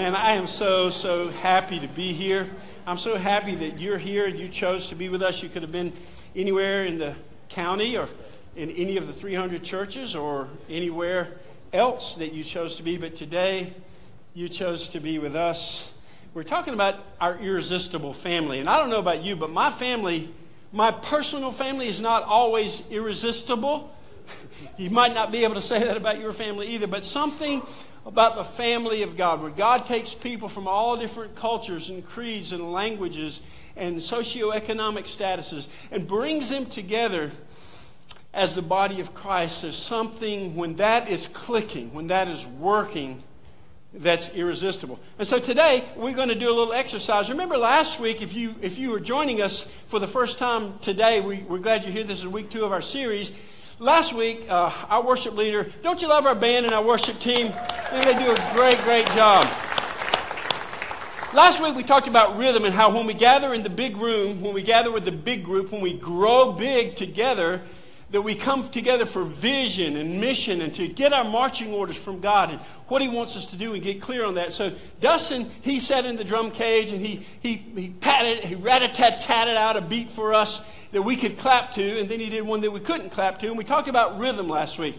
And 0.00 0.16
I 0.16 0.32
am 0.32 0.46
so, 0.46 0.88
so 0.88 1.28
happy 1.28 1.78
to 1.78 1.86
be 1.86 2.14
here. 2.14 2.48
I'm 2.86 2.96
so 2.96 3.18
happy 3.18 3.54
that 3.56 3.78
you're 3.78 3.98
here 3.98 4.24
and 4.24 4.38
you 4.38 4.48
chose 4.48 4.88
to 4.88 4.94
be 4.94 5.10
with 5.10 5.22
us. 5.22 5.42
You 5.42 5.50
could 5.50 5.60
have 5.60 5.72
been 5.72 5.92
anywhere 6.34 6.86
in 6.86 6.98
the 6.98 7.14
county 7.50 7.98
or 7.98 8.08
in 8.56 8.70
any 8.70 8.96
of 8.96 9.06
the 9.06 9.12
300 9.12 9.62
churches 9.62 10.16
or 10.16 10.48
anywhere 10.70 11.38
else 11.74 12.14
that 12.14 12.32
you 12.32 12.42
chose 12.42 12.76
to 12.76 12.82
be, 12.82 12.96
but 12.96 13.14
today 13.14 13.74
you 14.32 14.48
chose 14.48 14.88
to 14.88 15.00
be 15.00 15.18
with 15.18 15.36
us. 15.36 15.90
We're 16.32 16.44
talking 16.44 16.72
about 16.72 17.04
our 17.20 17.36
irresistible 17.36 18.14
family. 18.14 18.58
And 18.58 18.70
I 18.70 18.78
don't 18.78 18.88
know 18.88 19.00
about 19.00 19.22
you, 19.22 19.36
but 19.36 19.50
my 19.50 19.70
family, 19.70 20.30
my 20.72 20.92
personal 20.92 21.52
family, 21.52 21.88
is 21.88 22.00
not 22.00 22.22
always 22.22 22.82
irresistible. 22.90 23.94
you 24.78 24.88
might 24.88 25.12
not 25.12 25.30
be 25.30 25.44
able 25.44 25.56
to 25.56 25.62
say 25.62 25.80
that 25.80 25.98
about 25.98 26.18
your 26.20 26.32
family 26.32 26.68
either, 26.68 26.86
but 26.86 27.04
something 27.04 27.60
about 28.06 28.36
the 28.36 28.44
family 28.44 29.02
of 29.02 29.16
God, 29.16 29.42
where 29.42 29.50
God 29.50 29.86
takes 29.86 30.14
people 30.14 30.48
from 30.48 30.66
all 30.66 30.96
different 30.96 31.36
cultures 31.36 31.90
and 31.90 32.06
creeds 32.06 32.52
and 32.52 32.72
languages 32.72 33.40
and 33.76 33.98
socioeconomic 33.98 35.04
statuses 35.04 35.68
and 35.90 36.08
brings 36.08 36.50
them 36.50 36.66
together 36.66 37.30
as 38.32 38.54
the 38.54 38.62
body 38.62 39.00
of 39.00 39.14
Christ. 39.14 39.62
There's 39.62 39.76
something, 39.76 40.56
when 40.56 40.76
that 40.76 41.08
is 41.08 41.26
clicking, 41.26 41.92
when 41.92 42.06
that 42.08 42.28
is 42.28 42.44
working, 42.46 43.22
that's 43.92 44.28
irresistible. 44.30 45.00
And 45.18 45.26
so 45.26 45.40
today 45.40 45.84
we're 45.96 46.14
going 46.14 46.28
to 46.28 46.36
do 46.36 46.48
a 46.48 46.54
little 46.54 46.72
exercise. 46.72 47.28
Remember 47.28 47.56
last 47.56 47.98
week, 47.98 48.22
if 48.22 48.34
you 48.34 48.54
if 48.62 48.78
you 48.78 48.90
were 48.90 49.00
joining 49.00 49.42
us 49.42 49.66
for 49.88 49.98
the 49.98 50.06
first 50.06 50.38
time 50.38 50.78
today, 50.78 51.20
we, 51.20 51.38
we're 51.38 51.58
glad 51.58 51.82
you're 51.82 51.92
here. 51.92 52.04
This 52.04 52.20
is 52.20 52.26
week 52.28 52.50
two 52.50 52.64
of 52.64 52.70
our 52.70 52.80
series. 52.80 53.32
Last 53.80 54.12
week, 54.12 54.44
uh, 54.46 54.70
our 54.90 55.02
worship 55.02 55.34
leader, 55.34 55.66
don't 55.80 56.02
you 56.02 56.08
love 56.08 56.26
our 56.26 56.34
band 56.34 56.66
and 56.66 56.74
our 56.74 56.84
worship 56.84 57.18
team? 57.18 57.50
They 57.90 58.12
do 58.12 58.30
a 58.30 58.52
great, 58.52 58.76
great 58.82 59.06
job. 59.12 59.42
Last 61.32 61.62
week 61.62 61.74
we 61.74 61.82
talked 61.82 62.06
about 62.06 62.36
rhythm 62.36 62.66
and 62.66 62.74
how 62.74 62.94
when 62.94 63.06
we 63.06 63.14
gather 63.14 63.54
in 63.54 63.62
the 63.62 63.70
big 63.70 63.96
room, 63.96 64.42
when 64.42 64.52
we 64.52 64.60
gather 64.60 64.92
with 64.92 65.06
the 65.06 65.12
big 65.12 65.46
group, 65.46 65.72
when 65.72 65.80
we 65.80 65.94
grow 65.94 66.52
big 66.52 66.94
together, 66.94 67.62
that 68.10 68.22
we 68.22 68.34
come 68.34 68.68
together 68.68 69.06
for 69.06 69.22
vision 69.22 69.96
and 69.96 70.20
mission 70.20 70.60
and 70.62 70.74
to 70.74 70.88
get 70.88 71.12
our 71.12 71.24
marching 71.24 71.72
orders 71.72 71.96
from 71.96 72.20
God 72.20 72.50
and 72.50 72.60
what 72.88 73.00
He 73.02 73.08
wants 73.08 73.36
us 73.36 73.46
to 73.46 73.56
do 73.56 73.72
and 73.74 73.82
get 73.82 74.02
clear 74.02 74.24
on 74.24 74.34
that. 74.34 74.52
So 74.52 74.72
Dustin, 75.00 75.48
he 75.62 75.78
sat 75.78 76.04
in 76.04 76.16
the 76.16 76.24
drum 76.24 76.50
cage 76.50 76.90
and 76.90 77.00
he, 77.00 77.24
he, 77.40 77.54
he 77.54 77.90
patted, 78.00 78.44
he 78.44 78.56
rat-a-tat-tatted 78.56 79.56
out 79.56 79.76
a 79.76 79.80
beat 79.80 80.10
for 80.10 80.34
us 80.34 80.60
that 80.90 81.02
we 81.02 81.14
could 81.14 81.38
clap 81.38 81.72
to, 81.74 82.00
and 82.00 82.08
then 82.08 82.18
he 82.18 82.28
did 82.28 82.44
one 82.44 82.60
that 82.62 82.70
we 82.72 82.80
couldn't 82.80 83.10
clap 83.10 83.38
to, 83.38 83.46
and 83.46 83.56
we 83.56 83.62
talked 83.62 83.86
about 83.86 84.18
rhythm 84.18 84.48
last 84.48 84.76
week. 84.76 84.98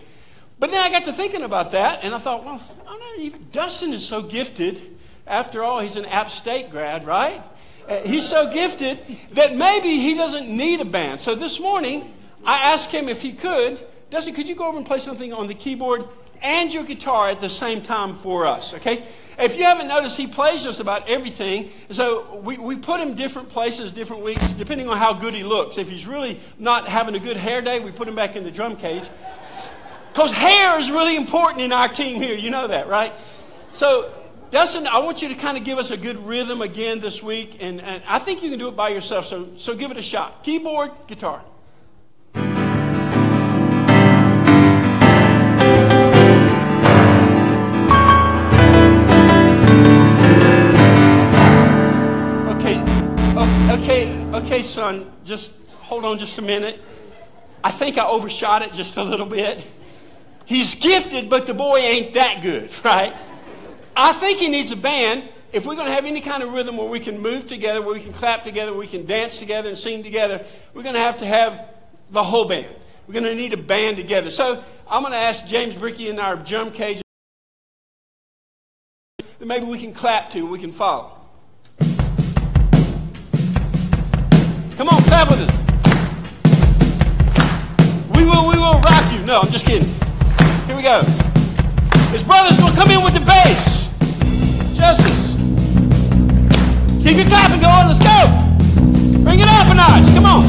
But 0.58 0.72
then 0.72 0.82
I 0.82 0.90
got 0.90 1.04
to 1.06 1.14
thinking 1.14 1.42
about 1.42 1.74
that, 1.74 2.00
and 2.04 2.16
I 2.16 2.18
thought, 2.18 2.46
well, 2.46 2.62
I'm 2.88 3.00
not 3.00 3.20
even, 3.20 3.48
Dustin 3.52 3.92
is 3.94 4.06
so 4.06 4.22
gifted. 4.22 4.82
After 5.28 5.64
all, 5.64 5.82
he's 5.82 5.98
an 5.98 6.06
App 6.06 6.30
State 6.30 6.72
grad, 6.72 7.06
right? 7.06 7.44
Uh, 7.90 8.00
he's 8.02 8.28
so 8.28 8.52
gifted 8.54 9.04
that 9.34 9.56
maybe 9.56 9.98
he 9.98 10.14
doesn't 10.14 10.48
need 10.48 10.80
a 10.80 10.86
band. 10.86 11.20
So 11.20 11.36
this 11.36 11.60
morning, 11.60 12.14
I 12.46 12.74
asked 12.74 12.92
him 12.92 13.10
if 13.10 13.22
he 13.22 13.34
could, 13.34 13.80
Dustin, 14.10 14.34
could 14.34 14.48
you 14.48 14.56
go 14.56 14.68
over 14.68 14.78
and 14.78 14.86
play 14.86 15.00
something 15.00 15.32
on 15.32 15.48
the 15.48 15.54
keyboard 15.54 16.06
and 16.42 16.74
your 16.74 16.84
guitar 16.84 17.30
at 17.30 17.40
the 17.40 17.50
same 17.50 17.82
time 17.82 18.16
for 18.16 18.46
us, 18.46 18.74
okay? 18.74 19.06
If 19.38 19.58
you 19.58 19.64
haven't 19.64 19.88
noticed, 19.88 20.18
he 20.18 20.28
plays 20.28 20.64
just 20.64 20.80
about 20.80 21.08
everything. 21.08 21.72
So 21.92 22.36
we, 22.38 22.58
we 22.58 22.76
put 22.76 23.00
him 23.00 23.16
different 23.16 23.50
places, 23.50 23.94
different 23.94 24.24
weeks, 24.24 24.54
depending 24.54 24.90
on 24.90 24.98
how 24.98 25.14
good 25.14 25.34
he 25.34 25.44
looks. 25.44 25.78
If 25.78 25.90
he's 25.90 26.06
really 26.06 26.40
not 26.58 26.88
having 26.88 27.16
a 27.16 27.20
good 27.20 27.38
hair 27.38 27.62
day, 27.62 27.80
we 27.80 27.92
put 27.92 28.08
him 28.08 28.16
back 28.16 28.36
in 28.36 28.44
the 28.44 28.52
drum 28.52 28.76
cage. 28.76 29.04
Because 30.12 30.32
hair 30.32 30.80
is 30.80 30.92
really 30.92 31.16
important 31.16 31.62
in 31.62 31.72
our 31.72 31.88
team 31.88 32.22
here. 32.22 32.36
You 32.36 32.50
know 32.50 32.68
that, 32.68 32.88
right? 32.88 33.14
So, 33.74 34.12
Dustin, 34.52 34.86
I 34.88 35.00
want 35.00 35.22
you 35.22 35.30
to 35.30 35.36
kind 35.36 35.58
of 35.58 35.64
give 35.64 35.78
us 35.78 35.92
a 35.92 35.98
good 35.98 36.18
rhythm 36.26 36.62
again 36.62 37.00
this 37.00 37.24
week. 37.24 37.58
And, 37.62 37.80
and 37.80 38.04
I 38.06 38.20
think 38.20 38.44
you 38.44 38.50
can 38.50 38.60
do 38.60 38.68
it 38.68 38.76
by 38.76 38.90
yourself. 38.90 39.28
So, 39.28 39.50
so 39.58 39.76
give 39.76 39.92
it 39.92 39.98
a 39.98 40.02
shot. 40.02 40.44
Keyboard, 40.44 40.92
guitar. 41.08 41.42
Okay, 53.82 54.16
okay, 54.32 54.62
son, 54.62 55.12
just 55.26 55.54
hold 55.80 56.06
on 56.06 56.20
just 56.20 56.38
a 56.38 56.42
minute. 56.44 56.80
I 57.64 57.72
think 57.72 57.98
I 57.98 58.06
overshot 58.06 58.62
it 58.62 58.74
just 58.74 58.96
a 58.98 59.04
little 59.04 59.26
bit. 59.26 59.66
He's 60.46 60.76
gifted, 60.76 61.32
but 61.32 61.48
the 61.48 61.56
boy 61.56 61.78
ain't 61.78 62.14
that 62.14 62.44
good, 62.44 62.70
right? 62.86 63.12
I 63.96 64.14
think 64.14 64.38
he 64.38 64.50
needs 64.50 64.70
a 64.70 64.76
band. 64.76 65.28
If 65.52 65.66
we're 65.66 65.74
going 65.74 65.88
to 65.88 65.94
have 65.94 66.06
any 66.06 66.22
kind 66.22 66.44
of 66.44 66.54
rhythm 66.54 66.78
where 66.78 66.88
we 66.88 67.00
can 67.00 67.20
move 67.20 67.48
together, 67.48 67.82
where 67.82 67.96
we 67.96 68.02
can 68.02 68.14
clap 68.14 68.44
together, 68.44 68.72
we 68.72 68.86
can 68.86 69.08
dance 69.08 69.40
together 69.40 69.70
and 69.70 69.78
sing 69.78 70.04
together, 70.04 70.46
we're 70.76 70.84
going 70.84 70.94
to 70.94 71.02
have 71.02 71.18
to 71.18 71.26
have 71.26 71.68
the 72.12 72.22
whole 72.22 72.46
band. 72.46 72.76
We're 73.08 73.16
going 73.16 73.26
to 73.26 73.36
need 73.36 73.54
a 73.54 73.58
band 73.58 73.98
together. 73.98 74.30
So 74.30 74.64
I'm 74.88 75.02
going 75.02 75.14
to 75.14 75.18
ask 75.18 75.44
James 75.48 75.74
Bricky 75.74 76.08
in 76.08 76.20
our 76.20 76.36
drum 76.36 76.70
cage 76.70 77.02
that 79.18 79.46
maybe 79.48 79.66
we 79.66 79.80
can 79.80 79.92
clap 79.92 80.30
to 80.34 80.38
and 80.38 80.52
we 80.52 80.60
can 80.60 80.72
follow. 80.72 81.21
Come 84.82 84.90
on, 84.90 85.04
clap 85.04 85.30
with 85.30 85.42
us. 85.42 85.54
We 88.10 88.26
will, 88.26 88.50
we 88.50 88.58
will 88.58 88.82
rock 88.82 89.14
you. 89.14 89.24
No, 89.28 89.42
I'm 89.42 89.52
just 89.52 89.64
kidding. 89.64 89.88
Here 90.66 90.76
we 90.76 90.82
go. 90.82 91.04
His 92.10 92.24
brother's 92.24 92.58
to 92.58 92.64
come 92.74 92.90
in 92.90 93.04
with 93.04 93.14
the 93.14 93.20
bass. 93.20 93.88
Justice. 94.76 95.36
Keep 97.04 97.18
your 97.18 97.28
clapping 97.28 97.62
going. 97.62 97.90
Let's 97.90 98.00
go. 98.02 99.22
Bring 99.24 99.42
it 99.42 99.48
up 99.48 99.70
a 99.70 99.76
notch. 99.76 100.12
Come 100.16 100.26
on. 100.26 100.46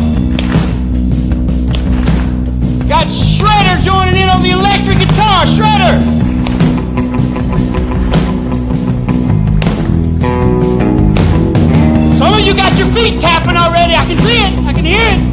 Got 2.89 3.09
Shredder 3.09 3.83
joining 3.85 4.17
in 4.17 4.31
on 4.31 4.43
the 4.43 4.53
electric 4.53 4.99
guitar. 4.99 5.45
Shredder. 5.45 6.22
Feet 12.93 13.21
tapping 13.21 13.57
already. 13.57 13.95
I 13.95 14.05
can 14.07 14.19
see 14.19 14.37
it. 14.37 14.59
I 14.67 14.73
can 14.73 14.85
hear 14.85 15.17
it. 15.17 15.32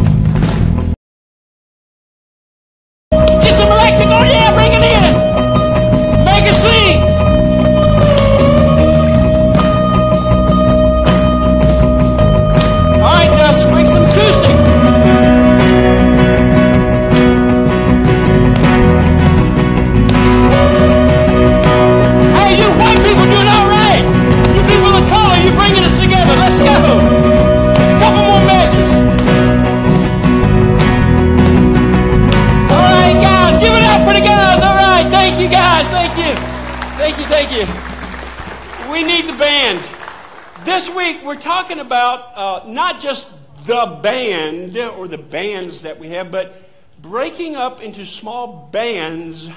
That 45.89 45.99
we 45.99 46.09
have, 46.09 46.29
but 46.29 46.55
breaking 47.01 47.55
up 47.55 47.81
into 47.81 48.05
small 48.05 48.69
bands 48.71 49.49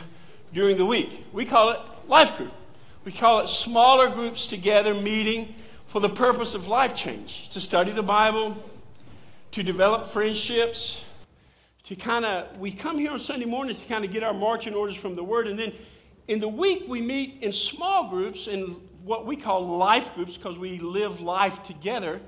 during 0.54 0.78
the 0.78 0.87
week. 0.87 1.26
We 1.31 1.44
call 1.44 1.70
it 1.73 1.81
life 2.08 2.38
group. 2.38 2.52
We 3.05 3.12
call 3.12 3.40
it 3.40 3.49
smaller 3.49 4.08
groups 4.08 4.49
together 4.49 4.94
meeting 4.94 5.55
for 5.88 6.00
the 6.00 6.08
purpose 6.08 6.55
of 6.55 6.69
life 6.69 6.96
change 6.96 7.50
to 7.50 7.61
study 7.61 7.93
the 7.93 8.02
Bible, 8.02 8.56
to 9.50 9.62
develop 9.62 10.06
friendships, 10.06 11.05
to 11.82 11.96
kind 11.96 12.25
of, 12.25 12.56
we 12.58 12.73
come 12.73 12.96
here 12.96 13.11
on 13.11 13.19
Sunday 13.19 13.44
morning 13.44 13.76
to 13.76 13.85
kind 13.85 14.02
of 14.02 14.11
get 14.11 14.23
our 14.23 14.32
marching 14.32 14.73
orders 14.73 14.96
from 14.96 15.14
the 15.14 15.23
Word, 15.23 15.49
and 15.49 15.58
then 15.58 15.73
in 16.28 16.40
the 16.40 16.49
week, 16.49 16.85
we 16.88 17.02
meet 17.02 17.43
in 17.43 17.52
small 17.52 18.08
groups, 18.08 18.46
in 18.46 18.76
what 19.05 19.26
we 19.26 19.37
call 19.37 19.76
life 19.76 20.14
groups, 20.14 20.38
because 20.38 20.56
we 20.56 20.78
live 20.78 21.20
life 21.20 21.62
together, 21.62 22.23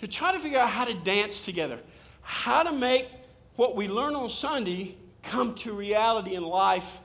to 0.00 0.08
try 0.08 0.32
to 0.32 0.38
figure 0.38 0.58
out 0.58 0.70
how 0.70 0.86
to 0.86 0.94
dance 0.94 1.44
together, 1.44 1.78
how 2.22 2.62
to 2.62 2.72
make 2.72 3.08
what 3.56 3.76
we 3.76 3.88
learn 3.88 4.14
on 4.14 4.30
Sunday 4.30 4.96
come 5.22 5.54
to 5.56 5.72
reality 5.72 6.34
in 6.34 6.42
life 6.42 7.00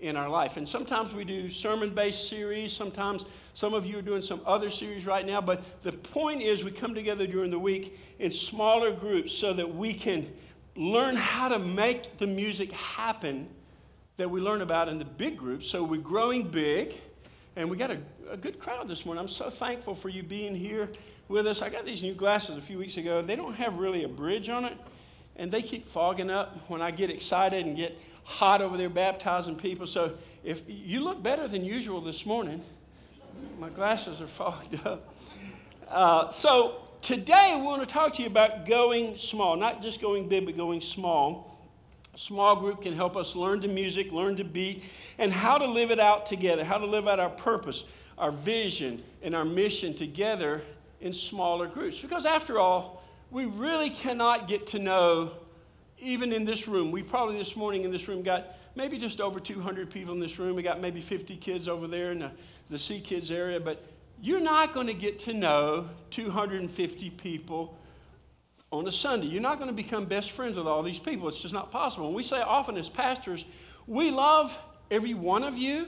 in 0.00 0.16
our 0.16 0.28
life. 0.28 0.56
And 0.56 0.66
sometimes 0.66 1.12
we 1.12 1.24
do 1.24 1.50
sermon 1.50 1.90
based 1.90 2.28
series, 2.28 2.72
sometimes 2.72 3.24
some 3.54 3.74
of 3.74 3.84
you 3.84 3.98
are 3.98 4.02
doing 4.02 4.22
some 4.22 4.40
other 4.46 4.70
series 4.70 5.04
right 5.04 5.26
now, 5.26 5.40
but 5.40 5.82
the 5.82 5.92
point 5.92 6.42
is 6.42 6.64
we 6.64 6.70
come 6.70 6.94
together 6.94 7.26
during 7.26 7.50
the 7.50 7.58
week 7.58 7.98
in 8.18 8.32
smaller 8.32 8.92
groups 8.92 9.32
so 9.32 9.52
that 9.52 9.74
we 9.74 9.92
can 9.92 10.32
learn 10.76 11.16
how 11.16 11.48
to 11.48 11.58
make 11.58 12.16
the 12.16 12.26
music 12.26 12.72
happen 12.72 13.48
that 14.16 14.30
we 14.30 14.40
learn 14.40 14.62
about 14.62 14.88
in 14.88 14.98
the 14.98 15.04
big 15.04 15.36
groups. 15.36 15.66
So 15.66 15.82
we're 15.82 16.00
growing 16.00 16.48
big. 16.48 16.94
And 17.56 17.68
we 17.68 17.76
got 17.76 17.90
a, 17.90 17.98
a 18.30 18.36
good 18.36 18.60
crowd 18.60 18.86
this 18.86 19.04
morning. 19.04 19.22
I'm 19.22 19.28
so 19.28 19.50
thankful 19.50 19.94
for 19.94 20.08
you 20.08 20.22
being 20.22 20.54
here 20.54 20.88
with 21.28 21.46
us. 21.46 21.62
I 21.62 21.68
got 21.68 21.84
these 21.84 22.02
new 22.02 22.14
glasses 22.14 22.56
a 22.56 22.60
few 22.60 22.78
weeks 22.78 22.96
ago. 22.96 23.22
They 23.22 23.34
don't 23.34 23.54
have 23.54 23.78
really 23.78 24.04
a 24.04 24.08
bridge 24.08 24.48
on 24.48 24.64
it, 24.64 24.76
and 25.36 25.50
they 25.50 25.62
keep 25.62 25.88
fogging 25.88 26.30
up 26.30 26.56
when 26.68 26.82
I 26.82 26.90
get 26.90 27.10
excited 27.10 27.66
and 27.66 27.76
get 27.76 27.98
hot 28.24 28.62
over 28.62 28.76
there 28.76 28.88
baptizing 28.88 29.56
people. 29.56 29.86
So 29.86 30.14
if 30.44 30.62
you 30.66 31.00
look 31.00 31.22
better 31.22 31.48
than 31.48 31.64
usual 31.64 32.00
this 32.00 32.24
morning, 32.24 32.62
my 33.58 33.68
glasses 33.70 34.20
are 34.20 34.26
fogged 34.26 34.78
up. 34.86 35.14
Uh, 35.88 36.30
so 36.30 36.82
today 37.02 37.54
we 37.56 37.62
want 37.62 37.86
to 37.86 37.92
talk 37.92 38.14
to 38.14 38.22
you 38.22 38.28
about 38.28 38.66
going 38.66 39.16
small, 39.16 39.56
not 39.56 39.82
just 39.82 40.00
going 40.00 40.28
big, 40.28 40.46
but 40.46 40.56
going 40.56 40.80
small. 40.80 41.58
Small 42.16 42.56
group 42.56 42.82
can 42.82 42.94
help 42.94 43.16
us 43.16 43.34
learn 43.34 43.60
the 43.60 43.68
music, 43.68 44.12
learn 44.12 44.36
to 44.36 44.44
beat, 44.44 44.84
and 45.18 45.32
how 45.32 45.58
to 45.58 45.66
live 45.66 45.90
it 45.90 46.00
out 46.00 46.26
together, 46.26 46.64
how 46.64 46.78
to 46.78 46.86
live 46.86 47.08
out 47.08 47.18
our 47.18 47.30
purpose, 47.30 47.84
our 48.18 48.30
vision, 48.30 49.02
and 49.22 49.34
our 49.34 49.44
mission 49.44 49.94
together 49.94 50.62
in 51.00 51.12
smaller 51.12 51.66
groups. 51.66 52.00
Because 52.00 52.26
after 52.26 52.58
all, 52.58 52.99
we 53.30 53.44
really 53.44 53.90
cannot 53.90 54.48
get 54.48 54.68
to 54.68 54.78
know, 54.78 55.32
even 55.98 56.32
in 56.32 56.44
this 56.44 56.66
room, 56.66 56.90
we 56.90 57.02
probably 57.02 57.38
this 57.38 57.56
morning 57.56 57.84
in 57.84 57.92
this 57.92 58.08
room 58.08 58.22
got 58.22 58.56
maybe 58.74 58.98
just 58.98 59.20
over 59.20 59.38
200 59.38 59.90
people 59.90 60.12
in 60.14 60.20
this 60.20 60.38
room. 60.38 60.56
We 60.56 60.62
got 60.62 60.80
maybe 60.80 61.00
50 61.00 61.36
kids 61.36 61.68
over 61.68 61.86
there 61.86 62.12
in 62.12 62.18
the, 62.18 62.30
the 62.70 63.00
Kids 63.00 63.30
area, 63.30 63.60
but 63.60 63.84
you're 64.20 64.40
not 64.40 64.74
going 64.74 64.86
to 64.86 64.94
get 64.94 65.18
to 65.20 65.32
know 65.32 65.88
250 66.10 67.10
people 67.10 67.76
on 68.70 68.86
a 68.86 68.92
Sunday. 68.92 69.26
You're 69.26 69.42
not 69.42 69.58
going 69.58 69.70
to 69.70 69.76
become 69.76 70.06
best 70.06 70.30
friends 70.32 70.56
with 70.56 70.66
all 70.66 70.82
these 70.82 70.98
people. 70.98 71.28
It's 71.28 71.40
just 71.40 71.54
not 71.54 71.70
possible. 71.72 72.06
And 72.06 72.14
we 72.14 72.22
say 72.22 72.40
often 72.40 72.76
as 72.76 72.88
pastors, 72.88 73.44
we 73.86 74.10
love 74.10 74.56
every 74.90 75.14
one 75.14 75.42
of 75.42 75.56
you, 75.56 75.86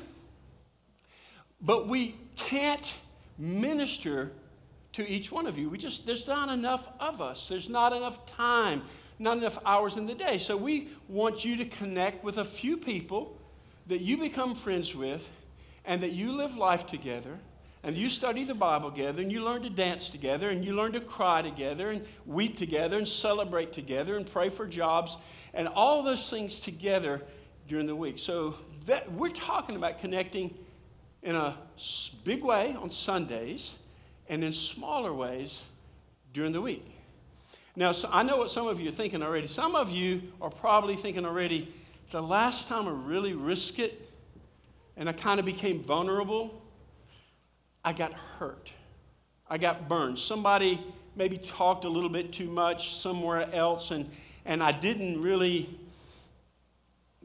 but 1.60 1.86
we 1.88 2.16
can't 2.36 2.94
minister 3.38 4.32
to 4.92 5.08
each 5.08 5.32
one 5.32 5.46
of 5.46 5.58
you. 5.58 5.70
We 5.70 5.78
just, 5.78 6.06
there's 6.06 6.26
not 6.26 6.48
enough 6.48 6.88
of 7.00 7.20
us. 7.20 7.48
There's 7.48 7.68
not 7.68 7.92
enough 7.92 8.26
time, 8.26 8.82
not 9.18 9.38
enough 9.38 9.58
hours 9.64 9.96
in 9.96 10.06
the 10.06 10.14
day. 10.14 10.38
So 10.38 10.56
we 10.56 10.88
want 11.08 11.44
you 11.44 11.56
to 11.56 11.64
connect 11.64 12.24
with 12.24 12.38
a 12.38 12.44
few 12.44 12.76
people 12.76 13.36
that 13.86 14.00
you 14.00 14.18
become 14.18 14.54
friends 14.54 14.94
with 14.94 15.28
and 15.84 16.02
that 16.02 16.12
you 16.12 16.32
live 16.32 16.56
life 16.56 16.86
together 16.86 17.38
and 17.84 17.96
you 17.96 18.08
study 18.08 18.44
the 18.44 18.54
Bible 18.54 18.90
together, 18.90 19.20
and 19.20 19.32
you 19.32 19.42
learn 19.42 19.62
to 19.62 19.70
dance 19.70 20.08
together, 20.08 20.50
and 20.50 20.64
you 20.64 20.74
learn 20.74 20.92
to 20.92 21.00
cry 21.00 21.42
together, 21.42 21.90
and 21.90 22.06
weep 22.26 22.56
together, 22.56 22.96
and 22.96 23.08
celebrate 23.08 23.72
together, 23.72 24.16
and 24.16 24.30
pray 24.30 24.50
for 24.50 24.66
jobs, 24.66 25.16
and 25.52 25.66
all 25.66 26.04
those 26.04 26.30
things 26.30 26.60
together 26.60 27.20
during 27.66 27.86
the 27.86 27.96
week. 27.96 28.20
So 28.20 28.54
that, 28.86 29.10
we're 29.12 29.30
talking 29.30 29.74
about 29.74 29.98
connecting 29.98 30.56
in 31.24 31.34
a 31.34 31.56
big 32.22 32.44
way 32.44 32.76
on 32.80 32.88
Sundays 32.88 33.74
and 34.28 34.42
in 34.44 34.52
smaller 34.52 35.12
ways 35.12 35.64
during 36.32 36.52
the 36.52 36.60
week. 36.60 36.86
Now, 37.74 37.92
so 37.92 38.08
I 38.12 38.22
know 38.22 38.36
what 38.36 38.50
some 38.50 38.66
of 38.66 38.80
you 38.80 38.88
are 38.88 38.92
thinking 38.92 39.22
already. 39.22 39.46
Some 39.46 39.74
of 39.74 39.90
you 39.90 40.22
are 40.40 40.50
probably 40.50 40.96
thinking 40.96 41.24
already, 41.24 41.74
the 42.10 42.22
last 42.22 42.68
time 42.68 42.86
I 42.86 42.90
really 42.90 43.32
risked 43.32 43.78
it 43.78 44.10
and 44.96 45.08
I 45.08 45.12
kind 45.12 45.40
of 45.40 45.46
became 45.46 45.82
vulnerable 45.82 46.62
I 47.84 47.92
got 47.92 48.12
hurt. 48.12 48.70
I 49.48 49.58
got 49.58 49.88
burned. 49.88 50.18
Somebody 50.18 50.80
maybe 51.16 51.36
talked 51.36 51.84
a 51.84 51.88
little 51.88 52.08
bit 52.08 52.32
too 52.32 52.48
much 52.48 52.94
somewhere 52.94 53.52
else, 53.52 53.90
and, 53.90 54.08
and 54.44 54.62
I 54.62 54.70
didn't 54.72 55.20
really 55.20 55.68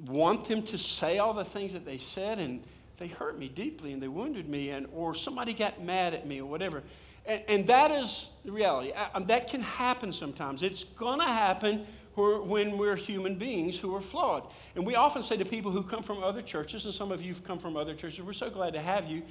want 0.05 0.45
them 0.45 0.63
to 0.63 0.77
say 0.77 1.19
all 1.19 1.33
the 1.33 1.45
things 1.45 1.73
that 1.73 1.85
they 1.85 1.97
said, 1.97 2.39
and 2.39 2.63
they 2.97 3.07
hurt 3.07 3.37
me 3.37 3.47
deeply 3.47 3.93
and 3.93 4.01
they 4.01 4.07
wounded 4.07 4.49
me, 4.49 4.69
and, 4.69 4.87
or 4.93 5.13
somebody 5.13 5.53
got 5.53 5.83
mad 5.83 6.13
at 6.13 6.27
me 6.27 6.41
or 6.41 6.45
whatever. 6.45 6.83
And, 7.25 7.43
and 7.47 7.67
that 7.67 7.91
is 7.91 8.29
the 8.45 8.51
reality. 8.51 8.93
I, 8.93 9.09
um, 9.13 9.25
that 9.27 9.49
can 9.49 9.61
happen 9.61 10.13
sometimes. 10.13 10.63
It's 10.63 10.83
going 10.83 11.19
to 11.19 11.25
happen 11.25 11.85
when 12.15 12.79
we're 12.79 12.95
human 12.95 13.37
beings 13.37 13.77
who 13.77 13.95
are 13.95 14.01
flawed. 14.01 14.51
And 14.75 14.85
we 14.85 14.95
often 14.95 15.21
say 15.21 15.37
to 15.37 15.45
people 15.45 15.71
who 15.71 15.83
come 15.83 16.01
from 16.01 16.23
other 16.23 16.41
churches, 16.41 16.85
and 16.85 16.93
some 16.93 17.11
of 17.11 17.21
you 17.21 17.33
have 17.33 17.43
come 17.43 17.59
from 17.59 17.77
other 17.77 17.93
churches, 17.93 18.21
we're 18.21 18.33
so 18.33 18.49
glad 18.49 18.73
to 18.73 18.81
have 18.81 19.07
you. 19.07 19.21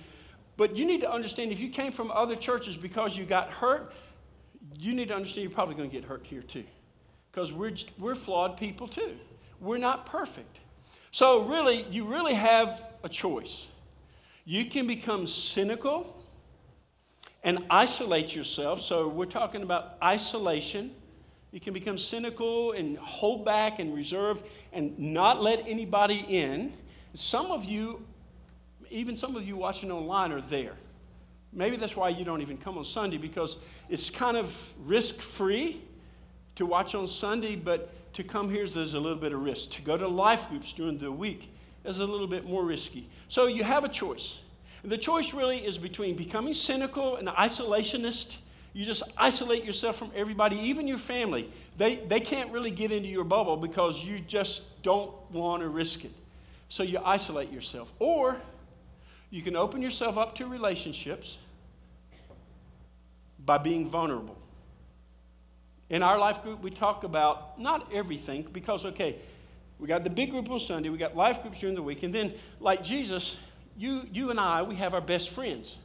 But 0.56 0.76
you 0.76 0.86
need 0.86 1.00
to 1.00 1.10
understand 1.10 1.50
if 1.50 1.58
you 1.58 1.68
came 1.68 1.90
from 1.90 2.10
other 2.12 2.36
churches 2.36 2.76
because 2.76 3.16
you 3.16 3.24
got 3.24 3.50
hurt, 3.50 3.92
you 4.78 4.94
need 4.94 5.08
to 5.08 5.16
understand 5.16 5.42
you're 5.42 5.54
probably 5.54 5.74
going 5.74 5.90
to 5.90 5.94
get 5.94 6.04
hurt 6.04 6.24
here 6.24 6.42
too. 6.42 6.64
Because 7.32 7.52
we're, 7.52 7.74
we're 7.98 8.14
flawed 8.14 8.56
people 8.56 8.86
too. 8.86 9.16
We're 9.60 9.78
not 9.78 10.06
perfect. 10.06 10.60
So, 11.12 11.44
really, 11.44 11.86
you 11.90 12.04
really 12.04 12.34
have 12.34 12.84
a 13.02 13.08
choice. 13.08 13.66
You 14.44 14.66
can 14.66 14.86
become 14.86 15.26
cynical 15.26 16.22
and 17.42 17.64
isolate 17.70 18.34
yourself. 18.34 18.82
So, 18.82 19.08
we're 19.08 19.26
talking 19.26 19.62
about 19.62 19.96
isolation. 20.02 20.90
You 21.52 21.60
can 21.60 21.72
become 21.72 21.98
cynical 21.98 22.72
and 22.72 22.98
hold 22.98 23.44
back 23.44 23.78
and 23.78 23.94
reserve 23.94 24.42
and 24.72 24.98
not 24.98 25.42
let 25.42 25.66
anybody 25.66 26.24
in. 26.28 26.72
Some 27.14 27.50
of 27.50 27.64
you 27.64 28.04
even 28.90 29.16
some 29.16 29.36
of 29.36 29.46
you 29.46 29.56
watching 29.56 29.90
online 29.90 30.32
are 30.32 30.40
there. 30.40 30.74
Maybe 31.52 31.76
that's 31.76 31.96
why 31.96 32.10
you 32.10 32.24
don't 32.24 32.42
even 32.42 32.58
come 32.58 32.76
on 32.78 32.84
Sunday 32.84 33.16
because 33.16 33.56
it's 33.88 34.10
kind 34.10 34.36
of 34.36 34.54
risk 34.84 35.20
free 35.20 35.80
to 36.56 36.66
watch 36.66 36.94
on 36.94 37.08
Sunday, 37.08 37.56
but 37.56 37.92
to 38.16 38.24
come 38.24 38.50
here 38.50 38.66
there's 38.66 38.94
a 38.94 39.00
little 39.00 39.18
bit 39.18 39.32
of 39.32 39.42
risk. 39.42 39.70
To 39.72 39.82
go 39.82 39.96
to 39.96 40.08
life 40.08 40.48
groups 40.48 40.72
during 40.72 40.98
the 40.98 41.12
week 41.12 41.52
is 41.84 41.98
a 42.00 42.06
little 42.06 42.26
bit 42.26 42.46
more 42.46 42.64
risky. 42.64 43.08
So 43.28 43.46
you 43.46 43.62
have 43.62 43.84
a 43.84 43.88
choice. 43.88 44.38
And 44.82 44.90
the 44.90 44.98
choice 44.98 45.34
really 45.34 45.58
is 45.58 45.76
between 45.76 46.16
becoming 46.16 46.54
cynical 46.54 47.16
and 47.16 47.28
isolationist. 47.28 48.36
You 48.72 48.86
just 48.86 49.02
isolate 49.18 49.64
yourself 49.64 49.96
from 49.96 50.12
everybody, 50.14 50.56
even 50.56 50.88
your 50.88 50.98
family. 50.98 51.50
They, 51.76 51.96
they 51.96 52.20
can't 52.20 52.50
really 52.52 52.70
get 52.70 52.90
into 52.90 53.08
your 53.08 53.24
bubble 53.24 53.56
because 53.56 54.02
you 54.02 54.20
just 54.20 54.62
don't 54.82 55.12
want 55.30 55.62
to 55.62 55.68
risk 55.68 56.04
it. 56.04 56.12
So 56.68 56.82
you 56.82 57.00
isolate 57.04 57.52
yourself. 57.52 57.92
Or 57.98 58.36
you 59.30 59.42
can 59.42 59.56
open 59.56 59.82
yourself 59.82 60.16
up 60.16 60.34
to 60.36 60.46
relationships 60.46 61.36
by 63.44 63.58
being 63.58 63.90
vulnerable. 63.90 64.38
In 65.88 66.02
our 66.02 66.18
life 66.18 66.42
group, 66.42 66.62
we 66.62 66.70
talk 66.70 67.04
about 67.04 67.60
not 67.60 67.92
everything 67.92 68.46
because, 68.52 68.84
okay, 68.84 69.16
we 69.78 69.86
got 69.86 70.04
the 70.04 70.10
big 70.10 70.30
group 70.30 70.50
on 70.50 70.58
Sunday, 70.58 70.88
we 70.88 70.98
got 70.98 71.16
life 71.16 71.42
groups 71.42 71.60
during 71.60 71.76
the 71.76 71.82
week, 71.82 72.02
and 72.02 72.14
then, 72.14 72.32
like 72.60 72.82
Jesus, 72.82 73.36
you, 73.76 74.02
you 74.12 74.30
and 74.30 74.40
I, 74.40 74.62
we 74.62 74.74
have 74.76 74.94
our 74.94 75.00
best 75.00 75.30
friends. 75.30 75.76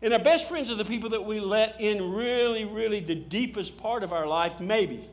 And 0.00 0.12
our 0.12 0.18
best 0.18 0.48
friends 0.48 0.70
are 0.70 0.76
the 0.76 0.84
people 0.84 1.10
that 1.10 1.24
we 1.24 1.40
let 1.40 1.80
in 1.80 2.12
really, 2.12 2.64
really 2.64 3.00
the 3.00 3.14
deepest 3.14 3.76
part 3.76 4.02
of 4.02 4.12
our 4.12 4.26
life, 4.26 4.60
maybe. 4.60 5.08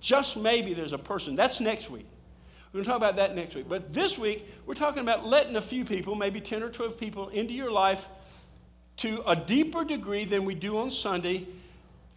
Just 0.00 0.36
maybe 0.36 0.74
there's 0.74 0.92
a 0.92 0.98
person. 0.98 1.34
That's 1.34 1.60
next 1.60 1.90
week. 1.90 2.06
We're 2.72 2.78
going 2.78 2.84
to 2.84 2.90
talk 2.90 2.98
about 2.98 3.16
that 3.16 3.34
next 3.34 3.54
week. 3.54 3.68
But 3.68 3.92
this 3.92 4.18
week, 4.18 4.46
we're 4.66 4.74
talking 4.74 5.02
about 5.02 5.26
letting 5.26 5.56
a 5.56 5.60
few 5.60 5.84
people, 5.84 6.14
maybe 6.14 6.40
10 6.40 6.62
or 6.62 6.70
12 6.70 6.98
people, 6.98 7.28
into 7.28 7.52
your 7.52 7.70
life 7.70 8.06
to 8.98 9.22
a 9.26 9.36
deeper 9.36 9.84
degree 9.84 10.24
than 10.24 10.44
we 10.44 10.54
do 10.54 10.78
on 10.78 10.90
Sunday 10.90 11.46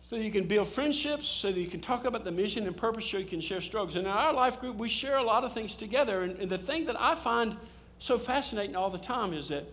so 0.09 0.15
you 0.15 0.31
can 0.31 0.45
build 0.45 0.67
friendships, 0.67 1.27
so 1.27 1.51
that 1.51 1.59
you 1.59 1.67
can 1.67 1.81
talk 1.81 2.05
about 2.05 2.23
the 2.23 2.31
mission 2.31 2.67
and 2.67 2.77
purpose, 2.77 3.05
so 3.05 3.17
you 3.17 3.25
can 3.25 3.41
share 3.41 3.59
struggles. 3.59 3.95
And 3.95 4.05
in 4.05 4.11
our 4.11 4.33
life 4.33 4.59
group, 4.59 4.77
we 4.77 4.87
share 4.87 5.17
a 5.17 5.23
lot 5.23 5.43
of 5.43 5.51
things 5.51 5.75
together. 5.75 6.21
And, 6.21 6.37
and 6.39 6.49
the 6.49 6.59
thing 6.59 6.85
that 6.85 6.99
I 6.99 7.15
find 7.15 7.57
so 7.97 8.19
fascinating 8.19 8.75
all 8.75 8.91
the 8.91 8.99
time 8.99 9.33
is 9.33 9.47
that 9.47 9.65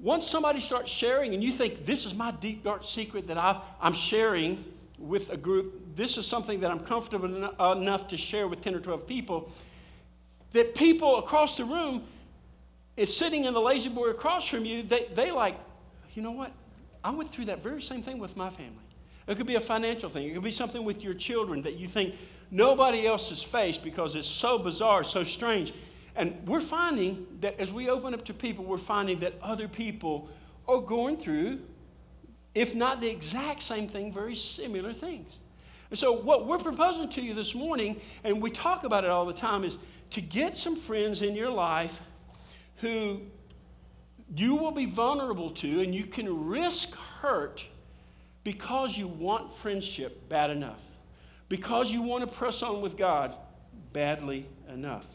once 0.00 0.26
somebody 0.26 0.60
starts 0.60 0.90
sharing 0.90 1.34
and 1.34 1.42
you 1.42 1.52
think, 1.52 1.86
this 1.86 2.04
is 2.04 2.14
my 2.14 2.32
deep, 2.32 2.64
dark 2.64 2.82
secret 2.82 3.28
that 3.28 3.38
I, 3.38 3.60
I'm 3.80 3.92
sharing 3.92 4.64
with 4.98 5.30
a 5.30 5.36
group, 5.36 5.94
this 5.94 6.18
is 6.18 6.26
something 6.26 6.60
that 6.60 6.70
I'm 6.70 6.80
comfortable 6.80 7.50
enough 7.72 8.08
to 8.08 8.16
share 8.16 8.48
with 8.48 8.62
10 8.62 8.74
or 8.74 8.80
12 8.80 9.06
people, 9.06 9.52
that 10.52 10.74
people 10.74 11.18
across 11.18 11.56
the 11.56 11.64
room 11.64 12.02
is 12.96 13.14
sitting 13.16 13.44
in 13.44 13.54
the 13.54 13.60
La-Z-Boy 13.60 14.08
across 14.08 14.48
from 14.48 14.64
you, 14.64 14.82
they, 14.82 15.06
they 15.14 15.30
like, 15.30 15.56
you 16.14 16.22
know 16.22 16.32
what? 16.32 16.52
I 17.04 17.10
went 17.10 17.30
through 17.30 17.46
that 17.46 17.62
very 17.62 17.80
same 17.80 18.02
thing 18.02 18.18
with 18.18 18.36
my 18.36 18.50
family. 18.50 18.89
It 19.26 19.36
could 19.36 19.46
be 19.46 19.54
a 19.54 19.60
financial 19.60 20.10
thing. 20.10 20.28
It 20.28 20.34
could 20.34 20.42
be 20.42 20.50
something 20.50 20.84
with 20.84 21.02
your 21.02 21.14
children 21.14 21.62
that 21.62 21.76
you 21.76 21.88
think 21.88 22.14
nobody 22.50 23.06
else 23.06 23.28
has 23.30 23.42
faced 23.42 23.82
because 23.84 24.14
it's 24.14 24.28
so 24.28 24.58
bizarre, 24.58 25.04
so 25.04 25.24
strange. 25.24 25.72
And 26.16 26.36
we're 26.46 26.60
finding 26.60 27.26
that 27.40 27.60
as 27.60 27.70
we 27.70 27.88
open 27.88 28.14
up 28.14 28.24
to 28.26 28.34
people, 28.34 28.64
we're 28.64 28.78
finding 28.78 29.20
that 29.20 29.34
other 29.42 29.68
people 29.68 30.28
are 30.68 30.80
going 30.80 31.16
through, 31.16 31.60
if 32.54 32.74
not 32.74 33.00
the 33.00 33.08
exact 33.08 33.62
same 33.62 33.88
thing, 33.88 34.12
very 34.12 34.34
similar 34.34 34.92
things. 34.92 35.38
And 35.90 35.98
so, 35.98 36.12
what 36.12 36.46
we're 36.46 36.58
proposing 36.58 37.08
to 37.10 37.20
you 37.20 37.34
this 37.34 37.54
morning, 37.54 38.00
and 38.22 38.40
we 38.40 38.50
talk 38.50 38.84
about 38.84 39.04
it 39.04 39.10
all 39.10 39.26
the 39.26 39.32
time, 39.32 39.64
is 39.64 39.76
to 40.10 40.20
get 40.20 40.56
some 40.56 40.76
friends 40.76 41.22
in 41.22 41.34
your 41.34 41.50
life 41.50 42.00
who 42.76 43.20
you 44.34 44.54
will 44.54 44.70
be 44.70 44.86
vulnerable 44.86 45.50
to 45.50 45.82
and 45.82 45.94
you 45.94 46.04
can 46.04 46.48
risk 46.48 46.94
hurt 46.94 47.64
because 48.44 48.96
you 48.96 49.06
want 49.06 49.52
friendship 49.56 50.28
bad 50.28 50.50
enough, 50.50 50.80
because 51.48 51.90
you 51.90 52.02
want 52.02 52.28
to 52.28 52.36
press 52.36 52.62
on 52.62 52.80
with 52.80 52.96
God 52.96 53.34
badly 53.92 54.46
enough. 54.68 55.06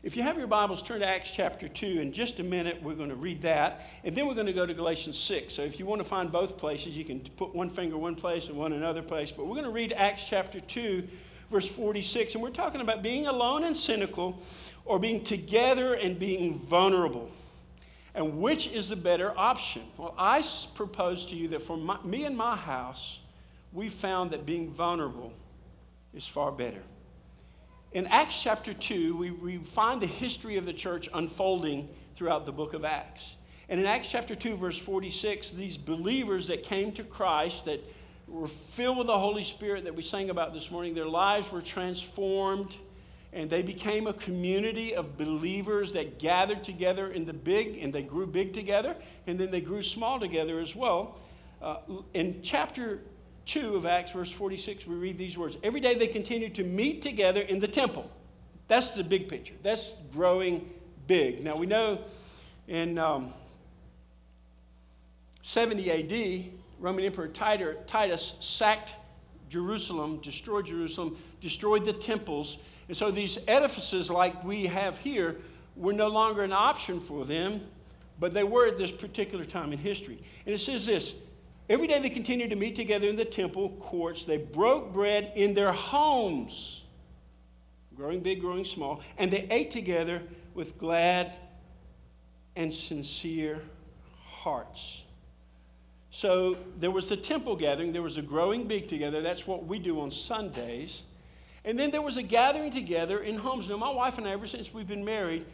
If 0.00 0.16
you 0.16 0.22
have 0.22 0.38
your 0.38 0.46
Bibles, 0.46 0.80
turn 0.80 1.00
to 1.00 1.06
Acts 1.06 1.32
chapter 1.32 1.68
2. 1.68 1.86
In 2.00 2.12
just 2.12 2.38
a 2.38 2.44
minute, 2.44 2.80
we're 2.82 2.94
going 2.94 3.08
to 3.08 3.16
read 3.16 3.42
that. 3.42 3.82
And 4.04 4.14
then 4.14 4.28
we're 4.28 4.34
going 4.34 4.46
to 4.46 4.52
go 4.52 4.64
to 4.64 4.72
Galatians 4.72 5.18
6. 5.18 5.52
So 5.52 5.62
if 5.62 5.80
you 5.80 5.86
want 5.86 6.00
to 6.00 6.08
find 6.08 6.30
both 6.30 6.56
places, 6.56 6.96
you 6.96 7.04
can 7.04 7.20
put 7.36 7.52
one 7.52 7.68
finger 7.68 7.98
one 7.98 8.14
place 8.14 8.46
and 8.46 8.56
one 8.56 8.72
another 8.72 9.02
place. 9.02 9.32
But 9.32 9.46
we're 9.46 9.56
going 9.56 9.64
to 9.64 9.72
read 9.72 9.92
Acts 9.92 10.24
chapter 10.24 10.60
2, 10.60 11.06
verse 11.50 11.66
46. 11.66 12.34
And 12.34 12.42
we're 12.42 12.50
talking 12.50 12.80
about 12.80 13.02
being 13.02 13.26
alone 13.26 13.64
and 13.64 13.76
cynical 13.76 14.40
or 14.84 15.00
being 15.00 15.24
together 15.24 15.94
and 15.94 16.16
being 16.16 16.60
vulnerable. 16.60 17.28
And 18.18 18.40
which 18.40 18.66
is 18.66 18.88
the 18.88 18.96
better 18.96 19.32
option? 19.38 19.82
Well, 19.96 20.12
I 20.18 20.44
propose 20.74 21.24
to 21.26 21.36
you 21.36 21.46
that 21.50 21.62
for 21.62 21.76
my, 21.76 22.02
me 22.02 22.24
and 22.24 22.36
my 22.36 22.56
house, 22.56 23.20
we 23.72 23.88
found 23.88 24.32
that 24.32 24.44
being 24.44 24.72
vulnerable 24.72 25.32
is 26.12 26.26
far 26.26 26.50
better. 26.50 26.82
In 27.92 28.08
Acts 28.08 28.42
chapter 28.42 28.74
2, 28.74 29.16
we, 29.16 29.30
we 29.30 29.58
find 29.58 30.02
the 30.02 30.08
history 30.08 30.56
of 30.56 30.66
the 30.66 30.72
church 30.72 31.08
unfolding 31.14 31.88
throughout 32.16 32.44
the 32.44 32.50
book 32.50 32.74
of 32.74 32.84
Acts. 32.84 33.36
And 33.68 33.78
in 33.78 33.86
Acts 33.86 34.10
chapter 34.10 34.34
2, 34.34 34.56
verse 34.56 34.76
46, 34.76 35.52
these 35.52 35.76
believers 35.76 36.48
that 36.48 36.64
came 36.64 36.90
to 36.94 37.04
Christ, 37.04 37.66
that 37.66 37.80
were 38.26 38.48
filled 38.48 38.98
with 38.98 39.06
the 39.06 39.18
Holy 39.18 39.44
Spirit 39.44 39.84
that 39.84 39.94
we 39.94 40.02
sang 40.02 40.28
about 40.28 40.52
this 40.52 40.72
morning, 40.72 40.92
their 40.92 41.06
lives 41.06 41.52
were 41.52 41.62
transformed 41.62 42.76
and 43.32 43.50
they 43.50 43.62
became 43.62 44.06
a 44.06 44.12
community 44.12 44.94
of 44.94 45.18
believers 45.18 45.92
that 45.92 46.18
gathered 46.18 46.64
together 46.64 47.10
in 47.10 47.24
the 47.24 47.32
big, 47.32 47.78
and 47.78 47.92
they 47.92 48.02
grew 48.02 48.26
big 48.26 48.52
together, 48.52 48.96
and 49.26 49.38
then 49.38 49.50
they 49.50 49.60
grew 49.60 49.82
small 49.82 50.18
together 50.18 50.60
as 50.60 50.74
well. 50.74 51.18
Uh, 51.60 51.76
in 52.14 52.40
chapter 52.42 53.00
2 53.46 53.76
of 53.76 53.86
Acts, 53.86 54.12
verse 54.12 54.30
46, 54.30 54.86
we 54.86 54.94
read 54.94 55.18
these 55.18 55.36
words 55.36 55.56
Every 55.62 55.80
day 55.80 55.94
they 55.94 56.06
continued 56.06 56.54
to 56.56 56.64
meet 56.64 57.02
together 57.02 57.40
in 57.40 57.60
the 57.60 57.68
temple. 57.68 58.10
That's 58.68 58.90
the 58.90 59.04
big 59.04 59.28
picture. 59.28 59.54
That's 59.62 59.92
growing 60.12 60.70
big. 61.06 61.42
Now 61.42 61.56
we 61.56 61.66
know 61.66 62.00
in 62.68 62.98
um, 62.98 63.32
70 65.42 65.90
AD, 65.90 66.52
Roman 66.78 67.04
Emperor 67.04 67.28
Titus 67.28 68.34
sacked 68.40 68.94
Jerusalem, 69.48 70.18
destroyed 70.18 70.66
Jerusalem, 70.66 71.16
destroyed 71.40 71.84
the 71.84 71.94
temples. 71.94 72.58
And 72.88 72.96
so 72.96 73.10
these 73.10 73.38
edifices, 73.46 74.10
like 74.10 74.42
we 74.44 74.66
have 74.66 74.98
here, 74.98 75.36
were 75.76 75.92
no 75.92 76.08
longer 76.08 76.42
an 76.42 76.52
option 76.52 77.00
for 77.00 77.24
them, 77.24 77.60
but 78.18 78.32
they 78.32 78.44
were 78.44 78.66
at 78.66 78.78
this 78.78 78.90
particular 78.90 79.44
time 79.44 79.72
in 79.72 79.78
history. 79.78 80.18
And 80.46 80.54
it 80.54 80.58
says 80.58 80.86
this 80.86 81.14
Every 81.68 81.86
day 81.86 82.00
they 82.00 82.10
continued 82.10 82.50
to 82.50 82.56
meet 82.56 82.76
together 82.76 83.06
in 83.08 83.16
the 83.16 83.24
temple 83.24 83.70
courts. 83.80 84.24
They 84.24 84.38
broke 84.38 84.92
bread 84.92 85.32
in 85.36 85.52
their 85.52 85.72
homes, 85.72 86.84
growing 87.94 88.20
big, 88.20 88.40
growing 88.40 88.64
small, 88.64 89.02
and 89.18 89.30
they 89.30 89.46
ate 89.50 89.70
together 89.70 90.22
with 90.54 90.78
glad 90.78 91.38
and 92.56 92.72
sincere 92.72 93.60
hearts. 94.24 95.02
So 96.10 96.56
there 96.80 96.90
was 96.90 97.10
the 97.10 97.16
temple 97.16 97.54
gathering, 97.54 97.92
there 97.92 98.02
was 98.02 98.16
a 98.16 98.22
growing 98.22 98.66
big 98.66 98.88
together. 98.88 99.20
That's 99.20 99.46
what 99.46 99.66
we 99.66 99.78
do 99.78 100.00
on 100.00 100.10
Sundays. 100.10 101.02
And 101.64 101.78
then 101.78 101.90
there 101.90 102.02
was 102.02 102.16
a 102.16 102.22
gathering 102.22 102.70
together 102.70 103.20
in 103.20 103.36
homes. 103.36 103.68
Now, 103.68 103.76
my 103.76 103.90
wife 103.90 104.18
and 104.18 104.26
I, 104.26 104.30
ever 104.30 104.46
since 104.46 104.72
we've 104.72 104.88
been 104.88 105.04
married, 105.04 105.44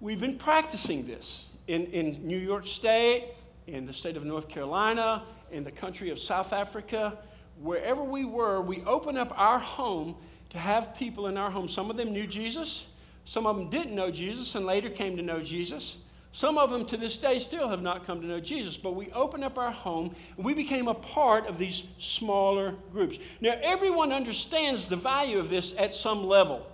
we've 0.00 0.20
been 0.20 0.36
practicing 0.36 1.06
this 1.06 1.48
in, 1.66 1.86
in 1.86 2.26
New 2.26 2.38
York 2.38 2.66
State, 2.66 3.28
in 3.66 3.86
the 3.86 3.94
state 3.94 4.16
of 4.16 4.24
North 4.24 4.48
Carolina, 4.48 5.22
in 5.50 5.64
the 5.64 5.70
country 5.70 6.10
of 6.10 6.18
South 6.18 6.52
Africa, 6.52 7.18
wherever 7.60 8.02
we 8.02 8.24
were, 8.24 8.60
we 8.60 8.82
opened 8.84 9.18
up 9.18 9.32
our 9.36 9.58
home 9.58 10.16
to 10.50 10.58
have 10.58 10.94
people 10.94 11.28
in 11.28 11.36
our 11.36 11.50
home. 11.50 11.68
Some 11.68 11.90
of 11.90 11.96
them 11.96 12.12
knew 12.12 12.26
Jesus, 12.26 12.86
some 13.24 13.46
of 13.46 13.56
them 13.56 13.70
didn't 13.70 13.94
know 13.94 14.10
Jesus 14.10 14.54
and 14.54 14.66
later 14.66 14.90
came 14.90 15.16
to 15.16 15.22
know 15.22 15.40
Jesus. 15.40 15.96
Some 16.32 16.56
of 16.56 16.70
them 16.70 16.86
to 16.86 16.96
this 16.96 17.18
day 17.18 17.38
still 17.38 17.68
have 17.68 17.82
not 17.82 18.06
come 18.06 18.22
to 18.22 18.26
know 18.26 18.40
Jesus, 18.40 18.78
but 18.78 18.94
we 18.94 19.12
opened 19.12 19.44
up 19.44 19.58
our 19.58 19.70
home 19.70 20.16
and 20.36 20.46
we 20.46 20.54
became 20.54 20.88
a 20.88 20.94
part 20.94 21.46
of 21.46 21.58
these 21.58 21.84
smaller 21.98 22.74
groups. 22.90 23.18
Now, 23.42 23.54
everyone 23.62 24.12
understands 24.12 24.88
the 24.88 24.96
value 24.96 25.38
of 25.38 25.50
this 25.50 25.74
at 25.76 25.92
some 25.92 26.26
level. 26.26 26.66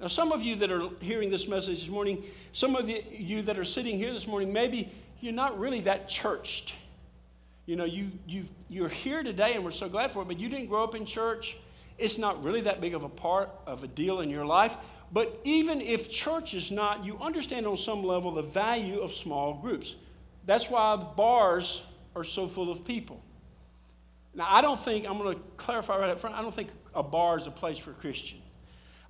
Now, 0.00 0.08
some 0.08 0.32
of 0.32 0.42
you 0.42 0.56
that 0.56 0.70
are 0.70 0.88
hearing 1.00 1.30
this 1.30 1.48
message 1.48 1.80
this 1.80 1.88
morning, 1.88 2.22
some 2.52 2.76
of 2.76 2.90
you 2.90 3.40
that 3.42 3.58
are 3.58 3.64
sitting 3.64 3.96
here 3.96 4.12
this 4.12 4.26
morning, 4.26 4.52
maybe 4.52 4.92
you're 5.20 5.32
not 5.32 5.58
really 5.58 5.80
that 5.82 6.08
churched. 6.08 6.74
You 7.64 7.76
know, 7.76 7.84
you, 7.84 8.10
you, 8.26 8.44
you're 8.68 8.88
here 8.88 9.22
today 9.22 9.54
and 9.54 9.64
we're 9.64 9.70
so 9.70 9.88
glad 9.88 10.10
for 10.10 10.22
it, 10.22 10.28
but 10.28 10.38
you 10.38 10.50
didn't 10.50 10.66
grow 10.66 10.84
up 10.84 10.94
in 10.94 11.06
church. 11.06 11.56
It's 11.96 12.18
not 12.18 12.42
really 12.42 12.62
that 12.62 12.80
big 12.82 12.94
of 12.94 13.02
a 13.02 13.08
part 13.08 13.50
of 13.66 13.82
a 13.82 13.86
deal 13.86 14.20
in 14.20 14.28
your 14.28 14.44
life. 14.44 14.76
But 15.12 15.40
even 15.44 15.80
if 15.80 16.10
church 16.10 16.54
is 16.54 16.70
not, 16.70 17.04
you 17.04 17.18
understand 17.20 17.66
on 17.66 17.76
some 17.76 18.04
level 18.04 18.32
the 18.32 18.42
value 18.42 19.00
of 19.00 19.12
small 19.12 19.54
groups. 19.54 19.94
That's 20.46 20.70
why 20.70 20.96
bars 20.96 21.82
are 22.14 22.24
so 22.24 22.46
full 22.46 22.70
of 22.70 22.84
people. 22.84 23.20
Now, 24.34 24.46
I 24.48 24.60
don't 24.60 24.78
think, 24.78 25.06
I'm 25.06 25.18
going 25.18 25.34
to 25.34 25.42
clarify 25.56 25.98
right 25.98 26.10
up 26.10 26.20
front, 26.20 26.36
I 26.36 26.42
don't 26.42 26.54
think 26.54 26.70
a 26.94 27.02
bar 27.02 27.38
is 27.38 27.46
a 27.46 27.50
place 27.50 27.78
for 27.78 27.90
a 27.90 27.94
Christian. 27.94 28.38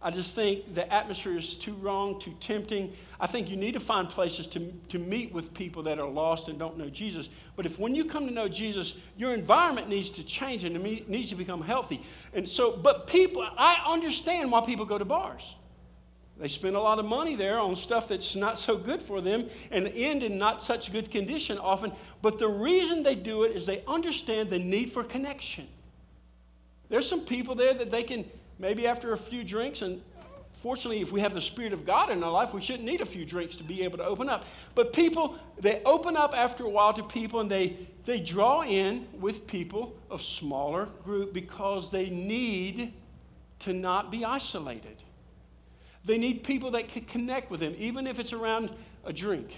I 0.03 0.11
just 0.11 0.35
think 0.35 0.75
the 0.75 0.91
atmosphere 0.91 1.37
is 1.37 1.55
too 1.55 1.75
wrong, 1.75 2.19
too 2.19 2.35
tempting. 2.41 2.95
I 3.21 3.27
think 3.27 3.51
you 3.51 3.57
need 3.57 3.73
to 3.73 3.81
find 3.81 4.09
places 4.09 4.47
to, 4.49 4.73
to 4.89 4.99
meet 4.99 5.31
with 5.31 5.53
people 5.53 5.83
that 5.83 5.99
are 5.99 6.09
lost 6.09 6.49
and 6.49 6.59
don't 6.59 6.79
know 6.79 6.89
Jesus. 6.89 7.29
But 7.55 7.67
if 7.67 7.79
when 7.79 7.95
you 7.95 8.07
come 8.07 8.27
to 8.27 8.33
know 8.33 8.49
Jesus, 8.49 8.95
your 9.19 9.35
environment 9.35 9.91
needs 9.91 10.09
to 10.11 10.23
change 10.23 10.65
and 10.65 10.75
it 10.75 11.09
needs 11.11 11.29
to 11.29 11.35
become 11.35 11.61
healthy. 11.61 12.03
And 12.33 12.49
so, 12.49 12.75
but 12.75 13.09
people, 13.09 13.47
I 13.59 13.85
understand 13.87 14.51
why 14.51 14.63
people 14.65 14.87
go 14.87 14.97
to 14.97 15.05
bars. 15.05 15.43
They 16.41 16.49
spend 16.49 16.75
a 16.75 16.81
lot 16.81 16.99
of 16.99 17.05
money 17.05 17.37
there 17.37 17.59
on 17.59 17.77
stuff 17.77 18.09
that's 18.09 18.35
not 18.35 18.57
so 18.57 18.77
good 18.77 19.03
for 19.03 19.21
them 19.21 19.51
and 19.71 19.87
end 19.89 20.23
in 20.23 20.39
not 20.39 20.65
such 20.65 20.91
good 20.91 21.11
condition 21.11 21.59
often. 21.59 21.93
But 22.23 22.39
the 22.39 22.49
reason 22.49 23.03
they 23.03 23.15
do 23.15 23.45
it 23.45 23.55
is 23.55 23.67
they 23.67 23.85
understand 23.87 24.49
the 24.49 24.59
need 24.59 24.91
for 24.91 25.05
connection. 25.05 25.69
There's 26.89 27.07
some 27.07 27.21
people 27.21 27.55
there 27.55 27.75
that 27.75 27.91
they 27.91 28.03
can 28.03 28.25
maybe 28.59 28.87
after 28.87 29.13
a 29.13 29.19
few 29.19 29.45
drinks, 29.45 29.83
and 29.83 30.01
fortunately, 30.63 31.03
if 31.03 31.13
we 31.13 31.21
have 31.21 31.35
the 31.35 31.43
Spirit 31.43 31.75
of 31.75 31.85
God 31.85 32.11
in 32.11 32.25
our 32.25 32.33
life, 32.33 32.55
we 32.55 32.63
shouldn't 32.63 32.85
need 32.85 33.03
a 33.03 33.07
few 33.07 33.27
drinks 33.27 33.55
to 33.57 33.65
be 33.65 33.83
able 33.83 33.99
to 33.99 34.05
open 34.05 34.31
up. 34.31 34.45
But 34.75 34.95
people, 34.95 35.37
they 35.59 35.83
open 35.85 36.17
up 36.17 36.35
after 36.35 36.65
a 36.65 36.71
while 36.71 36.95
to 36.95 37.03
people 37.03 37.41
and 37.41 37.51
they, 37.51 37.77
they 38.07 38.19
draw 38.19 38.63
in 38.63 39.07
with 39.13 39.47
people 39.47 39.95
of 40.11 40.23
smaller 40.23 40.87
group 41.05 41.35
because 41.35 41.91
they 41.91 42.09
need 42.09 42.95
to 43.61 43.75
not 43.75 44.11
be 44.11 44.25
isolated. 44.25 45.00
They 46.05 46.19
need 46.19 46.43
people 46.43 46.71
that 46.73 46.89
can 46.89 47.05
connect 47.05 47.51
with 47.51 47.61
them, 47.61 47.75
even 47.79 48.07
if 48.07 48.19
it's 48.19 48.33
around 48.33 48.71
a 49.05 49.13
drink. 49.13 49.55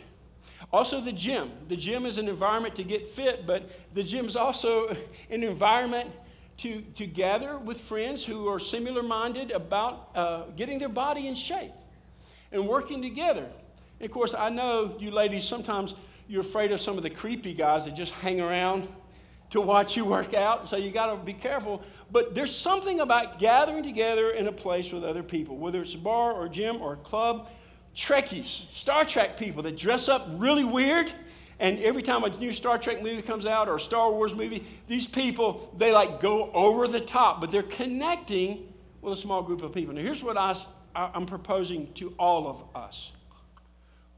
Also, 0.73 1.01
the 1.01 1.13
gym. 1.13 1.51
The 1.69 1.77
gym 1.77 2.07
is 2.07 2.19
an 2.19 2.29
environment 2.29 2.75
to 2.77 2.85
get 2.85 3.09
fit, 3.09 3.47
but 3.47 3.71
the 3.95 4.03
gym 4.03 4.27
is 4.27 4.37
also 4.37 4.89
an 5.31 5.43
environment 5.43 6.11
to, 6.59 6.83
to 6.97 7.07
gather 7.07 7.59
with 7.59 7.81
friends 7.81 8.25
who 8.25 8.49
are 8.49 8.59
similar 8.59 9.03
minded 9.03 9.51
about 9.51 10.11
uh, 10.15 10.45
getting 10.57 10.79
their 10.79 10.89
body 10.89 11.27
in 11.27 11.35
shape 11.35 11.73
and 12.51 12.69
working 12.69 13.03
together. 13.03 13.47
And 14.01 14.07
of 14.07 14.11
course, 14.13 14.35
I 14.35 14.49
know 14.49 14.97
you 14.99 15.11
ladies, 15.11 15.45
sometimes 15.45 15.95
you're 16.29 16.43
afraid 16.43 16.73
of 16.73 16.81
some 16.81 16.97
of 16.97 17.03
the 17.03 17.11
creepy 17.11 17.55
guys 17.55 17.85
that 17.85 17.95
just 17.95 18.13
hang 18.13 18.41
around 18.41 18.89
to 19.53 19.61
watch 19.61 19.97
you 19.97 20.05
work 20.05 20.35
out, 20.35 20.69
so 20.69 20.77
you 20.77 20.91
got 20.91 21.07
to 21.07 21.17
be 21.17 21.33
careful. 21.33 21.83
But 22.11 22.35
there's 22.35 22.55
something 22.55 23.01
about 23.01 23.39
gathering 23.39 23.83
together 23.83 24.31
in 24.33 24.47
a 24.49 24.53
place 24.53 24.93
with 24.93 25.05
other 25.05 25.23
people, 25.23 25.57
whether 25.57 25.81
it's 25.81 25.95
a 25.95 25.99
bar 25.99 26.33
or 26.33 26.47
a 26.47 26.51
gym 26.51 26.83
or 26.83 26.95
a 26.95 26.97
club. 26.97 27.49
Trekkies, 27.95 28.71
Star 28.73 29.05
Trek 29.05 29.39
people 29.39 29.63
that 29.63 29.79
dress 29.79 30.09
up 30.09 30.27
really 30.37 30.65
weird 30.65 31.13
and 31.63 31.79
every 31.79 32.03
time 32.03 32.25
a 32.25 32.29
new 32.29 32.53
Star 32.53 32.77
Trek 32.77 33.03
movie 33.03 33.23
comes 33.23 33.47
out 33.47 33.69
or 33.69 33.77
a 33.77 33.81
Star 33.81 34.11
Wars 34.11 34.35
movie, 34.35 34.67
these 34.89 35.07
people, 35.07 35.73
they 35.79 35.93
like 35.93 36.21
go 36.21 36.51
over 36.53 36.89
the 36.89 37.01
top, 37.01 37.41
but 37.41 37.53
they're 37.53 37.63
connecting 37.63 38.73
with 39.01 39.13
a 39.13 39.17
small 39.17 39.43
group 39.43 39.63
of 39.63 39.73
people. 39.73 39.95
Now, 39.95 40.03
here's 40.03 40.25
what 40.25 40.37
I, 40.37 40.57
I'm 40.97 41.25
proposing 41.25 41.93
to 41.95 42.15
all 42.19 42.49
of 42.49 42.65
us. 42.75 43.13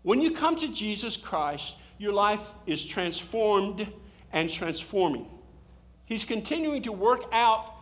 When 0.02 0.22
you 0.22 0.30
come 0.30 0.56
to 0.56 0.68
Jesus 0.68 1.18
Christ, 1.18 1.76
your 1.98 2.14
life 2.14 2.50
is 2.66 2.82
transformed 2.82 3.86
and 4.34 4.50
transforming. 4.50 5.26
He's 6.04 6.24
continuing 6.24 6.82
to 6.82 6.92
work 6.92 7.24
out 7.32 7.72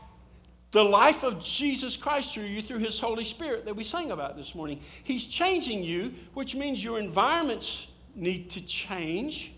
the 0.70 0.84
life 0.84 1.24
of 1.24 1.42
Jesus 1.42 1.96
Christ 1.96 2.32
through 2.32 2.44
you 2.44 2.62
through 2.62 2.78
his 2.78 3.00
Holy 3.00 3.24
Spirit 3.24 3.64
that 3.64 3.74
we 3.74 3.82
sang 3.82 4.10
about 4.10 4.36
this 4.36 4.54
morning. 4.54 4.80
He's 5.02 5.24
changing 5.24 5.82
you, 5.82 6.14
which 6.34 6.54
means 6.54 6.84
your 6.84 7.00
environment's 7.00 7.86
need 8.14 8.50
to 8.50 8.60
change. 8.60 9.52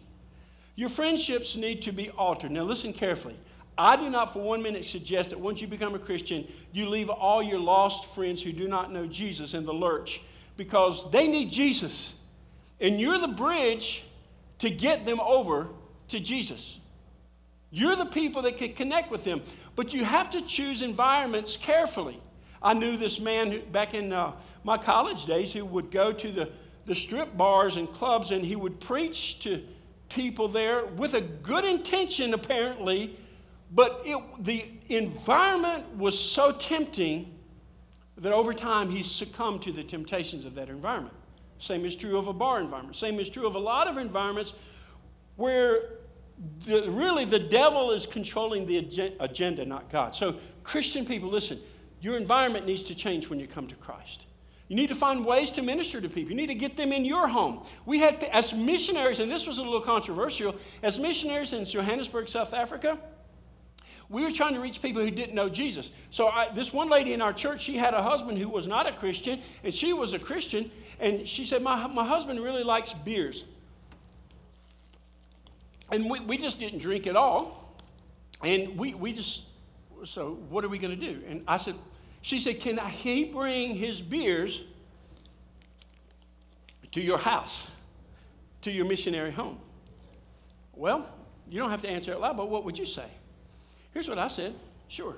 Your 0.76 0.88
friendships 0.88 1.56
need 1.56 1.82
to 1.82 1.92
be 1.92 2.10
altered. 2.10 2.52
Now, 2.52 2.62
listen 2.62 2.92
carefully. 2.92 3.36
I 3.76 3.96
do 3.96 4.08
not 4.08 4.32
for 4.32 4.40
one 4.40 4.62
minute 4.62 4.84
suggest 4.84 5.30
that 5.30 5.38
once 5.38 5.60
you 5.60 5.66
become 5.66 5.94
a 5.94 5.98
Christian, 5.98 6.46
you 6.72 6.88
leave 6.88 7.10
all 7.10 7.42
your 7.42 7.58
lost 7.58 8.06
friends 8.14 8.40
who 8.40 8.52
do 8.52 8.68
not 8.68 8.92
know 8.92 9.06
Jesus 9.06 9.52
in 9.52 9.66
the 9.66 9.74
lurch 9.74 10.20
because 10.56 11.10
they 11.10 11.26
need 11.26 11.50
Jesus. 11.50 12.14
And 12.80 13.00
you're 13.00 13.18
the 13.18 13.28
bridge 13.28 14.04
to 14.58 14.70
get 14.70 15.04
them 15.04 15.18
over 15.20 15.68
to 16.08 16.20
Jesus. 16.20 16.78
You're 17.74 17.96
the 17.96 18.06
people 18.06 18.42
that 18.42 18.56
can 18.56 18.72
connect 18.72 19.10
with 19.10 19.24
them. 19.24 19.42
But 19.74 19.92
you 19.92 20.04
have 20.04 20.30
to 20.30 20.40
choose 20.40 20.80
environments 20.80 21.56
carefully. 21.56 22.20
I 22.62 22.72
knew 22.72 22.96
this 22.96 23.18
man 23.18 23.50
who, 23.50 23.60
back 23.62 23.94
in 23.94 24.12
uh, 24.12 24.32
my 24.62 24.78
college 24.78 25.26
days 25.26 25.52
who 25.52 25.64
would 25.64 25.90
go 25.90 26.12
to 26.12 26.30
the, 26.30 26.50
the 26.86 26.94
strip 26.94 27.36
bars 27.36 27.74
and 27.74 27.92
clubs 27.92 28.30
and 28.30 28.44
he 28.44 28.54
would 28.54 28.78
preach 28.78 29.40
to 29.40 29.60
people 30.08 30.46
there 30.46 30.86
with 30.86 31.14
a 31.14 31.20
good 31.20 31.64
intention, 31.64 32.32
apparently, 32.32 33.18
but 33.72 34.02
it, 34.04 34.22
the 34.38 34.66
environment 34.88 35.96
was 35.96 36.16
so 36.16 36.52
tempting 36.52 37.34
that 38.18 38.32
over 38.32 38.54
time 38.54 38.88
he 38.88 39.02
succumbed 39.02 39.62
to 39.62 39.72
the 39.72 39.82
temptations 39.82 40.44
of 40.44 40.54
that 40.54 40.68
environment. 40.68 41.16
Same 41.58 41.84
is 41.84 41.96
true 41.96 42.16
of 42.18 42.28
a 42.28 42.32
bar 42.32 42.60
environment. 42.60 42.96
Same 42.96 43.18
is 43.18 43.28
true 43.28 43.48
of 43.48 43.56
a 43.56 43.58
lot 43.58 43.88
of 43.88 43.98
environments 43.98 44.52
where 45.34 46.03
the, 46.66 46.90
really 46.90 47.24
the 47.24 47.38
devil 47.38 47.90
is 47.92 48.06
controlling 48.06 48.66
the 48.66 48.78
agenda, 49.20 49.64
not 49.64 49.90
God. 49.90 50.14
So, 50.14 50.36
Christian 50.62 51.04
people, 51.04 51.28
listen, 51.28 51.60
your 52.00 52.16
environment 52.16 52.66
needs 52.66 52.82
to 52.84 52.94
change 52.94 53.28
when 53.28 53.38
you 53.38 53.46
come 53.46 53.66
to 53.68 53.74
Christ. 53.76 54.24
You 54.68 54.76
need 54.76 54.88
to 54.88 54.94
find 54.94 55.26
ways 55.26 55.50
to 55.52 55.62
minister 55.62 56.00
to 56.00 56.08
people. 56.08 56.30
You 56.30 56.36
need 56.36 56.46
to 56.46 56.54
get 56.54 56.76
them 56.76 56.92
in 56.92 57.04
your 57.04 57.28
home. 57.28 57.64
We 57.84 57.98
had, 57.98 58.22
as 58.24 58.52
missionaries, 58.52 59.20
and 59.20 59.30
this 59.30 59.46
was 59.46 59.58
a 59.58 59.62
little 59.62 59.80
controversial, 59.80 60.56
as 60.82 60.98
missionaries 60.98 61.52
in 61.52 61.64
Johannesburg, 61.66 62.28
South 62.28 62.54
Africa, 62.54 62.98
we 64.08 64.22
were 64.22 64.32
trying 64.32 64.54
to 64.54 64.60
reach 64.60 64.80
people 64.82 65.02
who 65.02 65.10
didn't 65.10 65.34
know 65.34 65.48
Jesus. 65.48 65.90
So, 66.10 66.28
I, 66.28 66.50
this 66.54 66.72
one 66.72 66.88
lady 66.88 67.12
in 67.12 67.22
our 67.22 67.32
church, 67.32 67.62
she 67.62 67.76
had 67.76 67.94
a 67.94 68.02
husband 68.02 68.38
who 68.38 68.48
was 68.48 68.66
not 68.66 68.86
a 68.86 68.92
Christian, 68.92 69.40
and 69.62 69.72
she 69.72 69.92
was 69.92 70.12
a 70.12 70.18
Christian, 70.18 70.70
and 70.98 71.28
she 71.28 71.44
said, 71.44 71.62
My, 71.62 71.86
my 71.86 72.06
husband 72.06 72.40
really 72.40 72.64
likes 72.64 72.92
beers. 72.92 73.44
And 75.94 76.10
we, 76.10 76.18
we 76.20 76.36
just 76.36 76.58
didn't 76.58 76.80
drink 76.80 77.06
at 77.06 77.14
all. 77.14 77.78
And 78.42 78.76
we, 78.76 78.94
we 78.94 79.12
just, 79.12 79.42
so 80.04 80.38
what 80.48 80.64
are 80.64 80.68
we 80.68 80.76
going 80.76 80.98
to 80.98 81.12
do? 81.12 81.22
And 81.28 81.44
I 81.46 81.56
said, 81.56 81.76
She 82.20 82.40
said, 82.40 82.60
Can 82.60 82.78
he 82.78 83.24
bring 83.24 83.76
his 83.76 84.02
beers 84.02 84.62
to 86.90 87.00
your 87.00 87.18
house, 87.18 87.68
to 88.62 88.72
your 88.72 88.86
missionary 88.86 89.30
home? 89.30 89.58
Well, 90.74 91.08
you 91.48 91.60
don't 91.60 91.70
have 91.70 91.82
to 91.82 91.88
answer 91.88 92.12
it 92.12 92.18
loud, 92.18 92.36
but 92.36 92.50
what 92.50 92.64
would 92.64 92.76
you 92.76 92.86
say? 92.86 93.06
Here's 93.92 94.08
what 94.08 94.18
I 94.18 94.26
said 94.26 94.54
sure. 94.88 95.14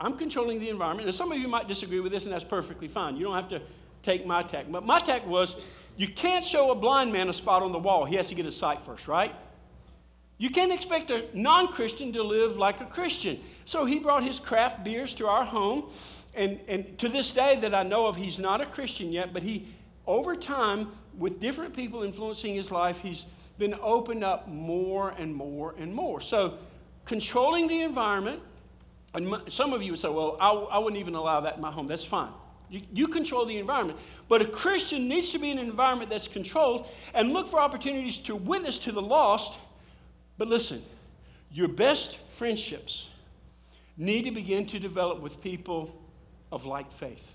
I'm 0.00 0.18
controlling 0.18 0.58
the 0.58 0.68
environment. 0.68 1.06
And 1.06 1.16
some 1.16 1.30
of 1.30 1.38
you 1.38 1.46
might 1.46 1.68
disagree 1.68 2.00
with 2.00 2.10
this, 2.10 2.24
and 2.24 2.34
that's 2.34 2.44
perfectly 2.44 2.88
fine. 2.88 3.16
You 3.16 3.22
don't 3.22 3.36
have 3.36 3.48
to 3.50 3.62
take 4.02 4.26
my 4.26 4.42
tack. 4.42 4.66
But 4.68 4.84
my 4.84 4.98
tack 4.98 5.24
was 5.24 5.54
you 5.96 6.08
can't 6.08 6.44
show 6.44 6.72
a 6.72 6.74
blind 6.74 7.12
man 7.12 7.28
a 7.28 7.32
spot 7.32 7.62
on 7.62 7.70
the 7.70 7.78
wall. 7.78 8.04
He 8.04 8.16
has 8.16 8.26
to 8.28 8.34
get 8.34 8.44
his 8.44 8.56
sight 8.56 8.82
first, 8.82 9.06
right? 9.06 9.32
You 10.38 10.50
can't 10.50 10.72
expect 10.72 11.10
a 11.10 11.26
non 11.32 11.68
Christian 11.68 12.12
to 12.14 12.22
live 12.22 12.56
like 12.56 12.80
a 12.80 12.86
Christian. 12.86 13.40
So 13.64 13.84
he 13.84 13.98
brought 13.98 14.24
his 14.24 14.38
craft 14.38 14.84
beers 14.84 15.14
to 15.14 15.26
our 15.26 15.44
home. 15.44 15.90
And, 16.34 16.58
and 16.66 16.98
to 16.98 17.08
this 17.08 17.30
day, 17.30 17.58
that 17.60 17.74
I 17.74 17.84
know 17.84 18.06
of, 18.06 18.16
he's 18.16 18.40
not 18.40 18.60
a 18.60 18.66
Christian 18.66 19.12
yet, 19.12 19.32
but 19.32 19.44
he, 19.44 19.68
over 20.06 20.34
time, 20.34 20.88
with 21.16 21.40
different 21.40 21.76
people 21.76 22.02
influencing 22.02 22.54
his 22.54 22.72
life, 22.72 22.98
he's 22.98 23.24
been 23.58 23.74
opened 23.80 24.24
up 24.24 24.48
more 24.48 25.10
and 25.10 25.34
more 25.34 25.74
and 25.78 25.94
more. 25.94 26.20
So 26.20 26.58
controlling 27.04 27.68
the 27.68 27.82
environment, 27.82 28.42
and 29.14 29.40
some 29.46 29.72
of 29.72 29.82
you 29.82 29.92
would 29.92 30.00
say, 30.00 30.08
well, 30.08 30.36
I, 30.40 30.50
I 30.50 30.78
wouldn't 30.78 30.98
even 30.98 31.14
allow 31.14 31.40
that 31.42 31.56
in 31.56 31.62
my 31.62 31.70
home. 31.70 31.86
That's 31.86 32.04
fine. 32.04 32.32
You, 32.68 32.80
you, 32.92 33.08
control 33.08 33.46
the 33.46 33.58
environment. 33.58 33.98
But 34.28 34.42
a 34.42 34.46
Christian 34.46 35.08
needs 35.08 35.30
to 35.30 35.38
be 35.38 35.50
in 35.50 35.58
an 35.58 35.66
environment 35.66 36.10
that's 36.10 36.26
controlled 36.26 36.88
and 37.12 37.32
look 37.32 37.46
for 37.46 37.60
opportunities 37.60 38.18
to 38.18 38.34
witness 38.34 38.80
to 38.80 38.92
the 38.92 39.02
lost. 39.02 39.58
But 40.36 40.48
listen, 40.48 40.82
your 41.50 41.68
best 41.68 42.18
friendships 42.36 43.08
need 43.96 44.24
to 44.24 44.30
begin 44.30 44.66
to 44.66 44.78
develop 44.78 45.20
with 45.20 45.40
people 45.40 45.94
of 46.50 46.64
like 46.64 46.90
faith, 46.90 47.32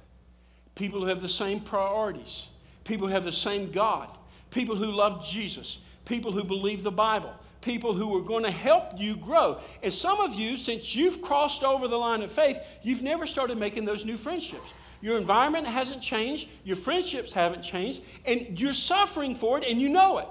people 0.76 1.02
who 1.02 1.08
have 1.08 1.22
the 1.22 1.30
same 1.30 1.62
priorities, 1.62 2.48
people 2.84 3.08
who 3.08 3.14
have 3.14 3.24
the 3.24 3.32
same 3.32 3.72
God, 3.72 4.12
people 4.52 4.76
who 4.76 4.88
love 4.88 5.26
Jesus, 5.26 5.78
people 6.06 6.32
who 6.32 6.44
believe 6.44 6.84
the 6.84 6.92
Bible, 6.92 7.34
people 7.62 7.94
who 7.94 8.18
are 8.18 8.22
going 8.22 8.44
to 8.44 8.52
help 8.52 8.94
you 8.98 9.16
grow. 9.16 9.60
And 9.84 9.92
some 9.94 10.20
of 10.20 10.34
you, 10.34 10.58
since 10.58 10.96
you've 10.96 11.22
crossed 11.22 11.64
over 11.64 11.88
the 11.88 11.98
line 11.98 12.22
of 12.22 12.32
faith, 12.32 12.58
you've 12.82 13.04
never 13.04 13.28
started 13.28 13.58
making 13.58 13.86
those 13.86 14.06
new 14.06 14.18
friendships. 14.18 14.70
Your 15.02 15.18
environment 15.18 15.66
hasn't 15.66 16.02
changed, 16.02 16.50
your 16.66 16.76
friendships 16.76 17.32
haven't 17.32 17.62
changed, 17.62 18.02
and 18.26 18.60
you're 18.60 18.74
suffering 18.74 19.36
for 19.36 19.58
it, 19.58 19.66
and 19.66 19.80
you 19.80 19.88
know 19.88 20.18
it. 20.18 20.28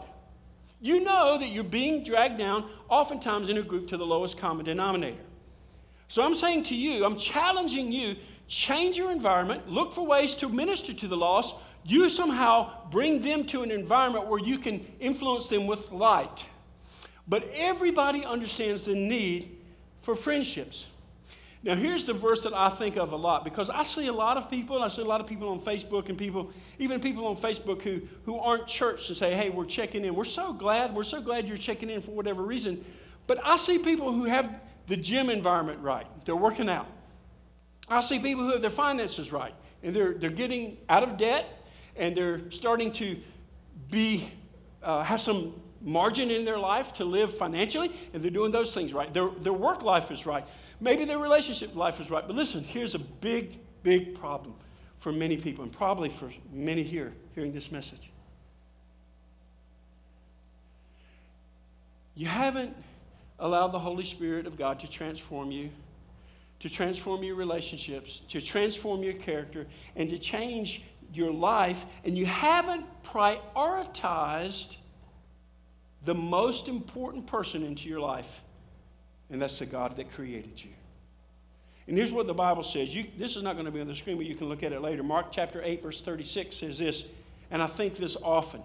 You 0.80 1.02
know 1.02 1.38
that 1.38 1.48
you're 1.48 1.64
being 1.64 2.04
dragged 2.04 2.38
down, 2.38 2.68
oftentimes 2.88 3.48
in 3.48 3.58
a 3.58 3.62
group, 3.62 3.88
to 3.88 3.96
the 3.96 4.06
lowest 4.06 4.38
common 4.38 4.64
denominator. 4.64 5.22
So 6.08 6.22
I'm 6.22 6.34
saying 6.34 6.64
to 6.64 6.74
you, 6.74 7.04
I'm 7.04 7.18
challenging 7.18 7.92
you 7.92 8.16
change 8.48 8.96
your 8.96 9.12
environment, 9.12 9.68
look 9.68 9.92
for 9.92 10.04
ways 10.06 10.34
to 10.36 10.48
minister 10.48 10.94
to 10.94 11.06
the 11.06 11.16
lost. 11.16 11.54
You 11.84 12.08
somehow 12.08 12.88
bring 12.90 13.20
them 13.20 13.44
to 13.48 13.62
an 13.62 13.70
environment 13.70 14.26
where 14.26 14.40
you 14.40 14.58
can 14.58 14.84
influence 14.98 15.48
them 15.48 15.66
with 15.66 15.90
light. 15.92 16.46
But 17.28 17.48
everybody 17.54 18.24
understands 18.24 18.84
the 18.84 18.94
need 18.94 19.58
for 20.02 20.16
friendships. 20.16 20.86
Now, 21.68 21.74
here's 21.74 22.06
the 22.06 22.14
verse 22.14 22.44
that 22.44 22.54
I 22.54 22.70
think 22.70 22.96
of 22.96 23.12
a 23.12 23.16
lot 23.16 23.44
because 23.44 23.68
I 23.68 23.82
see 23.82 24.06
a 24.06 24.12
lot 24.12 24.38
of 24.38 24.50
people, 24.50 24.82
I 24.82 24.88
see 24.88 25.02
a 25.02 25.04
lot 25.04 25.20
of 25.20 25.26
people 25.26 25.50
on 25.50 25.60
Facebook 25.60 26.08
and 26.08 26.16
people, 26.16 26.50
even 26.78 26.98
people 26.98 27.26
on 27.26 27.36
Facebook 27.36 27.82
who, 27.82 28.00
who 28.24 28.38
aren't 28.38 28.66
church 28.66 29.10
and 29.10 29.18
say, 29.18 29.34
hey, 29.34 29.50
we're 29.50 29.66
checking 29.66 30.02
in. 30.02 30.14
We're 30.14 30.24
so 30.24 30.54
glad, 30.54 30.94
we're 30.94 31.04
so 31.04 31.20
glad 31.20 31.46
you're 31.46 31.58
checking 31.58 31.90
in 31.90 32.00
for 32.00 32.12
whatever 32.12 32.42
reason. 32.42 32.82
But 33.26 33.44
I 33.44 33.56
see 33.56 33.76
people 33.76 34.10
who 34.14 34.24
have 34.24 34.62
the 34.86 34.96
gym 34.96 35.28
environment 35.28 35.80
right, 35.80 36.06
they're 36.24 36.34
working 36.34 36.70
out. 36.70 36.86
I 37.86 38.00
see 38.00 38.18
people 38.18 38.44
who 38.44 38.52
have 38.52 38.62
their 38.62 38.70
finances 38.70 39.30
right, 39.30 39.52
and 39.82 39.94
they're, 39.94 40.14
they're 40.14 40.30
getting 40.30 40.78
out 40.88 41.02
of 41.02 41.18
debt 41.18 41.68
and 41.96 42.16
they're 42.16 42.50
starting 42.50 42.92
to 42.92 43.18
be, 43.90 44.30
uh, 44.82 45.02
have 45.02 45.20
some 45.20 45.52
margin 45.82 46.30
in 46.30 46.44
their 46.44 46.58
life 46.58 46.94
to 46.94 47.04
live 47.04 47.32
financially, 47.36 47.92
and 48.12 48.22
they're 48.22 48.30
doing 48.30 48.52
those 48.52 48.72
things 48.72 48.94
right. 48.94 49.12
Their, 49.12 49.28
their 49.28 49.52
work 49.52 49.82
life 49.82 50.10
is 50.10 50.26
right. 50.26 50.46
Maybe 50.80 51.04
their 51.04 51.18
relationship 51.18 51.74
life 51.74 52.00
is 52.00 52.10
right. 52.10 52.26
But 52.26 52.36
listen, 52.36 52.62
here's 52.62 52.94
a 52.94 52.98
big, 52.98 53.58
big 53.82 54.18
problem 54.18 54.54
for 54.98 55.12
many 55.12 55.36
people, 55.36 55.64
and 55.64 55.72
probably 55.72 56.08
for 56.08 56.32
many 56.52 56.82
here 56.82 57.12
hearing 57.34 57.52
this 57.52 57.70
message. 57.70 58.10
You 62.14 62.26
haven't 62.26 62.74
allowed 63.38 63.68
the 63.68 63.78
Holy 63.78 64.04
Spirit 64.04 64.46
of 64.46 64.58
God 64.58 64.80
to 64.80 64.88
transform 64.88 65.52
you, 65.52 65.70
to 66.60 66.68
transform 66.68 67.22
your 67.22 67.36
relationships, 67.36 68.22
to 68.30 68.40
transform 68.40 69.04
your 69.04 69.12
character, 69.12 69.66
and 69.94 70.10
to 70.10 70.18
change 70.18 70.82
your 71.14 71.32
life, 71.32 71.84
and 72.04 72.18
you 72.18 72.26
haven't 72.26 72.84
prioritized 73.04 74.76
the 76.04 76.14
most 76.14 76.68
important 76.68 77.26
person 77.26 77.62
into 77.62 77.88
your 77.88 78.00
life, 78.00 78.42
and 79.30 79.40
that's 79.40 79.58
the 79.58 79.66
God 79.66 79.96
that 79.96 80.12
created 80.12 80.62
you. 80.62 80.70
And 81.86 81.96
here's 81.96 82.12
what 82.12 82.26
the 82.26 82.34
Bible 82.34 82.62
says. 82.62 82.94
You, 82.94 83.06
this 83.18 83.34
is 83.36 83.42
not 83.42 83.54
going 83.54 83.64
to 83.64 83.72
be 83.72 83.80
on 83.80 83.88
the 83.88 83.94
screen, 83.94 84.18
but 84.18 84.26
you 84.26 84.34
can 84.34 84.48
look 84.48 84.62
at 84.62 84.72
it 84.72 84.80
later. 84.80 85.02
Mark 85.02 85.28
chapter 85.30 85.62
8, 85.62 85.82
verse 85.82 86.00
36 86.02 86.54
says 86.54 86.78
this, 86.78 87.04
and 87.50 87.62
I 87.62 87.66
think 87.66 87.96
this 87.96 88.16
often. 88.22 88.60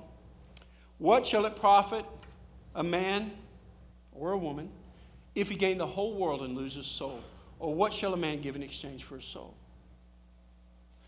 What 0.97 1.25
shall 1.25 1.45
it 1.45 1.55
profit 1.55 2.05
a 2.75 2.83
man 2.83 3.31
or 4.11 4.33
a 4.33 4.37
woman 4.37 4.69
if 5.35 5.49
he 5.49 5.55
gain 5.55 5.77
the 5.77 5.87
whole 5.87 6.13
world 6.15 6.41
and 6.41 6.55
lose 6.55 6.75
his 6.75 6.85
soul? 6.85 7.21
Or 7.59 7.73
what 7.73 7.93
shall 7.93 8.13
a 8.13 8.17
man 8.17 8.41
give 8.41 8.57
in 8.57 8.63
exchange 8.63 9.05
for 9.05 9.15
his 9.15 9.25
soul? 9.25 9.53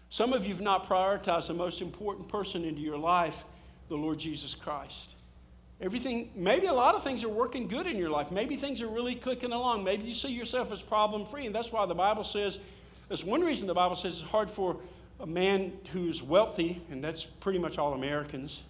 Some 0.10 0.32
of 0.32 0.46
you 0.46 0.54
have 0.54 0.64
not 0.64 0.88
prioritized 0.88 1.48
the 1.48 1.54
most 1.54 1.82
important 1.82 2.30
person 2.30 2.64
into 2.64 2.80
your 2.80 2.98
life, 2.98 3.44
the 3.90 3.96
Lord 3.96 4.20
Jesus 4.20 4.56
Christ. 4.56 5.15
Everything, 5.82 6.32
maybe 6.36 6.68
a 6.68 6.74
lot 6.74 6.96
of 6.96 7.04
things 7.04 7.24
are 7.24 7.30
working 7.30 7.68
good 7.68 7.86
in 7.86 7.98
your 7.98 8.10
life. 8.10 8.32
Maybe 8.32 8.56
things 8.56 8.82
are 8.82 8.88
really 8.88 9.14
clicking 9.14 9.52
along. 9.52 9.84
Maybe 9.84 10.04
you 10.04 10.14
see 10.14 10.30
yourself 10.30 10.72
as 10.72 10.82
problem 10.82 11.26
free. 11.26 11.46
And 11.46 11.54
that's 11.54 11.72
why 11.72 11.86
the 11.86 11.94
Bible 11.94 12.24
says, 12.24 12.60
that's 13.10 13.24
one 13.24 13.42
reason 13.42 13.68
the 13.68 13.74
Bible 13.74 13.98
says 13.98 14.22
it's 14.22 14.30
hard 14.30 14.50
for 14.50 14.78
a 15.20 15.28
man 15.28 15.74
who's 15.92 16.24
wealthy, 16.24 16.82
and 16.90 17.04
that's 17.04 17.24
pretty 17.24 17.60
much 17.60 17.78
all 17.78 17.94
Americans, 17.94 18.64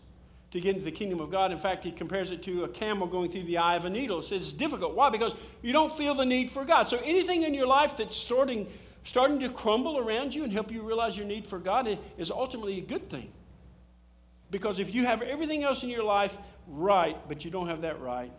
to 0.52 0.60
get 0.60 0.76
into 0.76 0.86
the 0.86 0.91
kingdom 0.91 1.20
of 1.20 1.32
God. 1.32 1.52
In 1.52 1.58
fact, 1.58 1.84
he 1.84 1.91
compares 1.91 2.32
it 2.32 2.41
to 2.44 2.63
a 2.63 2.68
camel 2.68 3.08
going 3.08 3.30
through 3.30 3.44
the 3.44 3.58
eye 3.58 3.76
of 3.76 3.86
a 3.86 3.89
needle. 3.89 4.20
It 4.20 4.24
says 4.24 4.41
it's 4.44 4.52
difficult. 4.52 4.96
Why? 4.96 5.10
Because 5.10 5.34
you 5.62 5.74
don't 5.74 5.91
feel 5.91 6.15
the 6.15 6.26
need 6.26 6.50
for 6.50 6.65
God. 6.65 6.88
So 6.88 6.98
anything 6.98 7.44
in 7.44 7.54
your 7.54 7.68
life 7.68 7.98
that's 7.98 8.15
starting, 8.15 8.68
starting 9.04 9.39
to 9.41 9.50
crumble 9.50 9.98
around 9.98 10.34
you 10.34 10.44
and 10.44 10.52
help 10.52 10.72
you 10.72 10.82
realize 10.82 11.15
your 11.18 11.28
need 11.28 11.46
for 11.46 11.60
God 11.60 12.00
is 12.18 12.32
ultimately 12.32 12.80
a 12.80 12.82
good 12.82 13.10
thing. 13.10 13.32
Because 14.52 14.80
if 14.80 14.94
you 14.94 15.06
have 15.06 15.22
everything 15.22 15.64
else 15.64 15.84
in 15.84 15.90
your 15.90 16.04
life 16.04 16.38
right, 16.68 17.18
but 17.28 17.44
you 17.44 17.52
don't 17.52 17.68
have 17.68 17.82
that 17.82 18.00
right, 18.00 18.32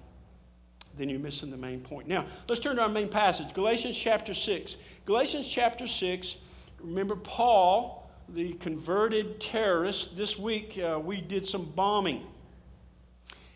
then 0.97 1.09
you're 1.09 1.21
missing 1.21 1.51
the 1.51 1.57
main 1.57 1.81
point. 1.81 2.09
Now, 2.09 2.27
let's 2.49 2.61
turn 2.61 2.77
to 2.77 2.83
our 2.83 2.88
main 2.88 3.09
passage 3.09 3.53
Galatians 3.53 3.97
chapter 3.97 4.35
6. 4.35 4.77
Galatians 5.05 5.47
chapter 5.47 5.87
6, 5.87 6.37
remember 6.81 7.16
Paul, 7.16 8.11
the 8.29 8.55
converted 8.55 9.40
terrorist, 9.40 10.16
this 10.16 10.38
week 10.38 10.79
uh, 10.79 10.99
we 10.99 11.21
did 11.21 11.47
some 11.47 11.64
bombing 11.64 12.27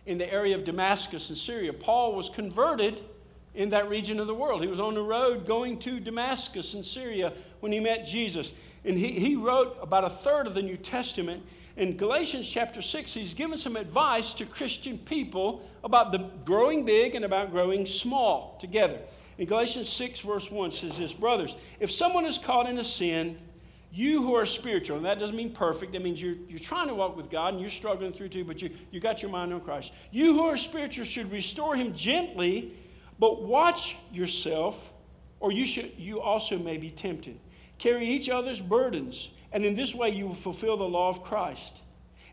in 0.06 0.18
the 0.18 0.32
area 0.32 0.54
of 0.54 0.64
Damascus 0.64 1.30
in 1.30 1.36
Syria. 1.36 1.72
Paul 1.72 2.14
was 2.14 2.28
converted 2.28 3.00
in 3.54 3.70
that 3.70 3.88
region 3.88 4.20
of 4.20 4.26
the 4.26 4.34
world. 4.34 4.62
He 4.62 4.68
was 4.68 4.80
on 4.80 4.94
the 4.94 5.02
road 5.02 5.46
going 5.46 5.78
to 5.80 6.00
Damascus 6.00 6.74
in 6.74 6.84
Syria 6.84 7.32
when 7.60 7.72
he 7.72 7.80
met 7.80 8.06
Jesus. 8.06 8.52
And 8.84 8.96
he, 8.96 9.08
he 9.12 9.36
wrote 9.36 9.76
about 9.82 10.04
a 10.04 10.10
third 10.10 10.46
of 10.46 10.54
the 10.54 10.62
New 10.62 10.76
Testament. 10.76 11.42
In 11.80 11.96
Galatians 11.96 12.46
chapter 12.46 12.82
6, 12.82 13.14
he's 13.14 13.32
given 13.32 13.56
some 13.56 13.74
advice 13.74 14.34
to 14.34 14.44
Christian 14.44 14.98
people 14.98 15.66
about 15.82 16.12
the 16.12 16.18
growing 16.44 16.84
big 16.84 17.14
and 17.14 17.24
about 17.24 17.52
growing 17.52 17.86
small 17.86 18.58
together. 18.60 18.98
In 19.38 19.46
Galatians 19.46 19.88
6, 19.88 20.20
verse 20.20 20.50
1 20.50 20.72
says 20.72 20.98
this 20.98 21.14
Brothers, 21.14 21.56
if 21.80 21.90
someone 21.90 22.26
is 22.26 22.36
caught 22.36 22.68
in 22.68 22.76
a 22.76 22.84
sin, 22.84 23.38
you 23.90 24.22
who 24.22 24.34
are 24.34 24.44
spiritual, 24.44 24.98
and 24.98 25.06
that 25.06 25.18
doesn't 25.18 25.34
mean 25.34 25.54
perfect, 25.54 25.92
that 25.92 26.02
means 26.02 26.20
you're, 26.20 26.34
you're 26.50 26.58
trying 26.58 26.88
to 26.88 26.94
walk 26.94 27.16
with 27.16 27.30
God 27.30 27.54
and 27.54 27.62
you're 27.62 27.70
struggling 27.70 28.12
through 28.12 28.28
too, 28.28 28.44
but 28.44 28.60
you, 28.60 28.68
you 28.90 29.00
got 29.00 29.22
your 29.22 29.30
mind 29.30 29.50
on 29.54 29.62
Christ. 29.62 29.90
You 30.10 30.34
who 30.34 30.44
are 30.48 30.58
spiritual 30.58 31.06
should 31.06 31.32
restore 31.32 31.76
him 31.76 31.94
gently, 31.94 32.74
but 33.18 33.40
watch 33.42 33.96
yourself, 34.12 34.92
or 35.40 35.50
you, 35.50 35.64
should, 35.64 35.92
you 35.96 36.20
also 36.20 36.58
may 36.58 36.76
be 36.76 36.90
tempted. 36.90 37.40
Carry 37.78 38.06
each 38.06 38.28
other's 38.28 38.60
burdens, 38.60 39.30
and 39.52 39.64
in 39.64 39.74
this 39.74 39.94
way 39.94 40.10
you 40.10 40.26
will 40.26 40.34
fulfill 40.34 40.76
the 40.76 40.84
law 40.84 41.08
of 41.08 41.22
Christ. 41.22 41.82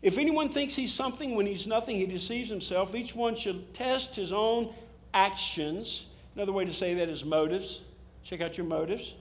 If 0.02 0.18
anyone 0.18 0.50
thinks 0.50 0.74
he's 0.74 0.92
something 0.92 1.34
when 1.34 1.46
he's 1.46 1.66
nothing, 1.66 1.96
he 1.96 2.06
deceives 2.06 2.48
himself. 2.48 2.94
Each 2.94 3.14
one 3.14 3.34
should 3.34 3.74
test 3.74 4.14
his 4.14 4.32
own 4.32 4.72
actions. 5.12 6.06
Another 6.36 6.52
way 6.52 6.64
to 6.64 6.72
say 6.72 6.94
that 6.94 7.08
is 7.08 7.24
motives. 7.24 7.80
Check 8.22 8.40
out 8.40 8.56
your 8.56 8.66
motives. 8.66 9.14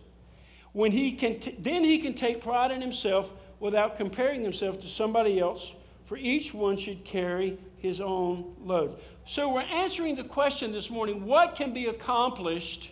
When 0.73 0.91
he 0.91 1.13
can 1.13 1.39
t- 1.39 1.55
then 1.57 1.83
he 1.83 1.97
can 1.97 2.13
take 2.13 2.41
pride 2.41 2.71
in 2.71 2.81
himself 2.81 3.33
without 3.59 3.97
comparing 3.97 4.43
himself 4.43 4.79
to 4.81 4.87
somebody 4.87 5.39
else, 5.39 5.73
for 6.05 6.17
each 6.17 6.53
one 6.53 6.77
should 6.77 7.03
carry 7.03 7.57
his 7.79 7.99
own 7.99 8.55
load. 8.63 8.97
So 9.25 9.51
we're 9.51 9.61
answering 9.61 10.15
the 10.15 10.23
question 10.23 10.71
this 10.71 10.89
morning 10.89 11.25
what 11.25 11.55
can 11.55 11.73
be 11.73 11.87
accomplished 11.87 12.91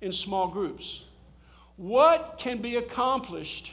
in 0.00 0.12
small 0.12 0.48
groups? 0.48 1.02
What 1.76 2.36
can 2.38 2.62
be 2.62 2.76
accomplished 2.76 3.72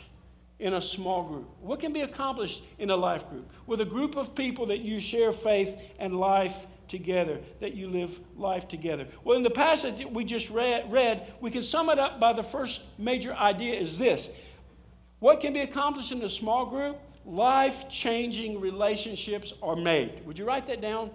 in 0.60 0.74
a 0.74 0.82
small 0.82 1.24
group? 1.24 1.50
What 1.62 1.80
can 1.80 1.94
be 1.94 2.02
accomplished 2.02 2.63
in 2.78 2.89
a 2.89 2.96
life 2.96 3.30
group? 3.30 3.50
With 3.68 3.82
a 3.82 3.86
group 3.86 4.16
of 4.16 4.36
people 4.36 4.68
that 4.68 4.80
you 4.80 5.00
share 5.00 5.32
faith 5.32 5.78
and 6.00 6.20
life 6.20 6.68
together, 6.88 7.39
that 7.60 7.74
you 7.74 7.89
live 7.89 8.20
life 8.38 8.68
together. 8.68 9.08
Well, 9.24 9.38
in 9.38 9.44
the 9.44 9.50
passage 9.50 10.06
we 10.06 10.26
just 10.26 10.50
read, 10.50 10.92
read, 10.92 11.34
we 11.42 11.50
can 11.52 11.63
sum 11.63 11.89
it 11.89 12.00
up 12.00 12.20
by 12.20 12.34
the 12.34 12.44
first 12.44 12.82
major 12.98 13.34
idea 13.34 13.80
is 13.80 13.98
this. 13.98 14.30
What 15.20 15.39
can 15.39 15.54
be 15.54 15.62
accomplished 15.62 16.12
in 16.12 16.22
a 16.22 16.30
small 16.30 16.66
group? 16.66 17.00
Life 17.26 17.89
changing 17.89 18.60
relationships 18.60 19.54
are 19.62 19.76
made. 19.76 20.26
Would 20.26 20.38
you 20.38 20.46
write 20.46 20.68
that 20.68 20.82
down? 20.82 21.12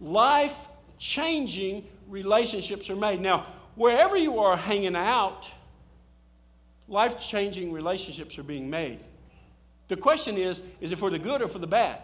Life 0.00 0.56
changing 0.98 1.86
relationships 2.08 2.88
are 2.88 2.96
made. 2.96 3.20
Now, 3.20 3.46
wherever 3.74 4.16
you 4.16 4.38
are 4.38 4.56
hanging 4.56 4.96
out, 4.96 5.48
life 6.90 7.18
changing 7.18 7.72
relationships 7.72 8.36
are 8.36 8.42
being 8.42 8.68
made. 8.68 8.98
The 9.88 9.96
question 9.96 10.36
is 10.36 10.60
is 10.80 10.92
it 10.92 10.98
for 10.98 11.08
the 11.08 11.18
good 11.18 11.40
or 11.40 11.48
for 11.48 11.58
the 11.58 11.66
bad? 11.66 12.00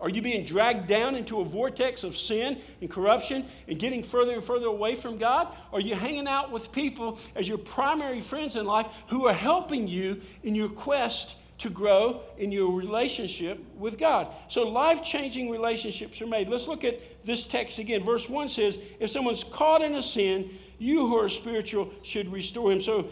Are 0.00 0.08
you 0.08 0.22
being 0.22 0.44
dragged 0.44 0.86
down 0.86 1.16
into 1.16 1.40
a 1.40 1.44
vortex 1.44 2.04
of 2.04 2.16
sin 2.16 2.60
and 2.80 2.88
corruption 2.88 3.44
and 3.66 3.78
getting 3.78 4.04
further 4.04 4.32
and 4.32 4.44
further 4.44 4.66
away 4.66 4.94
from 4.94 5.18
God? 5.18 5.48
Are 5.72 5.80
you 5.80 5.96
hanging 5.96 6.28
out 6.28 6.52
with 6.52 6.70
people 6.70 7.18
as 7.34 7.48
your 7.48 7.58
primary 7.58 8.20
friends 8.20 8.54
in 8.54 8.64
life 8.64 8.86
who 9.08 9.26
are 9.26 9.34
helping 9.34 9.88
you 9.88 10.20
in 10.44 10.54
your 10.54 10.68
quest 10.68 11.34
to 11.58 11.68
grow 11.68 12.20
in 12.38 12.52
your 12.52 12.70
relationship 12.70 13.58
with 13.76 13.98
God? 13.98 14.28
So, 14.46 14.68
life 14.68 15.02
changing 15.02 15.50
relationships 15.50 16.20
are 16.20 16.28
made. 16.28 16.48
Let's 16.48 16.68
look 16.68 16.84
at 16.84 17.26
this 17.26 17.44
text 17.44 17.80
again. 17.80 18.04
Verse 18.04 18.28
1 18.28 18.50
says, 18.50 18.78
If 19.00 19.10
someone's 19.10 19.42
caught 19.42 19.82
in 19.82 19.96
a 19.96 20.02
sin, 20.02 20.56
you 20.78 21.08
who 21.08 21.18
are 21.18 21.28
spiritual 21.28 21.90
should 22.04 22.32
restore 22.32 22.70
him. 22.70 22.80
So, 22.80 23.08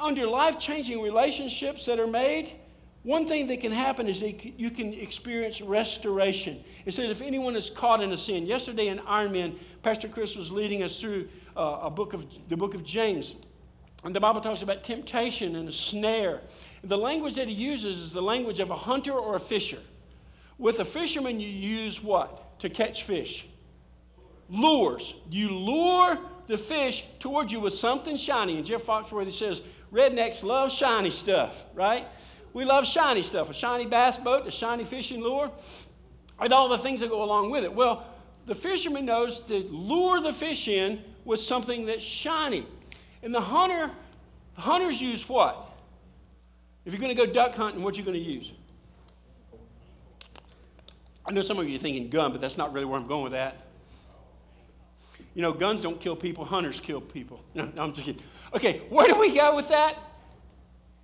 under 0.00 0.26
life 0.26 0.58
changing 0.58 1.02
relationships 1.02 1.86
that 1.86 1.98
are 1.98 2.06
made, 2.06 2.52
one 3.02 3.26
thing 3.26 3.46
that 3.46 3.60
can 3.60 3.72
happen 3.72 4.08
is 4.08 4.20
that 4.20 4.58
you 4.58 4.70
can 4.70 4.92
experience 4.92 5.60
restoration. 5.60 6.62
It 6.84 6.92
says 6.94 7.10
if 7.10 7.22
anyone 7.22 7.56
is 7.56 7.70
caught 7.70 8.02
in 8.02 8.12
a 8.12 8.18
sin. 8.18 8.46
Yesterday 8.46 8.88
in 8.88 8.98
Ironman, 8.98 9.58
Pastor 9.82 10.08
Chris 10.08 10.36
was 10.36 10.50
leading 10.50 10.82
us 10.82 11.00
through 11.00 11.28
uh, 11.56 11.80
a 11.82 11.90
book 11.90 12.12
of 12.12 12.26
the 12.48 12.56
book 12.56 12.74
of 12.74 12.84
James. 12.84 13.34
And 14.04 14.14
the 14.14 14.20
Bible 14.20 14.40
talks 14.40 14.62
about 14.62 14.84
temptation 14.84 15.56
and 15.56 15.68
a 15.68 15.72
snare. 15.72 16.40
The 16.84 16.98
language 16.98 17.34
that 17.34 17.48
he 17.48 17.54
uses 17.54 17.98
is 17.98 18.12
the 18.12 18.22
language 18.22 18.60
of 18.60 18.70
a 18.70 18.76
hunter 18.76 19.12
or 19.12 19.36
a 19.36 19.40
fisher. 19.40 19.80
With 20.58 20.80
a 20.80 20.84
fisherman, 20.84 21.40
you 21.40 21.48
use 21.48 22.02
what? 22.02 22.60
To 22.60 22.68
catch 22.68 23.04
fish. 23.04 23.46
Lures. 24.48 25.14
You 25.30 25.50
lure 25.50 26.18
the 26.46 26.58
fish 26.58 27.04
towards 27.20 27.52
you 27.52 27.60
with 27.60 27.74
something 27.74 28.16
shiny. 28.16 28.56
And 28.56 28.66
Jeff 28.66 28.82
Foxworthy 28.82 29.32
says, 29.32 29.62
rednecks 29.92 30.42
love 30.42 30.72
shiny 30.72 31.10
stuff, 31.10 31.64
right? 31.74 32.06
We 32.52 32.64
love 32.64 32.86
shiny 32.86 33.22
stuff 33.22 33.50
a 33.50 33.54
shiny 33.54 33.86
bass 33.86 34.16
boat, 34.16 34.46
a 34.46 34.50
shiny 34.50 34.84
fishing 34.84 35.20
lure, 35.22 35.50
and 36.40 36.52
all 36.52 36.68
the 36.68 36.78
things 36.78 37.00
that 37.00 37.10
go 37.10 37.22
along 37.22 37.50
with 37.50 37.64
it. 37.64 37.72
Well, 37.72 38.06
the 38.46 38.54
fisherman 38.54 39.04
knows 39.04 39.40
to 39.40 39.58
lure 39.70 40.20
the 40.20 40.32
fish 40.32 40.68
in 40.68 41.02
with 41.24 41.40
something 41.40 41.86
that's 41.86 42.02
shiny. 42.02 42.66
And 43.22 43.34
the 43.34 43.40
hunter, 43.40 43.90
hunters 44.54 45.00
use 45.00 45.28
what? 45.28 45.70
If 46.84 46.92
you're 46.92 47.00
going 47.00 47.14
to 47.14 47.26
go 47.26 47.30
duck 47.30 47.54
hunting, 47.54 47.82
what 47.82 47.94
are 47.94 47.98
you 47.98 48.04
going 48.04 48.22
to 48.22 48.32
use? 48.32 48.52
I 51.26 51.32
know 51.32 51.42
some 51.42 51.58
of 51.58 51.68
you 51.68 51.76
are 51.76 51.78
thinking 51.78 52.08
gun, 52.08 52.32
but 52.32 52.40
that's 52.40 52.56
not 52.56 52.72
really 52.72 52.86
where 52.86 52.98
I'm 52.98 53.06
going 53.06 53.24
with 53.24 53.32
that. 53.32 53.56
You 55.34 55.42
know, 55.42 55.52
guns 55.52 55.82
don't 55.82 56.00
kill 56.00 56.16
people, 56.16 56.46
hunters 56.46 56.80
kill 56.80 57.02
people. 57.02 57.44
No, 57.54 57.66
no 57.76 57.84
I'm 57.84 57.92
thinking. 57.92 58.18
Okay, 58.54 58.82
where 58.88 59.06
do 59.06 59.18
we 59.18 59.34
go 59.34 59.56
with 59.56 59.68
that? 59.68 59.96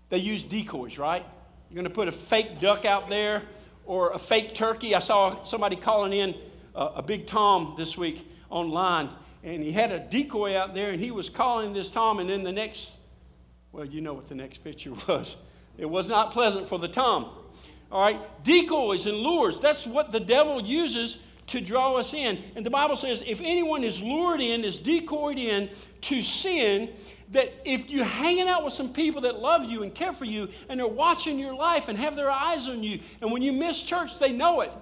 They 0.09 0.19
use 0.19 0.43
decoys, 0.43 0.99
right? 0.99 1.25
You're 1.69 1.75
going 1.75 1.89
to 1.89 1.95
put 1.95 2.09
a 2.09 2.13
fake 2.13 2.61
duck 2.61 2.85
out 2.85 3.09
there 3.09 3.43
or 3.85 4.13
a 4.13 4.19
fake 4.19 4.55
turkey. 4.55 4.95
I 4.95 5.01
saw 5.01 5.45
somebody 5.45 5.77
calling 5.77 6.13
in 6.13 6.35
a, 6.75 6.85
a 6.97 7.03
big 7.03 7.27
Tom 7.27 7.75
this 7.77 7.97
week 7.97 8.27
online, 8.49 9.11
and 9.43 9.63
he 9.63 9.73
had 9.73 9.93
a 9.93 9.99
decoy 9.99 10.57
out 10.57 10.75
there, 10.75 10.91
and 10.91 11.01
he 11.01 11.11
was 11.11 11.29
calling 11.29 11.73
this 11.73 11.91
Tom, 11.91 12.19
and 12.19 12.31
then 12.31 12.45
the 12.45 12.53
next, 12.53 12.93
well, 13.73 13.85
you 13.85 14.01
know 14.01 14.15
what 14.15 14.29
the 14.29 14.35
next 14.35 14.59
picture 14.65 14.93
was. 15.09 15.37
It 15.77 15.87
was 15.87 16.09
not 16.09 16.31
pleasant 16.31 16.69
for 16.69 16.79
the 16.79 16.89
Tom. 16.89 17.31
All 17.93 18.01
right, 18.01 18.21
decoys 18.43 19.07
and 19.07 19.17
lures, 19.17 19.61
that's 19.61 19.87
what 19.87 20.13
the 20.13 20.21
devil 20.21 20.63
uses 20.63 21.19
to 21.49 21.61
draw 21.61 21.97
us 21.97 22.15
in. 22.15 22.43
And 22.57 22.65
the 22.65 22.71
Bible 22.71 22.97
says 22.97 23.23
if 23.27 23.41
anyone 23.41 23.85
is 23.85 24.03
lured 24.03 24.41
in, 24.41 24.65
is 24.65 24.79
decoyed 24.79 25.39
in 25.39 25.69
to 26.03 26.23
sin, 26.23 26.91
that 27.33 27.53
if 27.65 27.89
you're 27.89 28.05
hanging 28.05 28.49
out 28.49 28.65
with 28.65 28.75
some 28.75 28.93
people 28.93 29.23
that 29.23 29.41
love 29.41 29.65
you 29.65 29.83
and 29.83 29.95
care 29.95 30.13
for 30.13 30.25
you 30.25 30.49
and 30.69 30.79
they're 30.79 30.87
watching 30.87 31.39
your 31.39 31.55
life 31.55 31.89
and 31.89 31.99
have 31.99 32.17
their 32.17 32.31
eyes 32.31 32.69
on 32.69 32.83
you, 32.83 33.01
and 33.21 33.33
when 33.33 33.43
you 33.43 33.53
miss 33.53 33.83
church, 33.83 34.19
they 34.19 34.33
know 34.33 34.61
it. 34.61 34.73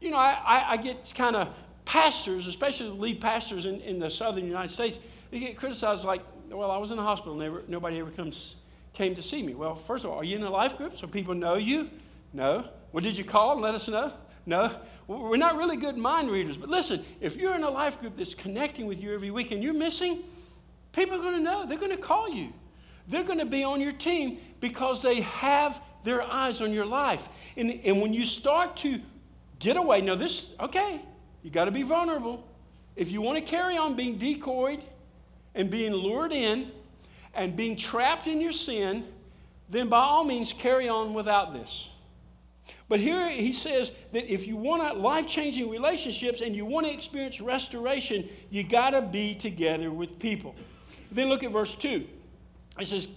You 0.00 0.10
know, 0.10 0.16
I, 0.16 0.40
I, 0.44 0.70
I 0.72 0.76
get 0.76 1.12
kind 1.16 1.36
of 1.36 1.54
pastors, 1.84 2.46
especially 2.46 2.88
lead 2.90 3.20
pastors 3.20 3.66
in, 3.66 3.80
in 3.80 3.98
the 3.98 4.10
southern 4.10 4.46
United 4.46 4.70
States, 4.70 4.98
they 5.30 5.40
get 5.40 5.56
criticized 5.56 6.04
like, 6.04 6.22
well, 6.48 6.70
I 6.70 6.78
was 6.78 6.90
in 6.90 6.96
the 6.96 7.02
hospital, 7.02 7.34
never, 7.34 7.62
nobody 7.68 7.98
ever 7.98 8.10
comes, 8.10 8.56
came 8.92 9.14
to 9.14 9.22
see 9.22 9.42
me. 9.42 9.54
Well, 9.54 9.74
first 9.74 10.04
of 10.04 10.10
all, 10.10 10.18
are 10.18 10.24
you 10.24 10.36
in 10.36 10.42
a 10.42 10.50
life 10.50 10.76
group 10.76 10.98
so 10.98 11.06
people 11.06 11.34
know 11.34 11.54
you? 11.54 11.90
No. 12.32 12.68
Well, 12.92 13.02
did 13.02 13.16
you 13.16 13.24
call 13.24 13.52
and 13.52 13.60
let 13.60 13.74
us 13.74 13.88
know? 13.88 14.12
No. 14.46 14.74
We're 15.06 15.36
not 15.36 15.56
really 15.56 15.76
good 15.76 15.96
mind 15.96 16.30
readers. 16.30 16.56
But 16.56 16.68
listen, 16.68 17.04
if 17.20 17.36
you're 17.36 17.54
in 17.54 17.62
a 17.62 17.70
life 17.70 18.00
group 18.00 18.16
that's 18.16 18.34
connecting 18.34 18.86
with 18.86 19.02
you 19.02 19.14
every 19.14 19.30
week 19.30 19.50
and 19.50 19.62
you're 19.62 19.74
missing, 19.74 20.22
People 20.92 21.16
are 21.16 21.22
going 21.22 21.34
to 21.34 21.40
know. 21.40 21.66
They're 21.66 21.78
going 21.78 21.96
to 21.96 22.02
call 22.02 22.28
you. 22.28 22.52
They're 23.08 23.24
going 23.24 23.38
to 23.38 23.46
be 23.46 23.64
on 23.64 23.80
your 23.80 23.92
team 23.92 24.38
because 24.60 25.02
they 25.02 25.20
have 25.22 25.80
their 26.04 26.22
eyes 26.22 26.60
on 26.60 26.72
your 26.72 26.86
life. 26.86 27.28
And, 27.56 27.80
and 27.84 28.00
when 28.00 28.12
you 28.12 28.24
start 28.24 28.76
to 28.78 29.00
get 29.58 29.76
away, 29.76 30.00
now 30.00 30.14
this, 30.14 30.46
okay, 30.58 31.00
you 31.42 31.50
got 31.50 31.66
to 31.66 31.70
be 31.70 31.82
vulnerable. 31.82 32.46
If 32.96 33.10
you 33.10 33.20
want 33.20 33.38
to 33.38 33.50
carry 33.50 33.76
on 33.76 33.96
being 33.96 34.16
decoyed 34.16 34.82
and 35.54 35.70
being 35.70 35.92
lured 35.92 36.32
in 36.32 36.70
and 37.34 37.56
being 37.56 37.76
trapped 37.76 38.26
in 38.26 38.40
your 38.40 38.52
sin, 38.52 39.04
then 39.68 39.88
by 39.88 40.00
all 40.00 40.24
means 40.24 40.52
carry 40.52 40.88
on 40.88 41.14
without 41.14 41.52
this. 41.52 41.88
But 42.88 43.00
here 43.00 43.28
he 43.28 43.52
says 43.52 43.92
that 44.12 44.32
if 44.32 44.46
you 44.46 44.56
want 44.56 44.98
life 44.98 45.26
changing 45.26 45.70
relationships 45.70 46.40
and 46.40 46.54
you 46.54 46.64
want 46.64 46.86
to 46.86 46.92
experience 46.92 47.40
restoration, 47.40 48.28
you 48.50 48.64
got 48.64 48.90
to 48.90 49.02
be 49.02 49.34
together 49.34 49.90
with 49.90 50.18
people. 50.18 50.54
Then 51.10 51.28
look 51.28 51.42
at 51.42 51.50
verse 51.50 51.74
2. 51.74 52.06
It 52.78 52.86
says, 52.86 53.08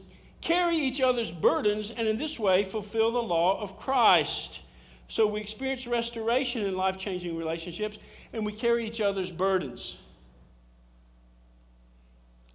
Carry 0.41 0.75
each 0.75 0.99
other's 0.99 1.31
burdens, 1.31 1.89
and 1.89 2.07
in 2.07 2.17
this 2.17 2.37
way 2.37 2.63
fulfill 2.63 3.11
the 3.11 3.21
law 3.21 3.61
of 3.61 3.79
Christ. 3.79 4.59
So 5.07 5.27
we 5.27 5.39
experience 5.39 5.87
restoration 5.87 6.65
in 6.65 6.75
life 6.75 6.97
changing 6.97 7.37
relationships, 7.37 7.97
and 8.33 8.45
we 8.45 8.51
carry 8.51 8.85
each 8.85 8.99
other's 8.99 9.31
burdens. 9.31 9.97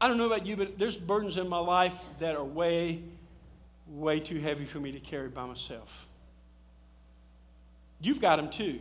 I 0.00 0.06
don't 0.06 0.18
know 0.18 0.26
about 0.26 0.44
you, 0.44 0.56
but 0.56 0.78
there's 0.78 0.96
burdens 0.96 1.36
in 1.36 1.48
my 1.48 1.58
life 1.58 1.98
that 2.20 2.36
are 2.36 2.44
way, 2.44 3.02
way 3.88 4.20
too 4.20 4.38
heavy 4.38 4.64
for 4.64 4.78
me 4.78 4.92
to 4.92 5.00
carry 5.00 5.28
by 5.28 5.46
myself. 5.46 6.06
You've 8.00 8.20
got 8.20 8.36
them 8.36 8.50
too. 8.50 8.80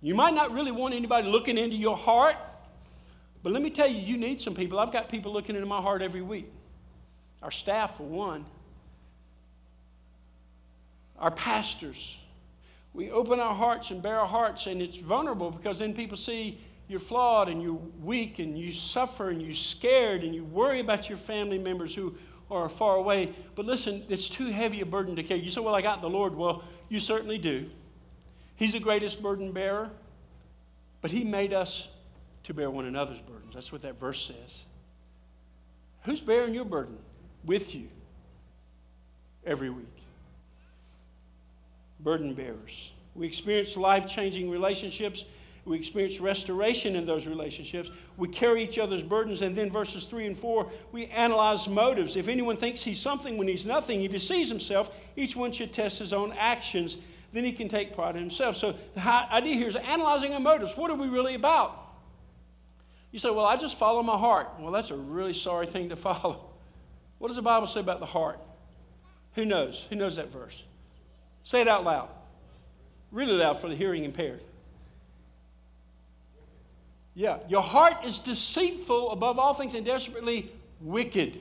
You 0.00 0.14
might 0.14 0.34
not 0.34 0.52
really 0.52 0.70
want 0.70 0.94
anybody 0.94 1.28
looking 1.28 1.56
into 1.56 1.76
your 1.76 1.96
heart 1.96 2.36
But 3.48 3.54
let 3.54 3.62
me 3.62 3.70
tell 3.70 3.88
you, 3.88 3.98
you 3.98 4.18
need 4.18 4.42
some 4.42 4.54
people. 4.54 4.78
I've 4.78 4.92
got 4.92 5.08
people 5.08 5.32
looking 5.32 5.56
into 5.56 5.66
my 5.66 5.80
heart 5.80 6.02
every 6.02 6.20
week. 6.20 6.52
Our 7.42 7.50
staff, 7.50 7.96
for 7.96 8.02
one, 8.02 8.44
our 11.18 11.30
pastors. 11.30 12.18
We 12.92 13.10
open 13.10 13.40
our 13.40 13.54
hearts 13.54 13.90
and 13.90 14.02
bare 14.02 14.20
our 14.20 14.26
hearts, 14.26 14.66
and 14.66 14.82
it's 14.82 14.98
vulnerable 14.98 15.50
because 15.50 15.78
then 15.78 15.94
people 15.94 16.18
see 16.18 16.60
you're 16.88 17.00
flawed 17.00 17.48
and 17.48 17.62
you're 17.62 17.80
weak 18.02 18.38
and 18.38 18.58
you 18.58 18.70
suffer 18.70 19.30
and 19.30 19.40
you're 19.40 19.54
scared 19.54 20.24
and 20.24 20.34
you 20.34 20.44
worry 20.44 20.80
about 20.80 21.08
your 21.08 21.16
family 21.16 21.58
members 21.58 21.94
who 21.94 22.14
are 22.50 22.68
far 22.68 22.96
away. 22.96 23.32
But 23.54 23.64
listen, 23.64 24.04
it's 24.10 24.28
too 24.28 24.48
heavy 24.48 24.82
a 24.82 24.84
burden 24.84 25.16
to 25.16 25.22
carry. 25.22 25.40
You 25.40 25.50
say, 25.50 25.62
Well, 25.62 25.74
I 25.74 25.80
got 25.80 26.02
the 26.02 26.10
Lord. 26.10 26.34
Well, 26.34 26.64
you 26.90 27.00
certainly 27.00 27.38
do. 27.38 27.70
He's 28.56 28.74
the 28.74 28.80
greatest 28.80 29.22
burden 29.22 29.52
bearer, 29.52 29.88
but 31.00 31.10
He 31.10 31.24
made 31.24 31.54
us 31.54 31.88
to 32.48 32.54
bear 32.54 32.70
one 32.70 32.86
another's 32.86 33.20
burdens. 33.20 33.54
That's 33.54 33.70
what 33.70 33.82
that 33.82 34.00
verse 34.00 34.26
says. 34.26 34.64
Who's 36.02 36.20
bearing 36.20 36.54
your 36.54 36.64
burden 36.64 36.98
with 37.44 37.74
you 37.74 37.88
every 39.46 39.70
week? 39.70 39.86
Burden 42.00 42.34
bearers. 42.34 42.92
We 43.14 43.26
experience 43.26 43.76
life 43.76 44.08
changing 44.08 44.50
relationships 44.50 45.24
we 45.68 45.76
experience 45.76 46.18
restoration 46.18 46.96
in 46.96 47.04
those 47.04 47.26
relationships. 47.26 47.90
We 48.16 48.28
carry 48.28 48.64
each 48.64 48.78
other's 48.78 49.02
burdens. 49.02 49.42
And 49.42 49.54
then 49.54 49.70
verses 49.70 50.06
3 50.06 50.26
and 50.26 50.38
4, 50.38 50.70
we 50.92 51.06
analyze 51.06 51.68
motives. 51.68 52.16
If 52.16 52.28
anyone 52.28 52.56
thinks 52.56 52.82
he's 52.82 52.98
something 52.98 53.36
when 53.36 53.46
he's 53.46 53.66
nothing, 53.66 54.00
he 54.00 54.08
deceives 54.08 54.48
himself. 54.48 54.90
Each 55.14 55.36
one 55.36 55.52
should 55.52 55.72
test 55.72 55.98
his 55.98 56.14
own 56.14 56.32
actions. 56.32 56.96
Then 57.34 57.44
he 57.44 57.52
can 57.52 57.68
take 57.68 57.94
pride 57.94 58.16
in 58.16 58.22
himself. 58.22 58.56
So 58.56 58.76
the 58.94 59.02
idea 59.02 59.54
here 59.56 59.68
is 59.68 59.76
analyzing 59.76 60.32
our 60.32 60.40
motives. 60.40 60.74
What 60.74 60.90
are 60.90 60.96
we 60.96 61.08
really 61.08 61.34
about? 61.34 61.87
You 63.10 63.18
say, 63.18 63.30
well, 63.30 63.46
I 63.46 63.56
just 63.56 63.78
follow 63.78 64.02
my 64.02 64.18
heart. 64.18 64.48
Well, 64.58 64.72
that's 64.72 64.90
a 64.90 64.96
really 64.96 65.32
sorry 65.32 65.66
thing 65.66 65.88
to 65.88 65.96
follow. 66.08 66.44
What 67.18 67.28
does 67.28 67.36
the 67.36 67.42
Bible 67.42 67.66
say 67.66 67.80
about 67.80 68.00
the 68.00 68.06
heart? 68.06 68.38
Who 69.34 69.44
knows? 69.44 69.84
Who 69.88 69.96
knows 69.96 70.16
that 70.16 70.32
verse? 70.32 70.62
Say 71.44 71.60
it 71.60 71.68
out 71.68 71.84
loud. 71.84 72.08
Really 73.10 73.32
loud 73.32 73.60
for 73.60 73.68
the 73.68 73.74
hearing 73.74 74.04
impaired. 74.04 74.42
Yeah, 77.14 77.38
your 77.48 77.62
heart 77.62 78.04
is 78.04 78.20
deceitful 78.20 79.10
above 79.10 79.38
all 79.38 79.54
things 79.54 79.74
and 79.74 79.84
desperately 79.84 80.52
wicked. 80.80 81.38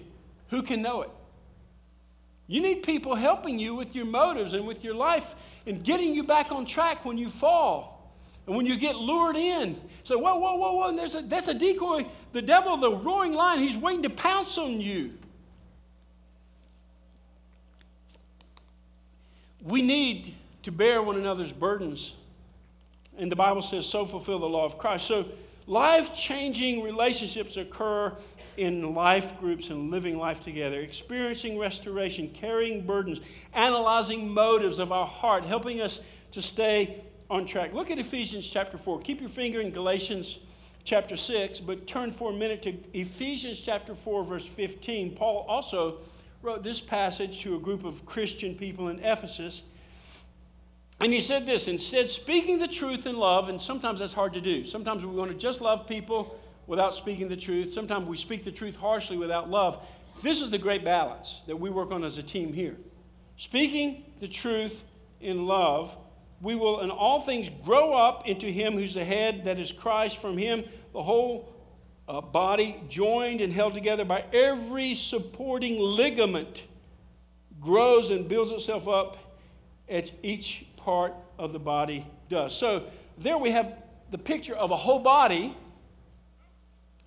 Who 0.49 0.63
can 0.63 0.82
know 0.82 1.01
it? 1.03 1.10
You 2.47 2.62
need 2.62 2.84
people 2.84 3.13
helping 3.13 3.60
you 3.60 3.75
with 3.75 3.93
your 3.93 4.06
motives 4.06 4.53
and 4.53 4.65
with 4.65 4.84
your 4.84 4.95
life 4.95 5.36
and 5.67 5.84
getting 5.84 6.15
you 6.15 6.23
back 6.23 6.51
on 6.51 6.65
track 6.65 7.03
when 7.03 7.17
you 7.17 7.30
fall 7.30 7.97
and 8.48 8.56
when 8.56 8.66
you 8.66 8.78
get 8.78 8.96
lured 8.96 9.36
in. 9.36 9.80
say, 10.04 10.16
whoa, 10.16 10.38
whoa, 10.38 10.56
whoa, 10.56 10.74
whoa, 10.74 10.96
there's 10.96 11.16
a, 11.16 11.22
that's 11.22 11.50
a 11.50 11.54
decoy. 11.54 12.08
The 12.32 12.42
devil, 12.42 12.78
the 12.78 12.92
roaring 12.92 13.34
lion, 13.34 13.60
he's 13.60 13.78
waiting 13.78 14.04
to 14.04 14.10
pounce 14.10 14.58
on 14.58 14.80
you. 14.80 15.14
We 19.62 19.82
need 19.82 20.34
to 20.64 20.72
bear 20.72 21.04
one 21.04 21.18
another's 21.18 21.52
burdens. 21.52 22.14
And 23.18 23.32
the 23.32 23.36
Bible 23.36 23.62
says, 23.62 23.86
so 23.86 24.06
fulfill 24.06 24.40
the 24.40 24.48
law 24.48 24.66
of 24.66 24.78
Christ. 24.78 25.08
So, 25.08 25.26
Life 25.68 26.16
changing 26.16 26.82
relationships 26.82 27.58
occur 27.58 28.16
in 28.56 28.96
life 28.96 29.38
groups 29.38 29.70
and 29.70 29.92
living 29.92 30.18
life 30.18 30.40
together, 30.40 30.80
experiencing 30.80 31.60
restoration, 31.60 32.30
carrying 32.30 32.86
burdens, 32.86 33.20
analyzing 33.54 34.34
motives 34.34 34.80
of 34.80 34.94
our 34.94 35.06
heart, 35.06 35.44
helping 35.44 35.82
us 35.82 36.00
to 36.32 36.42
stay 36.42 37.04
on 37.30 37.46
track. 37.46 37.74
Look 37.74 37.92
at 37.92 38.00
Ephesians 38.00 38.48
chapter 38.48 38.78
4. 38.78 39.02
Keep 39.02 39.22
your 39.22 39.30
finger 39.30 39.60
in 39.60 39.72
Galatians 39.72 40.40
chapter 40.84 41.18
6, 41.18 41.60
but 41.60 41.86
turn 41.86 42.12
for 42.12 42.32
a 42.32 42.34
minute 42.34 42.62
to 42.63 42.74
Ephesians 42.94 43.60
chapter 43.60 43.94
4, 43.94 44.24
verse 44.24 44.46
15. 44.46 45.16
Paul 45.16 45.46
also 45.48 45.98
wrote 46.42 46.63
this 46.63 46.80
passage 46.80 47.42
to 47.42 47.56
a 47.56 47.60
group 47.60 47.84
of 47.84 48.06
Christian 48.06 48.56
people 48.56 48.88
in 48.88 49.00
Ephesus. 49.00 49.63
And 51.00 51.12
he 51.12 51.22
said 51.22 51.46
this 51.46 51.68
instead, 51.68 52.10
speaking 52.10 52.60
the 52.60 52.68
truth 52.68 53.06
in 53.06 53.18
love, 53.18 53.50
and 53.50 53.60
sometimes 53.60 54.00
that's 54.00 54.13
hard 54.13 54.34
to 54.34 54.42
do. 54.42 54.66
Sometimes 54.66 55.04
we 55.04 55.13
want 55.13 55.32
to 55.32 55.38
just 55.38 55.62
love 55.62 55.88
people 55.88 56.40
without 56.66 56.96
speaking 56.96 57.28
the 57.28 57.38
truth. 57.38 57.74
Sometimes 57.74 58.08
we 58.08 58.18
speak 58.18 58.44
the 58.44 58.52
truth 58.52 58.76
harshly 58.76 59.18
without 59.18 59.50
love. 59.50 59.86
This 60.24 60.42
is 60.42 60.50
the 60.50 60.58
great 60.58 60.84
balance 60.84 61.42
that 61.48 61.56
we 61.56 61.70
work 61.70 61.92
on 61.92 62.04
as 62.04 62.18
a 62.18 62.24
team 62.24 62.54
here. 62.54 62.78
Speaking 63.38 64.06
the 64.20 64.28
truth 64.28 64.82
in 65.22 65.46
love, 65.46 65.96
we 66.41 66.56
will 66.56 66.82
in 66.82 66.91
all 66.91 67.19
things 67.19 67.50
grow 67.65 67.93
up 67.93 68.28
into 68.28 68.47
Him 68.47 68.73
who's 68.73 68.93
the 68.93 69.06
head, 69.06 69.45
that 69.45 69.60
is 69.60 69.71
Christ. 69.71 70.17
From 70.17 70.38
Him, 70.38 70.63
the 70.93 71.02
whole 71.02 71.54
uh, 72.08 72.21
body, 72.21 72.82
joined 72.89 73.41
and 73.41 73.52
held 73.52 73.73
together 73.73 74.06
by 74.06 74.23
every 74.32 74.93
supporting 74.93 75.80
ligament, 75.80 76.65
grows 77.60 78.12
and 78.12 78.28
builds 78.28 78.52
itself 78.52 78.88
up 78.88 79.17
as 79.89 80.12
each 80.21 80.65
part 80.78 81.13
of 81.39 81.54
the 81.54 81.60
body 81.60 82.06
does. 82.30 82.56
So 82.56 82.86
there 83.17 83.38
we 83.38 83.52
have 83.52 83.73
the 84.12 84.17
picture 84.17 84.56
of 84.56 84.71
a 84.71 84.76
whole 84.76 85.00
body, 85.00 85.56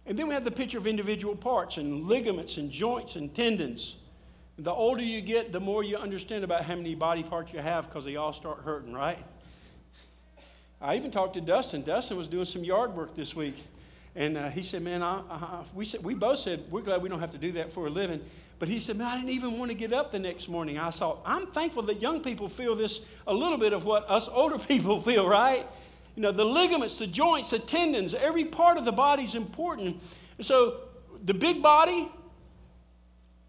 and 0.07 0.19
then 0.19 0.27
we 0.27 0.35
have 0.35 0.45
the 0.45 0.51
picture 0.51 0.79
of 0.79 0.87
individual 0.87 1.37
parts 1.37 1.77
and 1.77 2.07
ligaments 2.07 2.57
and 2.57 2.71
joints 2.71 3.17
and 3.17 3.35
tendons. 3.35 3.97
The 4.59 4.73
older 4.73 5.03
you 5.03 5.21
get, 5.21 5.53
the 5.53 5.61
more 5.61 5.83
you 5.83 5.97
understand 5.97 6.45
about 6.45 6.65
how 6.65 6.77
many 6.77 6.95
body 6.95 7.23
parts 7.23 7.53
you 7.53 7.61
have 7.61 7.87
because 7.89 8.05
they 8.05 8.17
all 8.17 8.33
start 8.33 8.59
hurting, 8.65 8.93
right? 8.93 9.19
I 10.81 10.97
even 10.97 11.11
talked 11.11 11.35
to 11.35 11.41
Dustin. 11.41 11.83
Dustin 11.83 12.17
was 12.17 12.29
doing 12.29 12.47
some 12.47 12.65
yard 12.65 12.95
work 12.95 13.15
this 13.15 13.35
week. 13.35 13.57
And 14.17 14.37
uh, 14.37 14.49
he 14.51 14.63
said, 14.63 14.83
Man, 14.83 15.03
I, 15.03 15.21
I, 15.31 15.63
we, 15.75 15.85
said, 15.85 16.03
we 16.03 16.15
both 16.15 16.41
said, 16.41 16.65
We're 16.71 16.83
glad 16.83 17.03
we 17.03 17.09
don't 17.09 17.21
have 17.21 17.33
to 17.33 17.39
do 17.39 17.53
that 17.53 17.73
for 17.73 17.87
a 17.87 17.91
living. 17.91 18.21
But 18.59 18.69
he 18.69 18.81
said, 18.81 18.97
Man, 18.97 19.07
I 19.07 19.17
didn't 19.17 19.31
even 19.31 19.59
want 19.59 19.71
to 19.71 19.77
get 19.77 19.93
up 19.93 20.11
the 20.11 20.19
next 20.19 20.49
morning. 20.49 20.79
I 20.79 20.91
thought, 20.91 21.21
I'm 21.25 21.47
thankful 21.49 21.83
that 21.85 22.01
young 22.01 22.23
people 22.23 22.49
feel 22.49 22.75
this 22.75 23.01
a 23.27 23.35
little 23.35 23.59
bit 23.59 23.73
of 23.73 23.85
what 23.85 24.09
us 24.11 24.29
older 24.29 24.59
people 24.69 25.01
feel, 25.01 25.29
right? 25.29 25.67
You 26.17 26.23
know, 26.23 26.33
the 26.33 26.45
ligaments, 26.45 26.99
the 26.99 27.07
joints, 27.07 27.51
the 27.51 27.59
tendons, 27.59 28.15
every 28.15 28.45
part 28.45 28.77
of 28.77 28.85
the 28.85 28.93
body 28.93 29.23
is 29.23 29.35
important. 29.35 30.01
And 30.39 30.47
so 30.47 30.81
the 31.25 31.35
big 31.35 31.63
body 31.63 32.11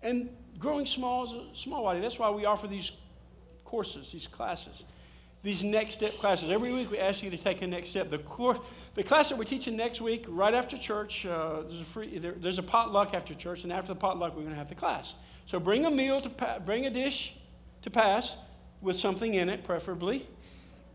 and 0.01 0.29
growing 0.61 0.85
small 0.85 1.25
is 1.25 1.31
a 1.31 1.55
small 1.55 1.83
body. 1.83 1.99
That's 1.99 2.19
why 2.19 2.29
we 2.29 2.45
offer 2.45 2.67
these 2.67 2.91
courses, 3.65 4.11
these 4.11 4.27
classes 4.27 4.83
these 5.43 5.63
next 5.63 5.95
step 5.95 6.17
classes. 6.19 6.51
Every 6.51 6.71
week 6.71 6.91
we 6.91 6.99
ask 6.99 7.23
you 7.23 7.31
to 7.31 7.37
take 7.37 7.61
a 7.61 7.67
next 7.67 7.89
step. 7.89 8.09
The, 8.09 8.19
course, 8.19 8.59
the 8.93 9.03
class 9.03 9.29
that 9.29 9.37
we're 9.37 9.43
teaching 9.43 9.75
next 9.75 9.99
week, 9.99 10.25
right 10.27 10.53
after 10.53 10.77
church, 10.77 11.25
uh, 11.25 11.63
there's, 11.67 11.81
a 11.81 11.85
free, 11.85 12.19
there, 12.19 12.33
there's 12.33 12.59
a 12.59 12.63
potluck 12.63 13.13
after 13.15 13.33
church, 13.33 13.63
and 13.63 13.73
after 13.73 13.93
the 13.93 13.99
potluck, 13.99 14.35
we're 14.35 14.43
going 14.43 14.53
to 14.53 14.59
have 14.59 14.69
the 14.69 14.75
class. 14.75 15.15
So 15.47 15.59
bring 15.59 15.85
a 15.85 15.91
meal 15.91 16.21
to 16.21 16.29
pa- 16.29 16.59
bring 16.59 16.85
a 16.85 16.91
dish 16.91 17.33
to 17.81 17.89
pass 17.89 18.35
with 18.81 18.97
something 18.97 19.33
in 19.33 19.49
it, 19.49 19.63
preferably. 19.63 20.27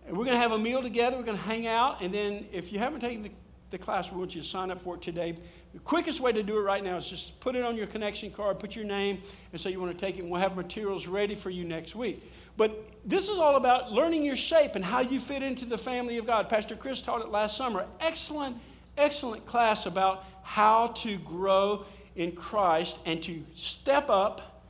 And 0.06 0.16
we're 0.16 0.24
going 0.24 0.36
to 0.36 0.42
have 0.42 0.52
a 0.52 0.58
meal 0.58 0.80
together. 0.80 1.16
We're 1.16 1.24
going 1.24 1.38
to 1.38 1.44
hang 1.44 1.66
out, 1.66 2.00
and 2.00 2.14
then 2.14 2.46
if 2.52 2.72
you 2.72 2.78
haven't 2.78 3.00
taken 3.00 3.24
the, 3.24 3.30
the 3.76 3.84
class, 3.84 4.10
we 4.10 4.18
want 4.18 4.34
you 4.34 4.42
to 4.42 4.46
sign 4.46 4.70
up 4.70 4.80
for 4.80 4.94
it 4.94 5.02
today. 5.02 5.36
The 5.72 5.80
quickest 5.80 6.20
way 6.20 6.32
to 6.32 6.42
do 6.42 6.56
it 6.56 6.62
right 6.62 6.82
now 6.82 6.96
is 6.96 7.06
just 7.08 7.38
put 7.40 7.54
it 7.54 7.62
on 7.62 7.76
your 7.76 7.86
connection 7.86 8.30
card, 8.30 8.58
put 8.58 8.74
your 8.74 8.84
name, 8.84 9.20
and 9.52 9.60
say 9.60 9.70
you 9.70 9.80
want 9.80 9.96
to 9.96 10.06
take 10.06 10.16
it, 10.16 10.22
and 10.22 10.30
we'll 10.30 10.40
have 10.40 10.56
materials 10.56 11.06
ready 11.06 11.34
for 11.34 11.50
you 11.50 11.64
next 11.64 11.94
week. 11.94 12.22
But 12.56 12.88
this 13.04 13.24
is 13.24 13.38
all 13.38 13.56
about 13.56 13.92
learning 13.92 14.24
your 14.24 14.36
shape 14.36 14.76
and 14.76 14.84
how 14.84 15.00
you 15.00 15.20
fit 15.20 15.42
into 15.42 15.66
the 15.66 15.76
family 15.76 16.16
of 16.16 16.26
God. 16.26 16.48
Pastor 16.48 16.74
Chris 16.74 17.02
taught 17.02 17.20
it 17.20 17.28
last 17.28 17.56
summer. 17.56 17.86
Excellent, 18.00 18.56
excellent 18.96 19.44
class 19.44 19.84
about 19.84 20.24
how 20.42 20.88
to 20.88 21.18
grow 21.18 21.84
in 22.14 22.32
Christ 22.32 22.98
and 23.04 23.22
to 23.24 23.44
step 23.54 24.08
up. 24.08 24.64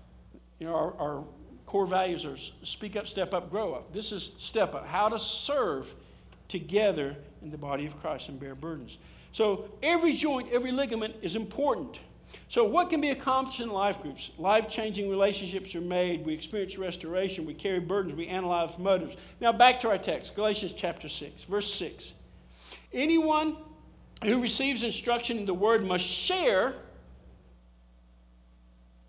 You 0.59 0.67
know, 0.67 0.75
our, 0.75 0.95
our 0.99 1.25
core 1.67 1.87
values 1.87 2.25
are 2.25 2.37
speak 2.65 2.97
up, 2.97 3.07
step 3.07 3.33
up, 3.33 3.51
grow 3.51 3.75
up. 3.75 3.93
This 3.93 4.11
is 4.11 4.31
step 4.39 4.75
up. 4.75 4.89
How 4.89 5.09
to 5.09 5.21
serve 5.21 5.95
together 6.49 7.17
in 7.43 7.51
the 7.51 7.59
body 7.59 7.87
of 7.87 8.01
Christ 8.01 8.29
and 8.29 8.39
bear 8.39 8.55
burdens. 8.55 8.99
So 9.33 9.69
every 9.83 10.13
joint, 10.13 10.49
every 10.53 10.73
ligament 10.73 11.17
is 11.23 11.37
important. 11.37 12.01
So, 12.49 12.65
what 12.65 12.91
can 12.91 13.01
be 13.01 13.11
accomplished 13.11 13.61
in 13.61 13.71
life 13.71 14.01
groups? 14.03 14.31
Life 14.39 14.69
changing 14.69 15.11
relationships 15.11 15.75
are 15.75 15.81
made. 15.81 16.25
We 16.25 16.35
experience 16.35 16.79
restoration. 16.79 17.47
We 17.47 17.55
carry 17.55 17.81
burdens. 17.81 18.15
We 18.15 18.29
analyze 18.29 18.79
motives. 18.79 19.17
Now, 19.41 19.53
back 19.53 19.81
to 19.81 19.89
our 19.89 19.99
text 19.99 20.35
Galatians 20.35 20.73
chapter 20.73 21.09
6, 21.09 21.45
verse 21.45 21.73
6. 21.75 22.13
Anyone 22.93 23.57
who 24.25 24.41
receives 24.41 24.83
instruction 24.83 25.39
in 25.39 25.45
the 25.45 25.55
word 25.55 25.85
must 25.85 26.05
share 26.05 26.75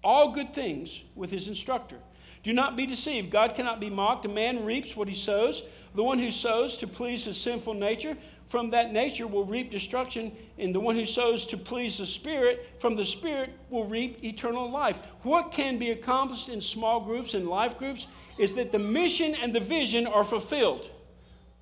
all 0.04 0.32
good 0.32 0.54
things 0.54 1.04
with 1.16 1.32
his 1.32 1.48
instructor. 1.48 1.98
Do 2.44 2.54
not 2.54 2.76
be 2.76 2.86
deceived. 2.86 3.30
God 3.30 3.56
cannot 3.56 3.80
be 3.80 3.90
mocked. 3.90 4.26
A 4.26 4.30
man 4.30 4.66
reaps 4.66 4.96
what 4.96 5.08
he 5.08 5.14
sows. 5.14 5.62
The 5.98 6.04
one 6.04 6.20
who 6.20 6.30
sows 6.30 6.78
to 6.78 6.88
please 6.88 7.26
his 7.26 7.38
sinful 7.38 7.74
nature 7.74 8.16
from 8.50 8.70
that 8.70 8.94
nature 8.94 9.26
will 9.26 9.46
reap 9.46 9.72
destruction, 9.72 10.32
and 10.60 10.74
the 10.74 10.80
one 10.80 10.94
who 10.94 11.08
sows 11.08 11.48
to 11.48 11.58
please 11.58 11.98
the 11.98 12.06
Spirit 12.06 12.70
from 12.78 12.96
the 12.96 13.04
Spirit 13.04 13.50
will 13.72 13.86
reap 13.86 14.24
eternal 14.24 14.70
life. 14.70 15.00
What 15.24 15.52
can 15.52 15.80
be 15.80 15.90
accomplished 15.90 16.50
in 16.50 16.62
small 16.62 17.00
groups 17.00 17.34
and 17.34 17.48
life 17.48 17.80
groups 17.80 18.06
is 18.38 18.54
that 18.54 18.72
the 18.72 18.78
mission 18.78 19.34
and 19.34 19.56
the 19.56 19.60
vision 19.60 20.06
are 20.06 20.24
fulfilled. 20.24 20.92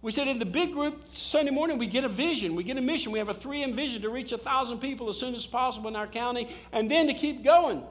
We 0.01 0.11
said 0.11 0.27
in 0.27 0.37
the 0.37 0.45
big 0.45 0.73
group 0.73 1.01
Sunday 1.13 1.51
morning, 1.51 1.77
we 1.77 1.87
get 1.87 2.03
a 2.03 2.09
vision, 2.09 2.55
we 2.55 2.65
get 2.65 2.75
a 2.75 2.81
mission. 2.81 3.13
We 3.13 3.19
have 3.19 3.29
a 3.29 3.33
3M 3.33 3.73
vision 3.73 4.01
to 4.01 4.09
reach 4.09 4.33
a 4.33 4.35
1,000 4.35 4.79
people 4.79 5.07
as 5.07 5.17
soon 5.17 5.33
as 5.33 5.45
possible 5.45 5.87
in 5.87 5.95
our 5.95 6.07
county 6.07 6.49
and 6.73 6.91
then 6.91 7.07
to 7.07 7.13
keep 7.13 7.41
going. 7.41 7.83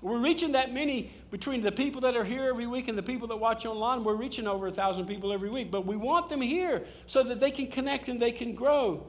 We're 0.00 0.20
reaching 0.20 0.52
that 0.52 0.72
many 0.72 1.10
between 1.30 1.60
the 1.60 1.72
people 1.72 2.02
that 2.02 2.16
are 2.16 2.24
here 2.24 2.44
every 2.44 2.66
week 2.66 2.86
and 2.86 2.96
the 2.96 3.02
people 3.02 3.26
that 3.28 3.36
watch 3.36 3.66
online. 3.66 4.04
We're 4.04 4.14
reaching 4.14 4.46
over 4.46 4.66
a 4.66 4.70
1,000 4.70 5.06
people 5.06 5.32
every 5.32 5.50
week, 5.50 5.70
but 5.70 5.84
we 5.86 5.96
want 5.96 6.28
them 6.28 6.40
here 6.40 6.84
so 7.08 7.24
that 7.24 7.40
they 7.40 7.50
can 7.50 7.66
connect 7.66 8.08
and 8.08 8.22
they 8.22 8.30
can 8.30 8.54
grow. 8.54 9.06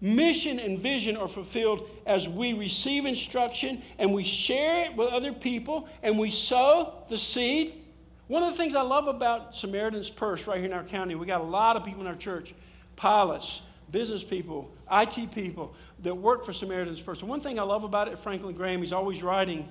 Mission 0.00 0.60
and 0.60 0.78
vision 0.78 1.16
are 1.16 1.28
fulfilled 1.28 1.90
as 2.06 2.28
we 2.28 2.52
receive 2.52 3.06
instruction 3.06 3.82
and 3.98 4.14
we 4.14 4.22
share 4.22 4.84
it 4.84 4.96
with 4.96 5.08
other 5.08 5.32
people 5.32 5.88
and 6.02 6.18
we 6.18 6.30
sow 6.30 6.94
the 7.08 7.18
seed. 7.18 7.74
One 8.28 8.44
of 8.44 8.52
the 8.52 8.56
things 8.56 8.76
I 8.76 8.82
love 8.82 9.08
about 9.08 9.56
Samaritan's 9.56 10.08
Purse 10.08 10.46
right 10.46 10.58
here 10.58 10.66
in 10.66 10.72
our 10.72 10.84
county, 10.84 11.16
we 11.16 11.26
got 11.26 11.40
a 11.40 11.44
lot 11.44 11.76
of 11.76 11.84
people 11.84 12.02
in 12.02 12.06
our 12.06 12.14
church, 12.14 12.54
pilots, 12.94 13.62
business 13.90 14.22
people, 14.22 14.70
IT 14.90 15.32
people 15.32 15.74
that 16.04 16.14
work 16.14 16.46
for 16.46 16.52
Samaritan's 16.52 17.00
Purse. 17.00 17.20
one 17.22 17.40
thing 17.40 17.58
I 17.58 17.62
love 17.62 17.82
about 17.82 18.06
it, 18.06 18.18
Franklin 18.20 18.54
Graham, 18.54 18.80
he's 18.80 18.92
always 18.92 19.22
writing, 19.22 19.68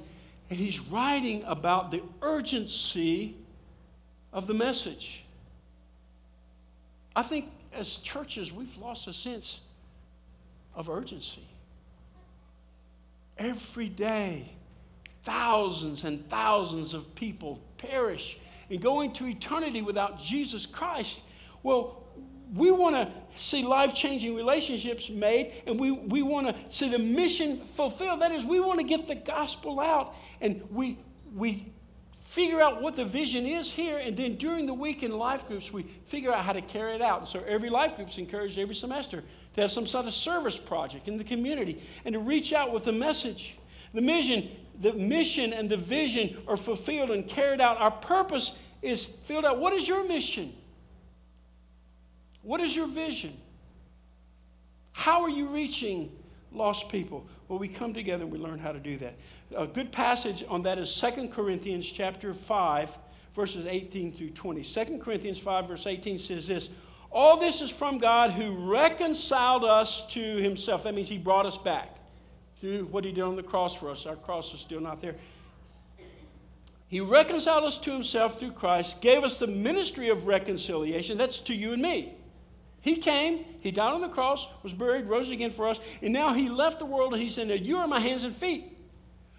and 0.50 0.60
he's 0.60 0.80
writing 0.80 1.44
about 1.46 1.92
the 1.92 2.02
urgency 2.22 3.36
of 4.34 4.48
the 4.48 4.54
message. 4.54 5.24
I 7.16 7.22
think 7.22 7.52
as 7.74 7.98
churches, 7.98 8.52
we've 8.52 8.76
lost 8.78 9.08
a 9.08 9.14
sense 9.14 9.62
of 10.76 10.90
urgency. 10.90 11.44
Every 13.38 13.90
day, 13.90 14.52
thousands 15.24 16.04
and 16.04 16.28
thousands 16.30 16.94
of 16.94 17.14
people 17.16 17.60
perish 17.78 18.38
and 18.70 18.82
go 18.82 19.02
into 19.02 19.26
eternity 19.28 19.82
without 19.82 20.20
Jesus 20.20 20.66
Christ. 20.66 21.22
Well, 21.64 22.04
we 22.54 22.72
want 22.72 22.96
to 22.96 23.12
see 23.36 23.64
life 23.64 23.94
changing 23.94 24.36
relationships 24.36 25.10
made 25.10 25.64
and 25.68 25.80
we, 25.80 25.92
we 25.92 26.22
want 26.22 26.48
to 26.48 26.56
see 26.70 26.90
the 26.90 27.00
mission 27.00 27.62
fulfilled. 27.62 28.22
That 28.22 28.32
is, 28.32 28.44
we 28.44 28.60
want 28.60 28.80
to 28.80 28.86
get 28.86 29.08
the 29.08 29.16
gospel 29.16 29.80
out 29.80 30.16
and 30.42 30.64
we, 30.72 30.98
we 31.36 31.72
figure 32.30 32.62
out 32.62 32.80
what 32.80 32.96
the 32.96 33.04
vision 33.04 33.48
is 33.48 33.72
here, 33.72 33.98
and 33.98 34.16
then 34.16 34.36
during 34.36 34.68
the 34.68 34.74
week 34.74 35.02
in 35.02 35.12
life 35.12 35.48
groups, 35.48 35.74
we 35.74 35.82
figure 36.06 36.32
out 36.32 36.46
how 36.46 36.54
to 36.54 36.62
carry 36.62 36.94
it 36.94 37.02
out. 37.02 37.22
And 37.22 37.28
so 37.28 37.44
every 37.48 37.72
life 37.72 37.96
group 37.96 38.08
is 38.08 38.20
encouraged 38.20 38.60
every 38.60 38.76
semester 38.76 39.24
to 39.56 39.62
have 39.62 39.72
some 39.72 39.88
sort 39.88 40.06
of 40.06 40.14
service 40.14 40.56
project 40.56 41.08
in 41.08 41.18
the 41.18 41.24
community 41.24 41.82
and 42.06 42.14
to 42.14 42.20
reach 42.20 42.54
out 42.54 42.72
with 42.72 42.88
a 42.88 42.92
message. 42.92 43.58
The 43.96 44.02
mission, 44.02 44.48
the 44.80 44.94
mission 44.94 45.54
and 45.54 45.68
the 45.68 45.78
vision 45.78 46.38
are 46.48 46.56
fulfilled 46.56 47.10
and 47.10 47.28
carried 47.28 47.62
out. 47.62 47.78
Our 47.78 47.90
purpose 47.90 48.54
is 48.84 49.06
filled 49.06 49.44
out. 49.44 49.60
What 49.60 49.74
is 49.74 49.88
your 49.88 50.08
mission? 50.08 50.54
What 52.50 52.62
is 52.62 52.76
your 52.76 52.88
vision? 52.88 53.38
How 54.92 55.22
are 55.22 55.30
you 55.30 55.46
reaching 55.46 56.12
lost 56.52 56.90
people? 56.90 57.28
Well, 57.48 57.60
we 57.60 57.68
come 57.68 57.94
together 57.94 58.24
and 58.24 58.32
we 58.32 58.40
learn 58.40 58.58
how 58.58 58.72
to 58.72 58.80
do 58.80 58.98
that. 58.98 59.14
A 59.56 59.68
good 59.68 59.92
passage 59.92 60.44
on 60.50 60.64
that 60.64 60.80
is 60.80 60.92
2 61.00 61.28
Corinthians 61.28 61.86
chapter 61.86 62.34
5, 62.34 62.98
verses 63.36 63.68
18 63.68 64.14
through 64.14 64.32
20. 64.32 64.64
2 64.64 64.98
Corinthians 64.98 65.38
5, 65.38 65.68
verse 65.68 65.86
18 65.86 66.18
says 66.18 66.48
this 66.48 66.70
All 67.12 67.38
this 67.38 67.62
is 67.62 67.70
from 67.70 68.00
God 68.00 68.32
who 68.32 68.68
reconciled 68.68 69.64
us 69.64 70.08
to 70.14 70.38
himself. 70.38 70.82
That 70.86 70.96
means 70.96 71.08
he 71.08 71.20
brought 71.20 71.46
us 71.46 71.56
back 71.56 71.98
through 72.60 72.86
what 72.86 73.06
he 73.06 73.12
did 73.12 73.26
on 73.26 73.36
the 73.36 73.44
cross 73.44 73.76
for 73.76 73.92
us. 73.92 74.08
Our 74.08 74.16
cross 74.16 74.56
is 74.56 74.60
still 74.60 74.82
not 74.82 75.04
there. 75.04 75.18
He 76.88 77.00
reconciled 77.00 77.66
us 77.66 77.78
to 77.78 77.94
himself 77.94 78.40
through 78.40 78.54
Christ, 78.54 79.02
gave 79.02 79.24
us 79.24 79.38
the 79.38 79.46
ministry 79.46 80.10
of 80.10 80.26
reconciliation. 80.26 81.16
That's 81.16 81.42
to 81.42 81.54
you 81.54 81.74
and 81.74 81.84
me. 81.84 82.16
He 82.82 82.96
came, 82.96 83.46
he 83.60 83.72
died 83.72 83.94
on 83.94 84.02
the 84.02 84.10
cross, 84.10 84.48
was 84.64 84.74
buried, 84.74 85.06
rose 85.08 85.30
again 85.30 85.52
for 85.52 85.68
us, 85.68 85.80
and 86.02 86.14
now 86.14 86.34
he 86.34 86.50
left 86.50 86.80
the 86.80 86.86
world 86.86 87.14
and 87.14 87.22
he 87.22 87.30
said, 87.30 87.48
Now 87.48 87.56
you 87.56 87.78
are 87.78 87.88
my 87.88 88.00
hands 88.00 88.24
and 88.24 88.36
feet. 88.36 88.78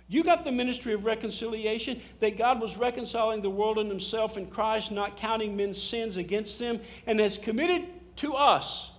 You 0.08 0.24
got 0.24 0.42
the 0.42 0.50
ministry 0.50 0.92
of 0.92 1.04
reconciliation, 1.04 2.02
that 2.18 2.36
God 2.36 2.60
was 2.60 2.76
reconciling 2.76 3.42
the 3.42 3.50
world 3.50 3.78
and 3.78 3.88
himself 3.88 4.36
in 4.36 4.46
Christ, 4.46 4.90
not 4.90 5.16
counting 5.16 5.56
men's 5.56 5.80
sins 5.80 6.16
against 6.16 6.58
them, 6.58 6.80
and 7.06 7.20
has 7.20 7.38
committed 7.38 7.86
to 8.16 8.34
us. 8.34 8.90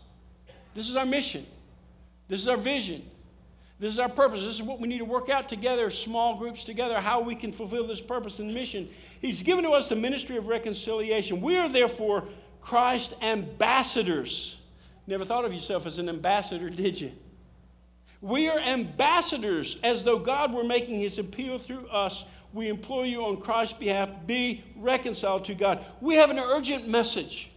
This 0.74 0.90
is 0.90 0.96
our 0.96 1.06
mission. 1.06 1.46
This 2.30 2.42
is 2.42 2.48
our 2.48 2.56
vision. 2.56 3.04
This 3.78 3.92
is 3.94 4.00
our 4.00 4.08
purpose. 4.08 4.42
This 4.42 4.56
is 4.56 4.62
what 4.62 4.80
we 4.80 4.88
need 4.88 5.00
to 5.00 5.06
work 5.06 5.30
out 5.30 5.50
together, 5.50 5.90
small 5.90 6.38
groups 6.38 6.64
together, 6.64 7.02
how 7.02 7.20
we 7.20 7.36
can 7.36 7.52
fulfill 7.52 7.88
this 7.88 8.00
purpose 8.00 8.40
and 8.40 8.54
mission. 8.54 8.88
He's 9.20 9.44
given 9.44 9.66
to 9.66 9.72
us 9.72 9.90
the 9.90 9.98
ministry 9.98 10.38
of 10.38 10.48
reconciliation. 10.48 11.42
We 11.42 11.58
are 11.58 11.68
therefore 11.68 12.24
Christ 12.62 13.16
ambassadors. 13.22 14.58
Never 15.08 15.26
thought 15.26 15.46
of 15.46 15.54
yourself 15.54 15.86
as 15.86 16.00
an 16.00 16.08
ambassador, 16.08 16.70
did 16.70 17.02
you? 17.02 17.12
We 18.22 18.48
are 18.50 18.60
ambassadors 18.60 19.78
as 19.84 20.04
though 20.04 20.20
God 20.20 20.54
were 20.54 20.64
making 20.64 21.00
his 21.00 21.18
appeal 21.18 21.58
through 21.58 21.88
us. 21.88 22.24
We 22.54 22.70
implore 22.70 23.06
you 23.06 23.26
on 23.26 23.42
Christ's 23.42 23.78
behalf 23.78 24.10
be 24.28 24.64
reconciled 24.76 25.46
to 25.46 25.56
God. 25.56 25.84
We 26.02 26.16
have 26.16 26.30
an 26.30 26.38
urgent 26.38 26.88
message. 26.88 27.50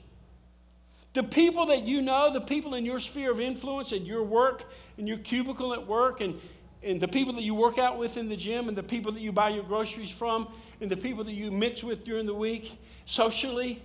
The 1.12 1.22
people 1.22 1.66
that 1.66 1.82
you 1.82 2.00
know, 2.00 2.32
the 2.32 2.40
people 2.40 2.74
in 2.74 2.84
your 2.84 2.98
sphere 2.98 3.30
of 3.30 3.40
influence 3.40 3.92
at 3.92 4.04
your 4.06 4.24
work, 4.24 4.64
in 4.96 5.06
your 5.06 5.18
cubicle 5.18 5.72
at 5.72 5.86
work, 5.86 6.20
and, 6.20 6.40
and 6.82 7.00
the 7.00 7.08
people 7.08 7.34
that 7.34 7.42
you 7.42 7.54
work 7.54 7.78
out 7.78 7.98
with 7.98 8.16
in 8.16 8.28
the 8.28 8.36
gym, 8.36 8.68
and 8.68 8.76
the 8.76 8.82
people 8.82 9.12
that 9.12 9.20
you 9.20 9.30
buy 9.30 9.50
your 9.50 9.62
groceries 9.62 10.10
from, 10.10 10.48
and 10.80 10.90
the 10.90 10.96
people 10.96 11.22
that 11.24 11.34
you 11.34 11.50
mix 11.50 11.84
with 11.84 12.04
during 12.04 12.26
the 12.26 12.34
week, 12.34 12.76
socially, 13.06 13.80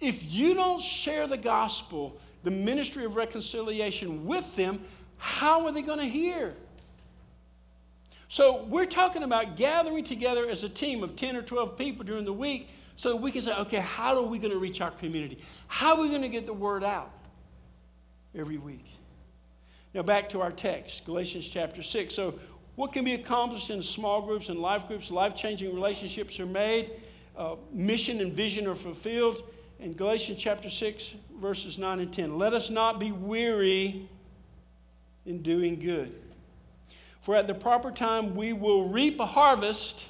if 0.00 0.30
you 0.30 0.54
don't 0.54 0.80
share 0.80 1.26
the 1.26 1.36
gospel, 1.36 2.18
the 2.44 2.50
ministry 2.50 3.04
of 3.04 3.16
reconciliation 3.16 4.26
with 4.26 4.54
them, 4.56 4.80
how 5.18 5.66
are 5.66 5.72
they 5.72 5.82
going 5.82 5.98
to 5.98 6.08
hear? 6.08 6.54
So 8.28 8.64
we're 8.64 8.86
talking 8.86 9.22
about 9.22 9.56
gathering 9.56 10.04
together 10.04 10.48
as 10.48 10.64
a 10.64 10.68
team 10.68 11.02
of 11.02 11.16
10 11.16 11.36
or 11.36 11.42
12 11.42 11.78
people 11.78 12.04
during 12.04 12.24
the 12.24 12.32
week 12.32 12.68
so 12.96 13.10
that 13.10 13.16
we 13.16 13.30
can 13.30 13.42
say, 13.42 13.54
okay, 13.54 13.78
how 13.78 14.16
are 14.16 14.22
we 14.22 14.38
going 14.38 14.52
to 14.52 14.58
reach 14.58 14.80
our 14.80 14.90
community? 14.90 15.38
How 15.68 15.96
are 15.96 16.02
we 16.02 16.08
going 16.08 16.22
to 16.22 16.28
get 16.28 16.46
the 16.46 16.52
word 16.52 16.82
out 16.82 17.12
every 18.34 18.58
week? 18.58 18.84
Now, 19.94 20.02
back 20.02 20.28
to 20.30 20.42
our 20.42 20.52
text, 20.52 21.04
Galatians 21.06 21.48
chapter 21.48 21.82
6. 21.82 22.14
So, 22.14 22.38
what 22.74 22.92
can 22.92 23.04
be 23.04 23.14
accomplished 23.14 23.70
in 23.70 23.80
small 23.80 24.20
groups 24.20 24.50
and 24.50 24.58
life 24.58 24.86
groups? 24.86 25.10
Life 25.10 25.34
changing 25.34 25.74
relationships 25.74 26.38
are 26.38 26.44
made, 26.44 26.92
uh, 27.34 27.56
mission 27.72 28.20
and 28.20 28.34
vision 28.34 28.66
are 28.66 28.74
fulfilled 28.74 29.42
in 29.78 29.92
Galatians 29.92 30.38
chapter 30.40 30.70
6, 30.70 31.14
verses 31.40 31.78
9 31.78 32.00
and 32.00 32.12
10. 32.12 32.38
Let 32.38 32.54
us 32.54 32.70
not 32.70 32.98
be 32.98 33.12
weary 33.12 34.08
in 35.26 35.42
doing 35.42 35.78
good. 35.78 36.14
For 37.20 37.34
at 37.34 37.46
the 37.46 37.54
proper 37.54 37.90
time 37.90 38.36
we 38.36 38.52
will 38.52 38.88
reap 38.88 39.20
a 39.20 39.26
harvest. 39.26 40.06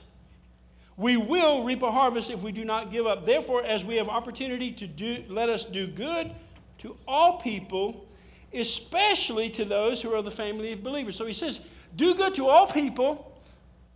We 0.96 1.16
will 1.16 1.64
reap 1.64 1.82
a 1.82 1.90
harvest 1.90 2.30
if 2.30 2.42
we 2.42 2.52
do 2.52 2.64
not 2.64 2.92
give 2.92 3.06
up. 3.06 3.26
Therefore, 3.26 3.64
as 3.64 3.84
we 3.84 3.96
have 3.96 4.08
opportunity 4.08 4.70
to 4.72 4.86
do, 4.86 5.24
let 5.28 5.48
us 5.48 5.64
do 5.64 5.86
good 5.86 6.32
to 6.78 6.96
all 7.08 7.38
people, 7.38 8.06
especially 8.52 9.48
to 9.50 9.64
those 9.64 10.00
who 10.00 10.14
are 10.14 10.22
the 10.22 10.30
family 10.30 10.72
of 10.72 10.82
believers. 10.82 11.16
So 11.16 11.26
he 11.26 11.32
says, 11.32 11.60
do 11.96 12.14
good 12.14 12.34
to 12.34 12.48
all 12.48 12.66
people, 12.66 13.32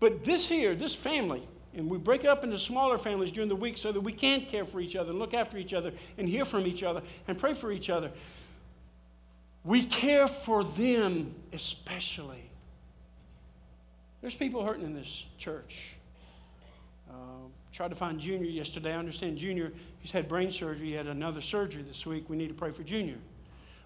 but 0.01 0.25
this 0.25 0.49
here, 0.49 0.75
this 0.75 0.95
family, 0.95 1.47
and 1.75 1.89
we 1.89 1.99
break 1.99 2.25
up 2.25 2.43
into 2.43 2.59
smaller 2.59 2.99
families 2.99 3.31
during 3.31 3.49
the 3.49 3.57
week 3.57 3.79
so 3.79 3.93
that 3.93 4.01
we 4.01 4.13
can 4.13 4.43
care 4.43 4.65
for 4.65 4.81
each 4.81 4.97
other 4.97 5.11
and 5.11 5.19
look 5.19 5.35
after 5.35 5.57
each 5.57 5.73
other 5.73 5.93
and 6.19 6.29
hear 6.29 6.45
from 6.45 6.67
each 6.67 6.83
other 6.83 7.03
and 7.29 7.39
pray 7.39 7.55
for 7.55 7.71
each 7.71 7.89
other. 7.89 8.11
We 9.65 9.85
care 9.85 10.27
for 10.27 10.65
them 10.65 11.35
especially. 11.53 12.51
There's 14.21 14.35
people 14.35 14.65
hurting 14.65 14.85
in 14.85 14.95
this 14.95 15.25
church. 15.39 15.95
Uh, 17.09 17.15
tried 17.73 17.89
to 17.89 17.97
find 17.97 18.19
Junior 18.19 18.49
yesterday. 18.49 18.93
I 18.93 18.99
understand 18.99 19.39
Junior, 19.39 19.73
he's 20.01 20.13
had 20.13 20.29
brain 20.29 20.51
surgery. 20.51 20.89
He 20.89 20.93
had 20.93 21.07
another 21.07 21.41
surgery 21.41 21.83
this 21.83 22.05
week. 22.05 22.29
We 22.29 22.37
need 22.37 22.49
to 22.49 22.55
pray 22.55 22.73
for 22.73 22.83
Junior. 22.83 23.17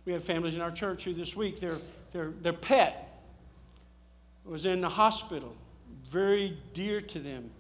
We 0.07 0.13
have 0.13 0.25
families 0.25 0.55
in 0.55 0.61
our 0.61 0.71
church 0.71 1.05
who 1.05 1.13
this 1.13 1.37
week, 1.37 1.61
their, 1.61 1.79
their, 2.13 2.31
their 2.31 2.53
pet 2.53 3.23
was 4.45 4.65
in 4.65 4.81
the 4.81 4.89
hospital, 4.89 5.55
very 6.11 6.59
dear 6.73 7.01
to 7.01 7.19
them 7.19 7.51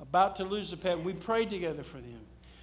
about 0.00 0.36
to 0.36 0.44
lose 0.44 0.72
a 0.72 0.76
pet, 0.76 1.02
we 1.02 1.12
prayed 1.12 1.50
together 1.50 1.82
for 1.82 1.98
them. 1.98 2.20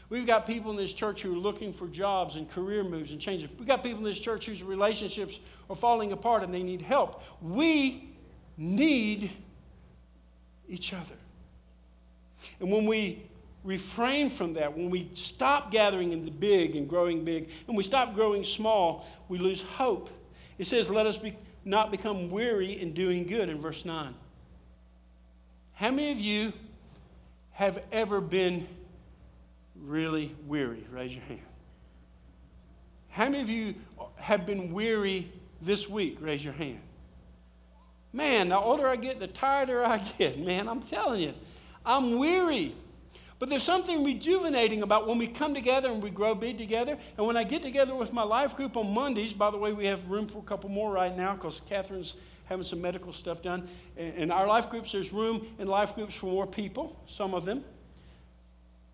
We've 0.09 0.25
got 0.25 0.47
people 0.47 0.71
in 0.71 0.77
this 0.77 0.93
church 0.93 1.21
who 1.21 1.33
are 1.33 1.37
looking 1.37 1.73
for 1.73 1.87
jobs 1.87 2.37
and 2.37 2.49
career 2.49 2.83
moves 2.83 3.11
and 3.11 3.19
changes. 3.19 3.49
We've 3.57 3.67
got 3.67 3.83
people 3.83 3.99
in 3.99 4.05
this 4.05 4.19
church 4.19 4.45
whose 4.45 4.63
relationships 4.63 5.37
are 5.69 5.75
falling 5.75 6.13
apart 6.13 6.43
and 6.43 6.53
they 6.53 6.63
need 6.63 6.81
help. 6.81 7.23
We 7.41 8.09
need 8.57 9.31
each 10.69 10.93
other. 10.93 11.15
And 12.59 12.71
when 12.71 12.85
we 12.85 13.23
refrain 13.63 14.29
from 14.29 14.53
that, 14.53 14.75
when 14.75 14.89
we 14.89 15.09
stop 15.13 15.71
gathering 15.71 16.13
in 16.13 16.23
the 16.23 16.31
big 16.31 16.75
and 16.77 16.87
growing 16.87 17.25
big, 17.25 17.49
and 17.67 17.75
we 17.75 17.83
stop 17.83 18.15
growing 18.15 18.45
small, 18.45 19.05
we 19.27 19.37
lose 19.37 19.61
hope. 19.61 20.09
It 20.57 20.67
says, 20.67 20.89
Let 20.89 21.05
us 21.05 21.17
be, 21.17 21.35
not 21.65 21.91
become 21.91 22.29
weary 22.29 22.79
in 22.81 22.93
doing 22.93 23.27
good 23.27 23.49
in 23.49 23.59
verse 23.59 23.83
9. 23.83 24.13
How 25.73 25.91
many 25.91 26.11
of 26.11 26.19
you 26.19 26.53
have 27.57 27.81
ever 27.91 28.21
been 28.21 28.67
really 29.81 30.35
weary? 30.45 30.85
Raise 30.91 31.11
your 31.11 31.23
hand. 31.23 31.41
How 33.09 33.23
many 33.25 33.41
of 33.41 33.49
you 33.49 33.73
have 34.17 34.45
been 34.45 34.71
weary 34.71 35.31
this 35.59 35.89
week? 35.89 36.19
Raise 36.21 36.43
your 36.43 36.53
hand. 36.53 36.79
Man, 38.13 38.49
the 38.49 38.59
older 38.59 38.87
I 38.87 38.95
get, 38.95 39.19
the 39.19 39.25
tireder 39.25 39.83
I 39.83 39.97
get. 40.19 40.37
Man, 40.37 40.69
I'm 40.69 40.83
telling 40.83 41.19
you, 41.19 41.33
I'm 41.83 42.19
weary. 42.19 42.75
But 43.39 43.49
there's 43.49 43.63
something 43.63 44.03
rejuvenating 44.03 44.83
about 44.83 45.07
when 45.07 45.17
we 45.17 45.25
come 45.25 45.55
together 45.55 45.89
and 45.89 46.01
we 46.01 46.11
grow 46.11 46.35
big 46.35 46.59
together. 46.59 46.95
And 47.17 47.25
when 47.25 47.37
I 47.37 47.43
get 47.43 47.63
together 47.63 47.95
with 47.95 48.13
my 48.13 48.23
life 48.23 48.55
group 48.55 48.77
on 48.77 48.93
Mondays, 48.93 49.33
by 49.33 49.49
the 49.49 49.57
way, 49.57 49.73
we 49.73 49.87
have 49.87 50.07
room 50.11 50.27
for 50.27 50.37
a 50.37 50.43
couple 50.43 50.69
more 50.69 50.91
right 50.91 51.17
now 51.17 51.33
because 51.33 51.59
Catherine's 51.67 52.13
having 52.47 52.65
some 52.65 52.81
medical 52.81 53.13
stuff 53.13 53.41
done. 53.41 53.67
In 53.95 54.31
our 54.31 54.47
life 54.47 54.69
groups, 54.69 54.91
there's 54.91 55.11
room 55.11 55.45
in 55.59 55.67
life 55.67 55.95
groups 55.95 56.15
for 56.15 56.27
more 56.27 56.47
people, 56.47 56.99
some 57.07 57.33
of 57.33 57.45
them. 57.45 57.63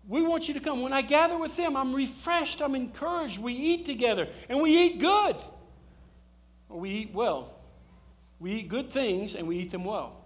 We 0.06 0.22
want 0.22 0.48
you 0.48 0.54
to 0.54 0.60
come. 0.60 0.82
When 0.82 0.92
I 0.92 1.02
gather 1.02 1.38
with 1.38 1.56
them, 1.56 1.76
I'm 1.76 1.94
refreshed, 1.94 2.60
I'm 2.60 2.74
encouraged. 2.74 3.38
We 3.38 3.54
eat 3.54 3.86
together, 3.86 4.28
and 4.48 4.60
we 4.60 4.76
eat 4.76 5.00
good. 5.00 5.36
Or 6.68 6.80
we 6.80 6.90
eat 6.90 7.14
well. 7.14 7.54
We 8.40 8.52
eat 8.52 8.68
good 8.68 8.90
things, 8.90 9.34
and 9.34 9.48
we 9.48 9.56
eat 9.56 9.70
them 9.70 9.84
well. 9.84 10.16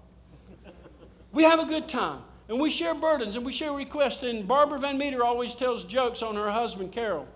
we 1.32 1.44
have 1.44 1.60
a 1.60 1.66
good 1.66 1.88
time, 1.88 2.22
and 2.48 2.58
we 2.58 2.70
share 2.70 2.94
burdens, 2.94 3.36
and 3.36 3.44
we 3.46 3.52
share 3.52 3.72
requests. 3.72 4.22
And 4.22 4.48
Barbara 4.48 4.80
Van 4.80 4.98
Meter 4.98 5.22
always 5.22 5.54
tells 5.54 5.84
jokes 5.84 6.22
on 6.22 6.34
her 6.34 6.50
husband, 6.50 6.90
Carol. 6.90 7.28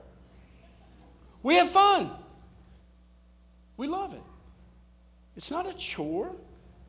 We 1.42 1.56
have 1.56 1.70
fun. 1.70 2.10
We 3.76 3.86
love 3.86 4.14
it. 4.14 4.22
It's 5.36 5.50
not 5.50 5.66
a 5.66 5.72
chore 5.74 6.32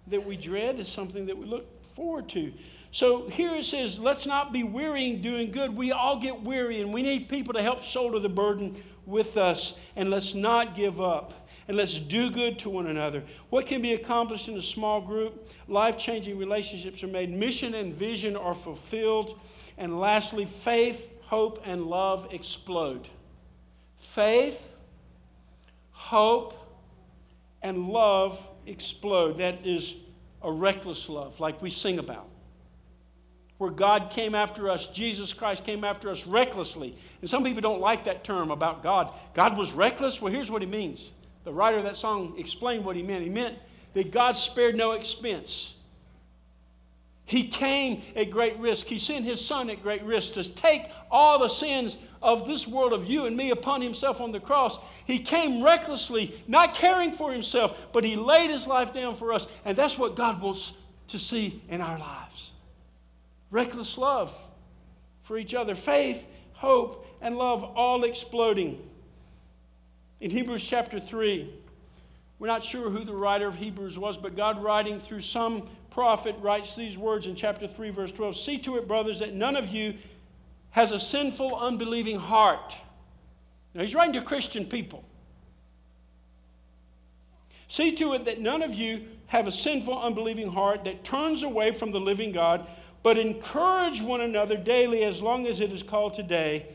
that 0.07 0.25
we 0.25 0.35
dread, 0.35 0.79
it's 0.79 0.89
something 0.89 1.25
that 1.27 1.37
we 1.37 1.45
look 1.45 1.65
forward 1.95 2.27
to. 2.29 2.51
So 2.91 3.27
here 3.27 3.55
it 3.55 3.65
says, 3.65 3.97
let's 3.97 4.25
not 4.25 4.53
be 4.53 4.63
wearying 4.63 5.21
doing 5.21 5.51
good. 5.51 5.75
We 5.75 5.91
all 5.91 6.19
get 6.19 6.43
weary, 6.43 6.81
and 6.81 6.93
we 6.93 7.01
need 7.01 7.27
people 7.27 7.53
to 7.55 7.61
help 7.61 7.81
shoulder 7.81 8.19
the 8.19 8.29
burden 8.29 8.75
with 9.05 9.35
us. 9.37 9.73
And 9.95 10.09
let's 10.09 10.33
not 10.33 10.75
give 10.75 11.01
up. 11.01 11.47
And 11.67 11.77
let's 11.77 11.97
do 11.97 12.29
good 12.29 12.59
to 12.59 12.69
one 12.69 12.87
another. 12.87 13.23
What 13.49 13.65
can 13.65 13.81
be 13.81 13.93
accomplished 13.93 14.47
in 14.47 14.57
a 14.57 14.61
small 14.61 15.01
group? 15.01 15.49
Life 15.67 15.97
changing 15.97 16.37
relationships 16.37 17.01
are 17.03 17.07
made, 17.07 17.29
mission 17.29 17.73
and 17.73 17.95
vision 17.95 18.35
are 18.35 18.53
fulfilled. 18.53 19.39
And 19.77 19.99
lastly, 19.99 20.45
faith, 20.45 21.09
hope, 21.23 21.63
and 21.65 21.85
love 21.85 22.27
explode. 22.31 23.07
Faith, 23.97 24.61
hope, 25.91 26.53
and 27.64 27.89
love 27.89 28.39
explode. 28.68 29.38
That 29.38 29.66
is 29.66 29.95
a 30.43 30.51
reckless 30.51 31.09
love, 31.09 31.39
like 31.39 31.61
we 31.61 31.72
sing 31.72 31.97
about 31.97 32.28
where 33.64 33.72
God 33.72 34.09
came 34.09 34.36
after 34.36 34.70
us, 34.70 34.88
Jesus 34.88 35.32
Christ 35.32 35.64
came 35.64 35.86
after 35.86 36.09
us 36.09 36.28
recklessly. 36.28 36.97
And 37.22 37.30
some 37.30 37.45
people 37.45 37.61
don't 37.61 37.80
like 37.80 38.03
that 38.03 38.26
term 38.26 38.51
about 38.51 38.84
God. 38.84 39.14
God 39.34 39.57
was 39.57 39.72
reckless? 39.72 40.22
Well, 40.22 40.34
here's 40.34 40.51
what 40.51 40.61
he 40.61 40.68
means. 40.68 41.09
The 41.45 41.53
writer 41.53 41.78
of 41.78 41.86
that 41.86 41.95
song 41.95 42.34
explained 42.38 42.84
what 42.84 42.97
he 42.97 43.03
meant. 43.03 43.24
He 43.24 43.30
meant 43.30 43.57
that 43.93 44.11
God 44.11 44.34
spared 44.34 44.76
no 44.76 44.91
expense. 44.91 45.76
He 47.26 47.47
came 47.47 48.01
at 48.15 48.32
great 48.32 48.57
risk. 48.57 48.88
He 48.88 48.97
sent 48.97 49.26
his 49.26 49.43
son 49.43 49.69
at 49.69 49.82
great 49.82 50.03
risk 50.03 50.34
to 50.34 50.43
take 50.43 50.84
all 51.09 51.39
the 51.39 51.47
sins 51.47 51.97
of 52.21 52.47
this 52.47 52.67
world, 52.67 52.93
of 52.93 53.05
you 53.05 53.26
and 53.26 53.36
me, 53.36 53.51
upon 53.51 53.82
himself 53.82 54.21
on 54.21 54.32
the 54.32 54.39
cross. 54.39 54.78
He 55.05 55.19
came 55.19 55.63
recklessly, 55.63 56.36
not 56.47 56.74
caring 56.74 57.11
for 57.11 57.32
himself, 57.32 57.88
but 57.93 58.03
he 58.03 58.15
laid 58.15 58.49
his 58.49 58.67
life 58.67 58.93
down 58.93 59.15
for 59.15 59.34
us. 59.34 59.47
And 59.65 59.78
that's 59.78 59.97
what 59.97 60.15
God 60.15 60.41
wants 60.41 60.74
to 61.09 61.19
see 61.19 61.61
in 61.69 61.82
our 61.82 61.99
lives 61.99 62.51
reckless 63.53 63.99
love 63.99 64.36
for 65.21 65.38
each 65.38 65.53
other, 65.53 65.76
faith, 65.76 66.26
hope, 66.53 67.07
and 67.21 67.38
love 67.38 67.63
all 67.63 68.03
exploding. 68.03 68.82
In 70.19 70.32
Hebrews 70.32 70.63
chapter 70.63 70.99
3, 70.99 71.53
we're 72.39 72.47
not 72.47 72.63
sure 72.63 72.89
who 72.89 73.03
the 73.03 73.13
writer 73.13 73.47
of 73.47 73.55
Hebrews 73.55 73.97
was, 73.97 74.17
but 74.17 74.36
God, 74.36 74.61
writing 74.61 74.99
through 74.99 75.21
some 75.21 75.69
prophet, 75.89 76.36
writes 76.41 76.75
these 76.75 76.97
words 76.97 77.27
in 77.27 77.36
chapter 77.36 77.67
3, 77.67 77.89
verse 77.91 78.11
12 78.11 78.36
See 78.36 78.57
to 78.59 78.77
it, 78.77 78.88
brothers, 78.88 79.19
that 79.19 79.34
none 79.34 79.55
of 79.55 79.69
you 79.69 79.95
has 80.71 80.91
a 80.91 80.99
sinful, 80.99 81.55
unbelieving 81.55 82.19
heart. 82.19 82.75
Now, 83.73 83.81
he's 83.81 83.95
writing 83.95 84.13
to 84.13 84.21
Christian 84.21 84.65
people. 84.65 85.03
See 87.67 87.91
to 87.93 88.13
it 88.13 88.25
that 88.25 88.39
none 88.39 88.61
of 88.61 88.73
you 88.73 89.07
have 89.27 89.47
a 89.47 89.51
sinful, 89.51 89.97
unbelieving 89.97 90.51
heart 90.51 90.84
that 90.84 91.03
turns 91.03 91.43
away 91.43 91.71
from 91.71 91.91
the 91.91 91.99
living 91.99 92.31
God 92.31 92.67
but 93.03 93.17
encourage 93.17 94.01
one 94.01 94.21
another 94.21 94.55
daily 94.55 95.03
as 95.03 95.21
long 95.21 95.45
as 95.45 95.59
it 95.59 95.73
is 95.73 95.84
called 95.84 96.15
today, 96.15 96.65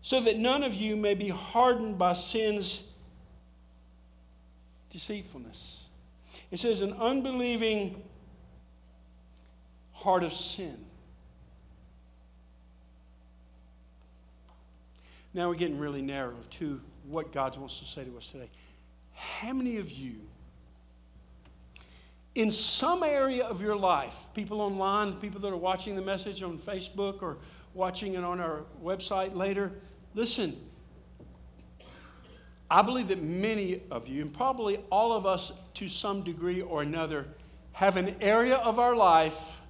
so 0.00 0.20
that 0.22 0.38
none 0.38 0.62
of 0.62 0.74
you 0.74 0.96
may 0.96 1.14
be 1.14 1.28
hardened 1.28 1.98
by 1.98 2.14
sin's 2.14 2.82
deceitfulness. 4.92 5.84
It 6.50 6.60
says, 6.60 6.80
an 6.80 6.92
unbelieving 6.92 8.02
heart 9.92 10.22
of 10.22 10.32
sin. 10.32 10.76
Now 15.34 15.48
we're 15.48 15.54
getting 15.54 15.78
really 15.78 16.02
narrow 16.02 16.36
to 16.58 16.80
what 17.08 17.32
God 17.32 17.56
wants 17.56 17.78
to 17.78 17.86
say 17.86 18.04
to 18.04 18.16
us 18.18 18.30
today. 18.30 18.50
How 19.14 19.52
many 19.54 19.78
of 19.78 19.90
you 19.90 20.16
in 22.34 22.50
some 22.50 23.02
area 23.02 23.44
of 23.44 23.60
your 23.60 23.76
life, 23.76 24.16
people 24.34 24.60
online, 24.60 25.14
people 25.14 25.40
that 25.40 25.52
are 25.52 25.56
watching 25.56 25.96
the 25.96 26.02
message 26.02 26.42
on 26.42 26.58
Facebook 26.58 27.22
or 27.22 27.38
watching 27.74 28.14
it 28.14 28.24
on 28.24 28.40
our 28.40 28.64
website 28.82 29.34
later, 29.34 29.72
listen, 30.14 30.58
I 32.72 32.80
believe 32.80 33.08
that 33.08 33.22
many 33.22 33.82
of 33.90 34.08
you, 34.08 34.22
and 34.22 34.32
probably 34.32 34.78
all 34.90 35.12
of 35.12 35.26
us 35.26 35.52
to 35.74 35.90
some 35.90 36.22
degree 36.22 36.62
or 36.62 36.80
another, 36.80 37.26
have 37.72 37.98
an 37.98 38.16
area 38.22 38.56
of 38.56 38.78
our 38.78 38.96
life 38.96 39.60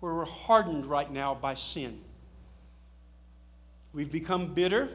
where 0.00 0.12
we're 0.12 0.24
hardened 0.24 0.84
right 0.84 1.08
now 1.08 1.36
by 1.36 1.54
sin. 1.54 2.00
We've 3.92 4.10
become 4.10 4.52
bitter. 4.52 4.88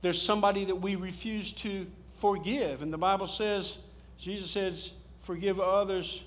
There's 0.00 0.20
somebody 0.20 0.64
that 0.64 0.74
we 0.74 0.96
refuse 0.96 1.52
to 1.52 1.86
forgive. 2.18 2.82
And 2.82 2.92
the 2.92 2.98
Bible 2.98 3.28
says, 3.28 3.78
Jesus 4.18 4.50
says, 4.50 4.94
forgive 5.22 5.60
others 5.60 6.20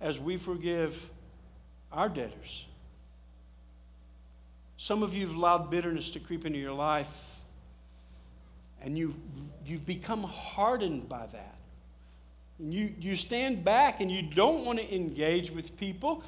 as 0.00 0.18
we 0.18 0.38
forgive 0.38 1.08
our 1.92 2.08
debtors. 2.08 2.64
Some 4.76 5.04
of 5.04 5.14
you 5.14 5.28
have 5.28 5.36
allowed 5.36 5.70
bitterness 5.70 6.10
to 6.10 6.18
creep 6.18 6.44
into 6.44 6.58
your 6.58 6.72
life, 6.72 7.33
and 8.84 8.96
you, 8.96 9.14
you've 9.66 9.86
become 9.86 10.22
hardened 10.22 11.08
by 11.08 11.26
that. 11.32 11.56
And 12.58 12.72
you, 12.72 12.94
you 13.00 13.16
stand 13.16 13.64
back 13.64 14.00
and 14.00 14.10
you 14.10 14.22
don't 14.22 14.64
want 14.64 14.78
to 14.78 14.94
engage 14.94 15.50
with 15.50 15.76
people. 15.76 16.22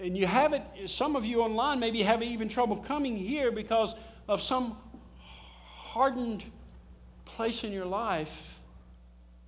And 0.00 0.16
you 0.16 0.26
haven't, 0.26 0.64
some 0.86 1.16
of 1.16 1.24
you 1.24 1.42
online 1.42 1.80
maybe 1.80 2.02
have 2.02 2.22
even 2.22 2.48
trouble 2.48 2.76
coming 2.76 3.16
here 3.16 3.50
because 3.50 3.94
of 4.28 4.42
some 4.42 4.76
hardened 5.18 6.44
place 7.24 7.64
in 7.64 7.72
your 7.72 7.86
life 7.86 8.60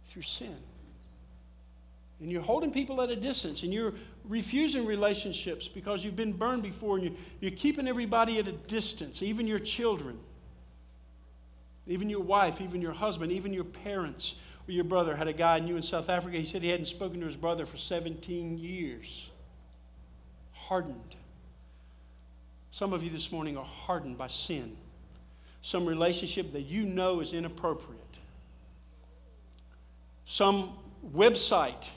through 0.08 0.22
sin 0.22 0.56
and 2.20 2.30
you're 2.30 2.42
holding 2.42 2.70
people 2.70 3.00
at 3.00 3.10
a 3.10 3.16
distance 3.16 3.62
and 3.62 3.72
you're 3.72 3.94
refusing 4.28 4.84
relationships 4.84 5.66
because 5.66 6.04
you've 6.04 6.16
been 6.16 6.32
burned 6.32 6.62
before 6.62 6.96
and 6.96 7.04
you, 7.04 7.16
you're 7.40 7.50
keeping 7.50 7.88
everybody 7.88 8.38
at 8.38 8.46
a 8.46 8.52
distance, 8.52 9.22
even 9.22 9.46
your 9.46 9.58
children, 9.58 10.18
even 11.90 12.08
your 12.08 12.20
wife, 12.20 12.60
even 12.60 12.80
your 12.80 12.92
husband, 12.92 13.32
even 13.32 13.52
your 13.52 13.64
parents 13.64 14.34
or 14.68 14.72
your 14.72 14.84
brother. 14.84 15.16
Had 15.16 15.28
a 15.28 15.32
guy 15.32 15.56
I 15.56 15.58
knew 15.60 15.76
in 15.76 15.82
South 15.82 16.08
Africa, 16.08 16.36
he 16.36 16.44
said 16.44 16.62
he 16.62 16.68
hadn't 16.68 16.86
spoken 16.86 17.20
to 17.20 17.26
his 17.26 17.36
brother 17.36 17.66
for 17.66 17.78
17 17.78 18.58
years. 18.58 19.30
Hardened. 20.52 21.16
Some 22.70 22.92
of 22.92 23.02
you 23.02 23.10
this 23.10 23.32
morning 23.32 23.56
are 23.56 23.64
hardened 23.64 24.16
by 24.16 24.28
sin, 24.28 24.76
some 25.62 25.84
relationship 25.84 26.52
that 26.52 26.62
you 26.62 26.84
know 26.84 27.20
is 27.20 27.32
inappropriate, 27.32 28.18
some 30.24 30.70
website 31.12 31.88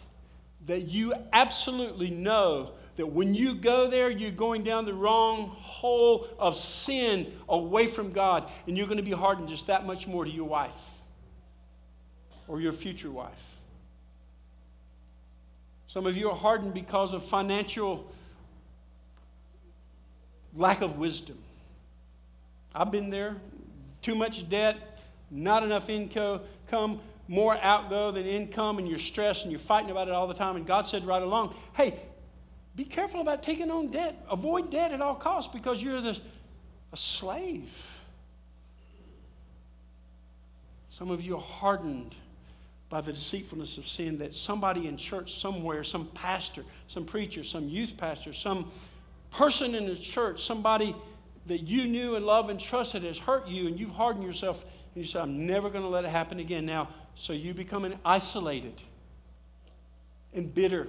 that 0.66 0.88
you 0.88 1.14
absolutely 1.32 2.10
know 2.10 2.72
that 2.96 3.08
when 3.08 3.34
you 3.34 3.56
go 3.56 3.90
there, 3.90 4.10
you're 4.10 4.32
going 4.32 4.64
down 4.64 4.86
the 4.86 4.94
wrong 4.94 5.50
hole 5.56 6.28
of 6.38 6.56
sin 6.56 7.34
away 7.50 7.88
from 7.88 8.12
God, 8.12 8.50
and 8.68 8.78
you're 8.78 8.88
going 8.88 8.98
to 8.98 9.04
be 9.04 9.12
hardened 9.12 9.50
just 9.50 9.68
that 9.68 9.86
much 9.86 10.08
more 10.08 10.26
to 10.26 10.32
your 10.32 10.48
wife 10.48 10.76
or 12.48 12.62
your 12.62 12.74
future 12.74 13.10
wife. 13.10 13.32
Some 15.88 16.08
of 16.08 16.18
you 16.18 16.30
are 16.30 16.36
hardened 16.36 16.74
because 16.74 17.14
of 17.14 17.24
financial 17.24 18.12
lack 20.56 20.82
of 20.82 20.98
wisdom. 20.98 21.38
I've 22.74 22.92
been 22.92 23.10
there. 23.10 23.36
Too 24.02 24.16
much 24.16 24.50
debt, 24.50 25.00
not 25.32 25.64
enough 25.64 25.90
income, 25.90 27.00
more 27.28 27.58
outgo 27.58 28.12
than 28.12 28.26
income 28.26 28.80
and 28.80 28.88
you're 28.88 29.00
stressed 29.00 29.44
and 29.44 29.52
you're 29.52 29.60
fighting 29.60 29.92
about 29.92 30.08
it 30.08 30.14
all 30.14 30.28
the 30.28 30.34
time. 30.34 30.56
And 30.56 30.66
God 30.66 30.88
said 30.88 31.06
right 31.06 31.22
along, 31.22 31.56
hey, 31.74 32.00
be 32.76 32.86
careful 32.86 33.22
about 33.22 33.44
taking 33.44 33.70
on 33.70 33.88
debt. 33.88 34.26
Avoid 34.30 34.72
debt 34.72 34.92
at 34.92 35.02
all 35.02 35.16
costs 35.16 35.52
because 35.54 35.82
you're 35.82 36.02
the, 36.02 36.18
a 36.92 36.98
slave. 36.98 37.72
Some 40.90 41.12
of 41.12 41.22
you 41.22 41.36
are 41.36 41.42
hardened 41.42 42.16
by 42.90 43.02
the 43.02 43.14
deceitfulness 43.14 43.80
of 43.80 43.88
sin 43.88 44.20
that 44.20 44.36
somebody 44.36 44.88
in 44.88 44.98
church 44.98 45.40
somewhere, 45.40 45.84
some 45.84 46.08
pastor, 46.14 46.64
some 46.88 47.06
preacher, 47.06 47.44
some 47.44 47.68
youth 47.68 47.98
pastor, 47.98 48.34
some 48.34 48.72
person 49.32 49.74
in 49.74 49.88
the 49.88 49.96
church, 49.96 50.44
somebody 50.46 50.96
that 51.48 51.62
you 51.62 51.88
knew 51.88 52.16
and 52.16 52.26
loved 52.26 52.50
and 52.50 52.60
trusted 52.60 53.04
has 53.04 53.18
hurt 53.18 53.48
you, 53.48 53.68
and 53.68 53.80
you've 53.80 53.90
hardened 53.92 54.24
yourself, 54.24 54.64
and 54.94 55.04
you 55.04 55.12
say, 55.12 55.20
I'm 55.20 55.46
never 55.46 55.70
going 55.70 55.84
to 55.84 55.90
let 55.90 56.06
it 56.06 56.12
happen 56.12 56.40
again. 56.40 56.66
Now, 56.66 56.90
so 57.16 57.34
you 57.34 57.54
become 57.54 57.84
an 57.86 57.98
isolated 58.06 58.82
and 60.34 60.54
bitter. 60.54 60.88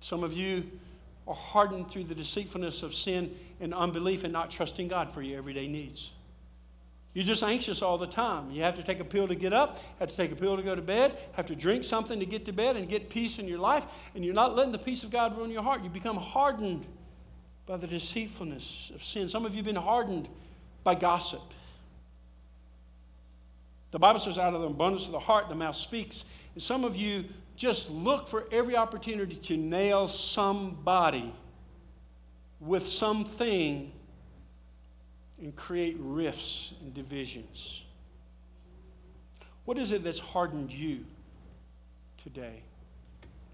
Some 0.00 0.22
of 0.22 0.32
you 0.32 0.70
are 1.26 1.34
hardened 1.34 1.90
through 1.90 2.04
the 2.04 2.14
deceitfulness 2.14 2.82
of 2.82 2.94
sin 2.94 3.34
and 3.60 3.74
unbelief 3.74 4.24
and 4.24 4.32
not 4.32 4.50
trusting 4.50 4.88
God 4.88 5.12
for 5.12 5.22
your 5.22 5.38
everyday 5.38 5.66
needs. 5.66 6.10
You're 7.14 7.24
just 7.24 7.42
anxious 7.42 7.80
all 7.80 7.96
the 7.96 8.06
time. 8.06 8.50
You 8.50 8.62
have 8.62 8.76
to 8.76 8.82
take 8.82 9.00
a 9.00 9.04
pill 9.04 9.26
to 9.26 9.34
get 9.34 9.54
up, 9.54 9.78
have 9.98 10.10
to 10.10 10.16
take 10.16 10.32
a 10.32 10.36
pill 10.36 10.54
to 10.56 10.62
go 10.62 10.74
to 10.74 10.82
bed, 10.82 11.16
have 11.32 11.46
to 11.46 11.56
drink 11.56 11.84
something 11.84 12.20
to 12.20 12.26
get 12.26 12.44
to 12.44 12.52
bed 12.52 12.76
and 12.76 12.88
get 12.88 13.08
peace 13.08 13.38
in 13.38 13.48
your 13.48 13.58
life, 13.58 13.86
and 14.14 14.22
you're 14.22 14.34
not 14.34 14.54
letting 14.54 14.72
the 14.72 14.78
peace 14.78 15.02
of 15.02 15.10
God 15.10 15.34
rule 15.34 15.48
your 15.48 15.62
heart. 15.62 15.82
You 15.82 15.88
become 15.88 16.18
hardened 16.18 16.84
by 17.64 17.78
the 17.78 17.86
deceitfulness 17.86 18.92
of 18.94 19.02
sin. 19.02 19.30
Some 19.30 19.46
of 19.46 19.52
you 19.52 19.58
have 19.58 19.64
been 19.64 19.76
hardened 19.76 20.28
by 20.84 20.94
gossip. 20.94 21.40
The 23.92 23.98
Bible 23.98 24.20
says, 24.20 24.38
out 24.38 24.52
of 24.52 24.60
the 24.60 24.66
abundance 24.66 25.06
of 25.06 25.12
the 25.12 25.18
heart, 25.18 25.48
the 25.48 25.54
mouth 25.54 25.76
speaks. 25.76 26.24
And 26.54 26.62
some 26.62 26.84
of 26.84 26.96
you 26.96 27.24
just 27.56 27.90
look 27.90 28.28
for 28.28 28.44
every 28.52 28.76
opportunity 28.76 29.36
to 29.36 29.56
nail 29.56 30.08
somebody 30.08 31.32
with 32.60 32.86
something 32.86 33.92
and 35.40 35.56
create 35.56 35.96
rifts 35.98 36.72
and 36.80 36.94
divisions. 36.94 37.82
What 39.64 39.78
is 39.78 39.92
it 39.92 40.04
that's 40.04 40.18
hardened 40.18 40.72
you 40.72 41.04
today? 42.22 42.62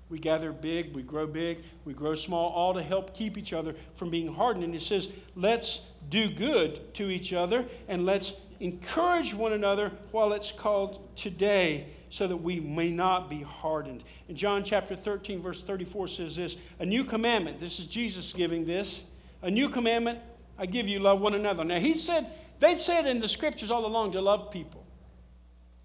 We 0.09 0.19
gather 0.19 0.53
big, 0.53 0.95
we 0.95 1.03
grow 1.03 1.27
big, 1.27 1.63
we 1.87 1.95
grow 1.95 2.15
small, 2.15 2.51
all 2.51 2.75
to 2.75 2.83
help 2.83 3.15
keep 3.15 3.39
each 3.39 3.53
other 3.55 3.75
from 3.97 4.11
being 4.11 4.33
hardened. 4.35 4.65
And 4.65 4.75
it 4.75 4.83
says, 4.83 5.09
let's 5.35 5.81
do 6.11 6.29
good 6.29 6.95
to 6.95 7.09
each 7.09 7.33
other 7.33 7.65
and 7.89 8.05
let's 8.05 8.35
encourage 8.61 9.33
one 9.33 9.55
another 9.55 9.91
while 10.11 10.33
it's 10.35 10.53
called 10.53 11.17
today 11.17 11.87
so 12.13 12.27
that 12.27 12.37
we 12.37 12.61
may 12.61 12.91
not 12.91 13.31
be 13.31 13.41
hardened. 13.41 14.05
In 14.29 14.37
John 14.37 14.65
chapter 14.65 14.95
13, 14.95 15.41
verse 15.41 15.63
34 15.63 16.09
says 16.09 16.37
this 16.37 16.57
A 16.79 16.85
new 16.85 17.05
commandment, 17.05 17.59
this 17.59 17.79
is 17.79 17.87
Jesus 17.87 18.35
giving 18.35 18.67
this, 18.67 19.03
a 19.41 19.51
new 19.51 19.71
commandment 19.71 20.19
I 20.59 20.67
give 20.67 20.87
you, 20.87 20.99
love 20.99 21.23
one 21.23 21.33
another. 21.33 21.65
Now, 21.65 21.81
he 21.81 21.95
said, 21.95 22.27
they 22.61 22.77
said 22.77 23.07
in 23.07 23.19
the 23.19 23.29
scriptures 23.29 23.71
all 23.71 23.87
along 23.87 24.13
to 24.13 24.21
love 24.21 24.51
people. 24.51 24.85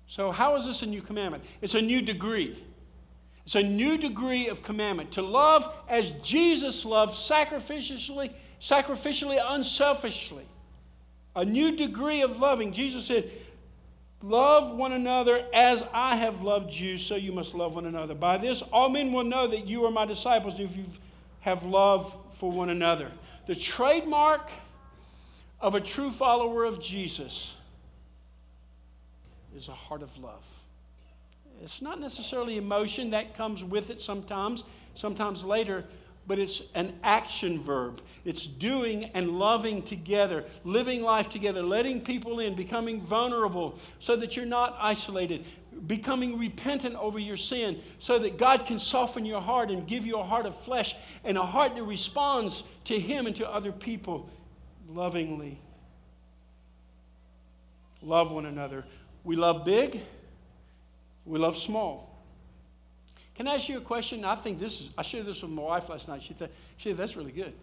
So, 0.06 0.32
how 0.32 0.58
is 0.58 0.66
this 0.66 0.82
a 0.82 0.86
new 0.86 1.02
commandment? 1.02 1.46
It's 1.62 1.76
a 1.76 1.82
new 1.82 2.02
degree. 2.02 2.62
It's 3.46 3.56
a 3.56 3.64
new 3.64 3.98
degree 3.98 4.50
of 4.50 4.62
commandment 4.62 5.14
to 5.14 5.22
love 5.22 5.74
as 5.88 6.10
Jesus 6.24 6.84
loved, 6.84 7.14
sacrificially, 7.14 8.34
sacrificially, 8.62 9.42
unselfishly. 9.42 10.46
A 11.38 11.46
new 11.46 11.74
degree 11.74 12.22
of 12.22 12.38
loving. 12.38 12.74
Jesus 12.74 13.06
said, 13.06 13.32
Love 14.24 14.76
one 14.76 14.94
another 14.94 15.46
as 15.54 15.84
I 15.94 16.16
have 16.16 16.42
loved 16.42 16.74
you, 16.74 16.98
so 16.98 17.16
you 17.16 17.32
must 17.32 17.54
love 17.54 17.76
one 17.76 17.86
another. 17.86 18.16
By 18.16 18.38
this, 18.38 18.62
all 18.74 18.90
men 18.90 19.14
will 19.14 19.24
know 19.24 19.48
that 19.48 19.68
you 19.68 19.86
are 19.86 19.92
my 19.92 20.06
disciples 20.06 20.60
if 20.60 20.76
you 20.76 20.86
have 21.42 21.64
love 21.64 22.16
for 22.40 22.52
one 22.52 22.70
another. 22.70 23.12
The 23.46 23.56
trademark 23.56 24.50
of 25.60 25.76
a 25.76 25.82
true 25.82 26.10
follower 26.10 26.66
of 26.66 26.82
Jesus 26.82 27.54
is 29.56 29.68
a 29.68 29.74
heart 29.74 30.02
of 30.02 30.16
love. 30.18 30.44
It's 31.62 31.82
not 31.82 32.00
necessarily 32.00 32.58
emotion 32.58 33.12
that 33.12 33.36
comes 33.36 33.64
with 33.64 33.90
it 33.90 34.02
sometimes, 34.02 34.64
sometimes 34.96 35.44
later, 35.44 35.86
but 36.28 36.38
it's 36.38 36.62
an 36.76 36.94
action 37.04 37.62
verb. 37.62 38.02
It's 38.26 38.46
doing 38.46 39.06
and 39.14 39.40
loving 39.40 39.82
together, 39.82 40.44
living 40.66 41.02
life 41.02 41.30
together, 41.30 41.64
letting 41.64 42.02
people 42.02 42.42
in, 42.42 42.54
becoming 42.54 43.02
vulnerable 43.02 43.80
so 44.00 44.18
that 44.18 44.36
you're 44.36 44.46
not 44.46 44.78
isolated, 44.80 45.46
becoming 45.88 46.38
repentant 46.38 46.96
over 46.96 47.18
your 47.18 47.38
sin 47.38 47.80
so 48.00 48.20
that 48.20 48.38
God 48.38 48.66
can 48.66 48.78
soften 48.78 49.26
your 49.26 49.40
heart 49.40 49.72
and 49.72 49.88
give 49.88 50.06
you 50.06 50.20
a 50.20 50.24
heart 50.24 50.46
of 50.46 50.56
flesh 50.56 50.96
and 51.24 51.38
a 51.38 51.46
heart 51.46 51.76
that 51.76 51.84
responds 51.84 52.64
to 52.86 53.00
Him 53.00 53.26
and 53.26 53.36
to 53.38 53.50
other 53.50 53.72
people 53.72 54.30
lovingly. 54.90 55.60
Love 58.02 58.32
one 58.32 58.46
another. 58.46 58.86
We 59.24 59.36
love 59.36 59.64
big, 59.66 60.02
we 61.26 61.40
love 61.40 61.58
small. 61.58 62.07
Can 63.38 63.48
I 63.48 63.54
ask 63.54 63.70
you 63.70 63.78
a 63.78 63.82
question? 63.82 64.26
I 64.26 64.36
think 64.36 64.60
this 64.60 64.82
is, 64.82 64.90
I 64.98 65.04
shared 65.04 65.28
this 65.28 65.44
with 65.44 65.52
my 65.52 65.62
wife 65.62 65.90
last 65.90 66.08
night. 66.08 66.24
She 66.24 66.36
said, 66.38 66.50
she 66.78 66.90
said, 66.90 66.98
that's 66.98 67.16
really 67.16 67.32
good. 67.32 67.54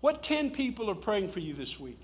What 0.00 0.22
10 0.22 0.52
people 0.52 0.88
are 0.88 0.94
praying 0.94 1.28
for 1.28 1.40
you 1.40 1.54
this 1.54 1.80
week? 1.80 1.98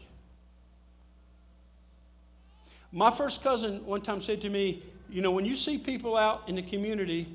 My 2.90 3.12
first 3.12 3.40
cousin 3.40 3.86
one 3.86 4.00
time 4.00 4.20
said 4.20 4.40
to 4.40 4.50
me, 4.50 4.82
You 5.08 5.22
know, 5.22 5.30
when 5.30 5.44
you 5.44 5.54
see 5.54 5.78
people 5.78 6.16
out 6.16 6.48
in 6.48 6.56
the 6.56 6.62
community, 6.62 7.28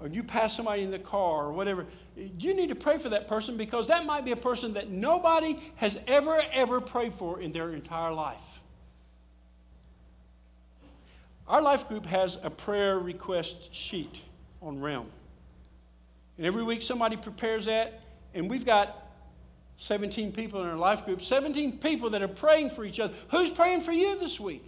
or 0.00 0.06
you 0.06 0.22
pass 0.22 0.54
somebody 0.54 0.84
in 0.84 0.92
the 0.92 1.00
car 1.00 1.46
or 1.46 1.52
whatever, 1.52 1.86
you 2.14 2.54
need 2.54 2.68
to 2.68 2.76
pray 2.76 2.98
for 2.98 3.08
that 3.08 3.26
person 3.26 3.56
because 3.56 3.88
that 3.88 4.06
might 4.06 4.24
be 4.24 4.30
a 4.30 4.36
person 4.36 4.74
that 4.74 4.88
nobody 4.88 5.58
has 5.76 5.98
ever, 6.06 6.40
ever 6.52 6.80
prayed 6.80 7.12
for 7.14 7.40
in 7.40 7.50
their 7.50 7.70
entire 7.70 8.12
life. 8.12 8.60
Our 11.48 11.60
life 11.60 11.88
group 11.88 12.06
has 12.06 12.38
a 12.44 12.50
prayer 12.50 13.00
request 13.00 13.74
sheet 13.74 14.20
on 14.62 14.80
Realm. 14.80 15.08
And 16.36 16.46
every 16.46 16.62
week 16.62 16.82
somebody 16.82 17.16
prepares 17.16 17.64
that, 17.66 18.00
and 18.34 18.48
we've 18.48 18.64
got 18.64 19.08
17 19.78 20.32
people 20.32 20.62
in 20.62 20.68
our 20.68 20.76
life 20.76 21.04
group, 21.04 21.22
17 21.22 21.78
people 21.78 22.10
that 22.10 22.22
are 22.22 22.28
praying 22.28 22.70
for 22.70 22.84
each 22.84 23.00
other. 23.00 23.14
Who's 23.30 23.50
praying 23.50 23.82
for 23.82 23.92
you 23.92 24.18
this 24.18 24.38
week? 24.38 24.64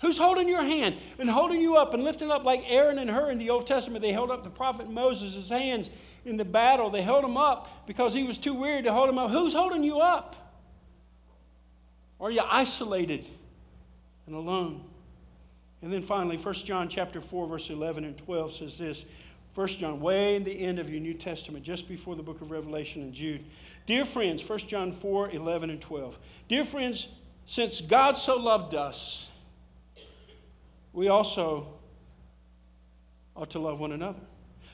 Who's 0.00 0.18
holding 0.18 0.48
your 0.48 0.62
hand 0.62 0.96
and 1.18 1.30
holding 1.30 1.60
you 1.60 1.76
up 1.76 1.94
and 1.94 2.02
lifting 2.02 2.30
up 2.30 2.44
like 2.44 2.62
Aaron 2.66 2.98
and 2.98 3.08
Hur 3.08 3.30
in 3.30 3.38
the 3.38 3.50
Old 3.50 3.66
Testament? 3.66 4.02
They 4.02 4.12
held 4.12 4.30
up 4.30 4.42
the 4.42 4.50
prophet 4.50 4.90
Moses' 4.90 5.48
hands 5.48 5.88
in 6.24 6.36
the 6.36 6.44
battle. 6.44 6.90
They 6.90 7.02
held 7.02 7.24
him 7.24 7.36
up 7.36 7.86
because 7.86 8.12
he 8.12 8.24
was 8.24 8.36
too 8.36 8.54
weary 8.54 8.82
to 8.82 8.92
hold 8.92 9.08
him 9.08 9.18
up. 9.18 9.30
Who's 9.30 9.54
holding 9.54 9.82
you 9.82 10.00
up? 10.00 10.36
Are 12.20 12.30
you 12.30 12.42
isolated 12.42 13.24
and 14.26 14.34
alone? 14.34 14.84
And 15.84 15.92
then 15.92 16.00
finally, 16.00 16.38
1 16.38 16.54
John 16.54 16.88
chapter 16.88 17.20
4, 17.20 17.46
verse 17.46 17.68
11 17.68 18.04
and 18.04 18.16
12 18.16 18.54
says 18.54 18.78
this. 18.78 19.04
1 19.54 19.68
John, 19.68 20.00
way 20.00 20.34
in 20.34 20.42
the 20.42 20.58
end 20.58 20.78
of 20.78 20.88
your 20.88 20.98
New 20.98 21.12
Testament, 21.12 21.62
just 21.62 21.86
before 21.86 22.16
the 22.16 22.22
book 22.22 22.40
of 22.40 22.50
Revelation 22.50 23.02
and 23.02 23.12
Jude. 23.12 23.44
Dear 23.86 24.06
friends, 24.06 24.48
1 24.48 24.60
John 24.60 24.92
4, 24.92 25.32
11 25.32 25.68
and 25.68 25.82
12. 25.82 26.18
Dear 26.48 26.64
friends, 26.64 27.08
since 27.44 27.82
God 27.82 28.12
so 28.12 28.38
loved 28.38 28.74
us, 28.74 29.28
we 30.94 31.08
also 31.08 31.66
ought 33.36 33.50
to 33.50 33.58
love 33.58 33.78
one 33.78 33.92
another. 33.92 34.20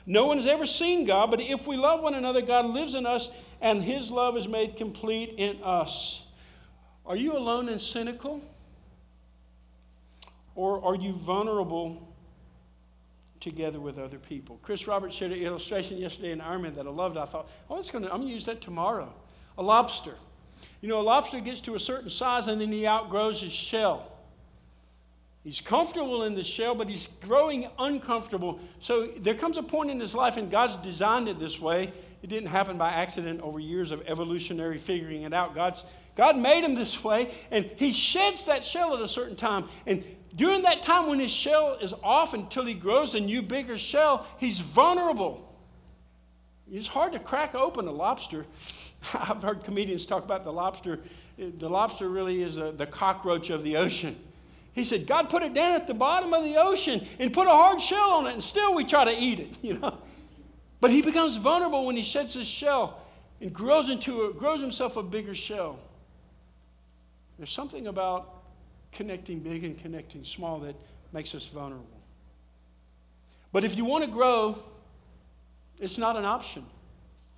No 0.05 0.27
one 0.27 0.37
has 0.37 0.45
ever 0.45 0.65
seen 0.65 1.05
God, 1.05 1.29
but 1.29 1.41
if 1.41 1.67
we 1.67 1.75
love 1.75 1.99
one 1.99 2.13
another, 2.13 2.41
God 2.41 2.67
lives 2.67 2.95
in 2.95 3.05
us, 3.05 3.29
and 3.59 3.83
his 3.83 4.09
love 4.09 4.37
is 4.37 4.47
made 4.47 4.77
complete 4.77 5.35
in 5.37 5.61
us. 5.61 6.23
Are 7.05 7.17
you 7.17 7.33
alone 7.33 7.67
and 7.67 7.81
cynical? 7.81 8.41
Or 10.55 10.83
are 10.83 10.95
you 10.95 11.13
vulnerable 11.13 12.07
together 13.39 13.79
with 13.79 13.97
other 13.97 14.17
people? 14.17 14.59
Chris 14.61 14.87
Roberts 14.87 15.15
shared 15.15 15.31
an 15.31 15.39
illustration 15.39 15.97
yesterday 15.97 16.31
in 16.31 16.39
Ironman 16.39 16.75
that 16.75 16.85
I 16.85 16.89
loved. 16.89 17.17
I 17.17 17.25
thought, 17.25 17.49
oh, 17.69 17.79
it's 17.79 17.89
gonna, 17.89 18.07
I'm 18.07 18.17
going 18.17 18.27
to 18.27 18.33
use 18.33 18.45
that 18.45 18.61
tomorrow. 18.61 19.13
A 19.57 19.63
lobster. 19.63 20.15
You 20.81 20.89
know, 20.89 20.99
a 20.99 21.03
lobster 21.03 21.39
gets 21.39 21.61
to 21.61 21.75
a 21.75 21.79
certain 21.79 22.09
size 22.09 22.47
and 22.47 22.59
then 22.59 22.71
he 22.71 22.85
outgrows 22.85 23.41
his 23.41 23.51
shell. 23.51 24.11
He's 25.43 25.59
comfortable 25.59 26.23
in 26.23 26.35
the 26.35 26.43
shell, 26.43 26.75
but 26.75 26.87
he's 26.87 27.07
growing 27.07 27.67
uncomfortable. 27.79 28.59
So 28.79 29.07
there 29.07 29.33
comes 29.33 29.57
a 29.57 29.63
point 29.63 29.89
in 29.89 29.99
his 29.99 30.13
life, 30.13 30.37
and 30.37 30.51
God's 30.51 30.75
designed 30.77 31.27
it 31.27 31.39
this 31.39 31.59
way. 31.59 31.91
It 32.21 32.29
didn't 32.29 32.49
happen 32.49 32.77
by 32.77 32.91
accident 32.91 33.41
over 33.41 33.59
years 33.59 33.89
of 33.89 34.03
evolutionary 34.05 34.77
figuring 34.77 35.23
it 35.23 35.33
out. 35.33 35.55
God's, 35.55 35.83
God 36.15 36.37
made 36.37 36.63
him 36.63 36.75
this 36.75 37.03
way, 37.03 37.33
and 37.51 37.69
he 37.77 37.93
sheds 37.93 38.45
that 38.45 38.63
shell 38.63 38.95
at 38.95 39.01
a 39.01 39.07
certain 39.07 39.35
time. 39.35 39.69
And 39.85 40.03
during 40.35 40.63
that 40.63 40.83
time 40.83 41.07
when 41.07 41.19
his 41.19 41.31
shell 41.31 41.77
is 41.81 41.93
off 42.03 42.33
until 42.33 42.65
he 42.65 42.73
grows 42.73 43.15
a 43.15 43.19
new, 43.19 43.41
bigger 43.41 43.77
shell, 43.77 44.27
he's 44.37 44.59
vulnerable. 44.59 45.47
It's 46.71 46.87
hard 46.87 47.13
to 47.13 47.19
crack 47.19 47.53
open 47.53 47.87
a 47.87 47.91
lobster. 47.91 48.45
I've 49.13 49.41
heard 49.41 49.63
comedians 49.63 50.05
talk 50.05 50.23
about 50.23 50.43
the 50.43 50.53
lobster. 50.53 50.99
The 51.37 51.69
lobster 51.69 52.07
really 52.07 52.41
is 52.43 52.57
a, 52.57 52.71
the 52.71 52.85
cockroach 52.85 53.49
of 53.49 53.63
the 53.63 53.77
ocean. 53.77 54.15
He 54.73 54.85
said, 54.85 55.05
God 55.05 55.29
put 55.29 55.43
it 55.43 55.53
down 55.53 55.73
at 55.73 55.85
the 55.85 55.93
bottom 55.93 56.33
of 56.33 56.45
the 56.45 56.55
ocean 56.57 57.05
and 57.19 57.33
put 57.33 57.47
a 57.47 57.51
hard 57.51 57.81
shell 57.81 58.13
on 58.13 58.27
it, 58.27 58.33
and 58.33 58.43
still 58.43 58.73
we 58.73 58.85
try 58.85 59.03
to 59.03 59.11
eat 59.11 59.39
it, 59.39 59.49
you 59.61 59.77
know. 59.77 59.97
But 60.79 60.91
he 60.91 61.01
becomes 61.01 61.35
vulnerable 61.35 61.85
when 61.85 61.95
he 61.95 62.03
sheds 62.03 62.33
his 62.33 62.47
shell 62.47 63.01
and 63.41 63.51
grows 63.53 63.89
into 63.89 64.25
a, 64.25 64.33
grows 64.33 64.61
himself 64.61 64.95
a 64.95 65.03
bigger 65.03 65.35
shell. 65.35 65.77
There's 67.41 67.49
something 67.49 67.87
about 67.87 68.43
connecting 68.91 69.39
big 69.39 69.63
and 69.63 69.75
connecting 69.75 70.23
small 70.23 70.59
that 70.59 70.75
makes 71.11 71.33
us 71.33 71.43
vulnerable. 71.47 71.87
But 73.51 73.63
if 73.63 73.75
you 73.75 73.83
want 73.83 74.05
to 74.05 74.11
grow, 74.11 74.59
it's 75.79 75.97
not 75.97 76.17
an 76.17 76.23
option 76.23 76.63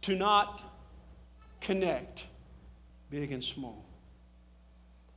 to 0.01 0.13
not 0.13 0.61
connect 1.61 2.25
big 3.09 3.31
and 3.31 3.41
small. 3.41 3.85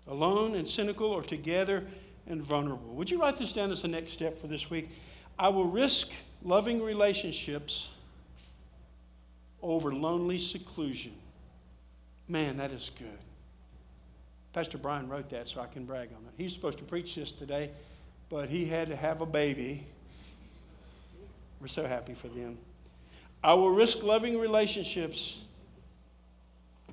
Alone 0.07 0.55
and 0.55 0.69
cynical 0.69 1.09
or 1.09 1.25
together 1.25 1.83
and 2.29 2.41
vulnerable. 2.41 2.95
Would 2.95 3.11
you 3.11 3.21
write 3.21 3.39
this 3.39 3.53
down 3.53 3.73
as 3.73 3.83
the 3.83 3.89
next 3.89 4.13
step 4.13 4.41
for 4.41 4.47
this 4.47 4.71
week? 4.71 4.89
I 5.37 5.49
will 5.49 5.67
risk 5.67 6.11
loving 6.45 6.81
relationships 6.81 7.89
over 9.61 9.93
lonely 9.93 10.39
seclusion. 10.39 11.15
Man, 12.29 12.59
that 12.59 12.71
is 12.71 12.93
good. 12.97 13.26
Pastor 14.57 14.79
Brian 14.79 15.07
wrote 15.07 15.29
that, 15.29 15.49
so 15.49 15.61
I 15.61 15.67
can 15.67 15.85
brag 15.85 16.09
on 16.17 16.25
it. 16.25 16.33
He's 16.39 16.55
supposed 16.55 16.79
to 16.79 16.85
preach 16.85 17.15
this 17.15 17.31
today, 17.31 17.69
but 18.31 18.49
he 18.49 18.65
had 18.65 18.89
to 18.89 18.97
have 18.97 19.21
a 19.21 19.27
baby. 19.27 19.85
We're 21.61 21.67
so 21.67 21.87
happy 21.87 22.15
for 22.15 22.29
them. 22.29 22.57
I 23.45 23.53
will 23.53 23.69
risk 23.69 24.03
loving 24.03 24.39
relationships 24.39 25.41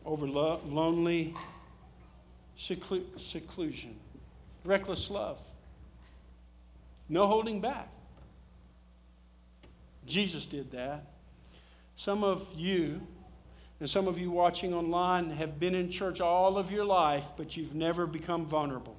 over 0.06 0.28
lo- 0.28 0.60
lonely 0.68 1.36
seclu- 2.60 3.06
seclusion, 3.18 3.96
reckless 4.66 5.10
love, 5.10 5.38
no 7.08 7.28
holding 7.28 7.62
back. 7.62 7.88
Jesus 10.06 10.46
did 10.48 10.70
that. 10.72 11.06
Some 11.96 12.26
of 12.26 12.46
you, 12.58 13.00
and 13.84 13.90
some 13.90 14.08
of 14.08 14.18
you 14.18 14.32
watching 14.32 14.74
online, 14.74 15.30
have 15.32 15.60
been 15.60 15.76
in 15.76 15.92
church 15.92 16.22
all 16.22 16.58
of 16.58 16.72
your 16.72 16.86
life, 16.86 17.26
but 17.36 17.58
you've 17.58 17.76
never 17.76 18.08
become 18.08 18.46
vulnerable. 18.46 18.96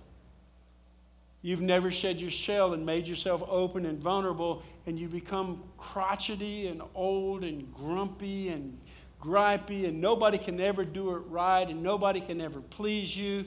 You've 1.41 1.63
never 1.63 1.91
shed 1.91 2.21
your 2.21 2.31
shell 2.31 2.75
and 2.75 2.85
made 2.85 3.07
yourself 3.07 3.43
open 3.49 3.87
and 3.87 3.99
vulnerable, 3.99 4.63
and 4.85 4.99
you 4.99 5.09
become 5.09 5.63
crotchety 5.79 6.67
and 6.67 6.83
old 6.95 7.45
and 7.45 7.73
grumpy 7.73 8.51
and 8.51 8.79
gripey, 9.23 9.89
and 9.89 10.03
nobody 10.03 10.37
can 10.37 10.61
ever 10.61 10.85
do 10.85 11.17
it 11.17 11.21
right, 11.31 11.67
and 11.67 11.83
nobody 11.83 12.21
can 12.21 12.43
ever 12.43 12.61
please 12.61 13.17
you. 13.17 13.47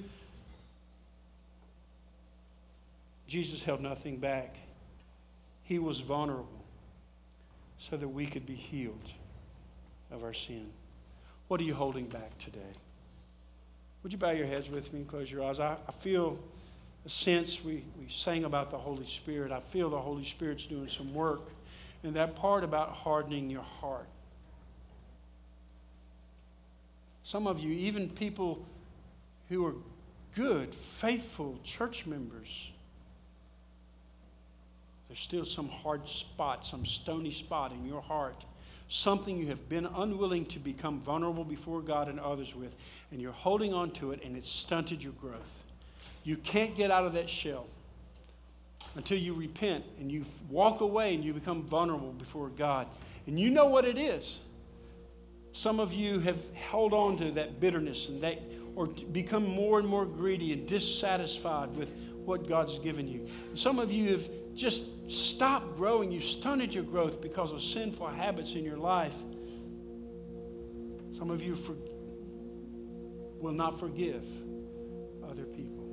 Jesus 3.27 3.61
held 3.61 3.79
nothing 3.79 4.17
back. 4.17 4.57
He 5.61 5.77
was 5.77 5.99
vulnerable 5.99 6.65
so 7.77 7.95
that 7.95 8.07
we 8.07 8.25
could 8.25 8.47
be 8.47 8.55
healed 8.55 9.11
of 10.09 10.23
our 10.23 10.33
sin. 10.33 10.71
What 11.47 11.61
are 11.61 11.63
you 11.63 11.73
holding 11.73 12.05
back 12.05 12.37
today? 12.39 12.59
Would 14.03 14.11
you 14.11 14.17
bow 14.17 14.31
your 14.31 14.47
heads 14.47 14.69
with 14.69 14.91
me 14.93 14.99
and 14.99 15.07
close 15.07 15.31
your 15.31 15.43
eyes? 15.43 15.59
I, 15.59 15.77
I 15.87 15.91
feel 15.99 16.37
a 17.05 17.09
sense 17.09 17.63
we, 17.63 17.83
we 17.99 18.09
sang 18.09 18.43
about 18.43 18.69
the 18.69 18.77
Holy 18.77 19.05
Spirit. 19.05 19.51
I 19.51 19.61
feel 19.61 19.89
the 19.89 19.99
Holy 19.99 20.25
Spirit's 20.25 20.65
doing 20.65 20.89
some 20.89 21.13
work. 21.13 21.41
And 22.03 22.13
that 22.15 22.35
part 22.35 22.63
about 22.63 22.91
hardening 22.91 23.49
your 23.49 23.63
heart. 23.63 24.07
Some 27.23 27.47
of 27.47 27.59
you, 27.59 27.71
even 27.71 28.09
people 28.09 28.65
who 29.49 29.65
are 29.65 29.75
good, 30.35 30.73
faithful 30.73 31.59
church 31.63 32.05
members, 32.05 32.47
there's 35.07 35.19
still 35.19 35.45
some 35.45 35.69
hard 35.69 36.07
spot, 36.07 36.65
some 36.65 36.85
stony 36.85 37.31
spot 37.31 37.71
in 37.71 37.85
your 37.85 38.01
heart. 38.01 38.43
Something 38.89 39.37
you 39.37 39.47
have 39.47 39.67
been 39.67 39.85
unwilling 39.85 40.45
to 40.47 40.59
become 40.59 41.01
vulnerable 41.01 41.43
before 41.43 41.81
God 41.81 42.07
and 42.07 42.19
others 42.19 42.55
with, 42.55 42.73
and 43.11 43.21
you're 43.21 43.31
holding 43.31 43.73
on 43.73 43.91
to 43.91 44.11
it, 44.11 44.23
and 44.23 44.37
it's 44.37 44.49
stunted 44.49 45.03
your 45.03 45.13
growth. 45.13 45.51
You 46.23 46.37
can't 46.37 46.75
get 46.75 46.89
out 46.91 47.05
of 47.05 47.13
that 47.13 47.29
shell 47.29 47.67
until 48.95 49.17
you 49.17 49.33
repent 49.33 49.85
and 49.99 50.11
you 50.11 50.25
walk 50.49 50.81
away 50.81 51.13
and 51.13 51.23
you 51.23 51.33
become 51.33 51.63
vulnerable 51.63 52.11
before 52.13 52.49
God. 52.49 52.87
And 53.27 53.39
you 53.39 53.49
know 53.49 53.67
what 53.67 53.85
it 53.85 53.97
is. 53.97 54.39
Some 55.53 55.79
of 55.79 55.93
you 55.93 56.19
have 56.19 56.39
held 56.53 56.93
on 56.93 57.17
to 57.17 57.31
that 57.31 57.59
bitterness 57.59 58.09
and 58.09 58.21
that, 58.21 58.39
or 58.75 58.87
become 58.87 59.45
more 59.47 59.79
and 59.79 59.87
more 59.87 60.05
greedy 60.05 60.53
and 60.53 60.67
dissatisfied 60.67 61.75
with 61.75 61.91
what 62.25 62.47
God's 62.47 62.77
given 62.79 63.07
you. 63.07 63.27
Some 63.55 63.79
of 63.79 63.91
you 63.91 64.11
have 64.11 64.29
just 64.55 64.83
stopped 65.07 65.75
growing. 65.77 66.11
You've 66.11 66.23
stunted 66.23 66.73
your 66.73 66.83
growth 66.83 67.21
because 67.21 67.51
of 67.51 67.61
sinful 67.61 68.07
habits 68.07 68.53
in 68.53 68.63
your 68.63 68.77
life. 68.77 69.15
Some 71.17 71.31
of 71.31 71.41
you 71.41 71.55
for, 71.55 71.75
will 73.39 73.53
not 73.53 73.79
forgive 73.79 74.23
other 75.23 75.45
people. 75.45 75.85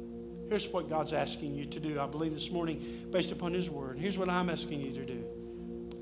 Here's 0.48 0.68
what 0.68 0.88
God's 0.88 1.12
asking 1.12 1.54
you 1.54 1.64
to 1.64 1.80
do, 1.80 1.98
I 1.98 2.06
believe, 2.06 2.34
this 2.34 2.50
morning, 2.50 3.08
based 3.10 3.32
upon 3.32 3.54
His 3.54 3.70
Word. 3.70 3.98
Here's 3.98 4.18
what 4.18 4.28
I'm 4.28 4.50
asking 4.50 4.80
you 4.80 4.92
to 4.92 5.04
do. 5.04 5.24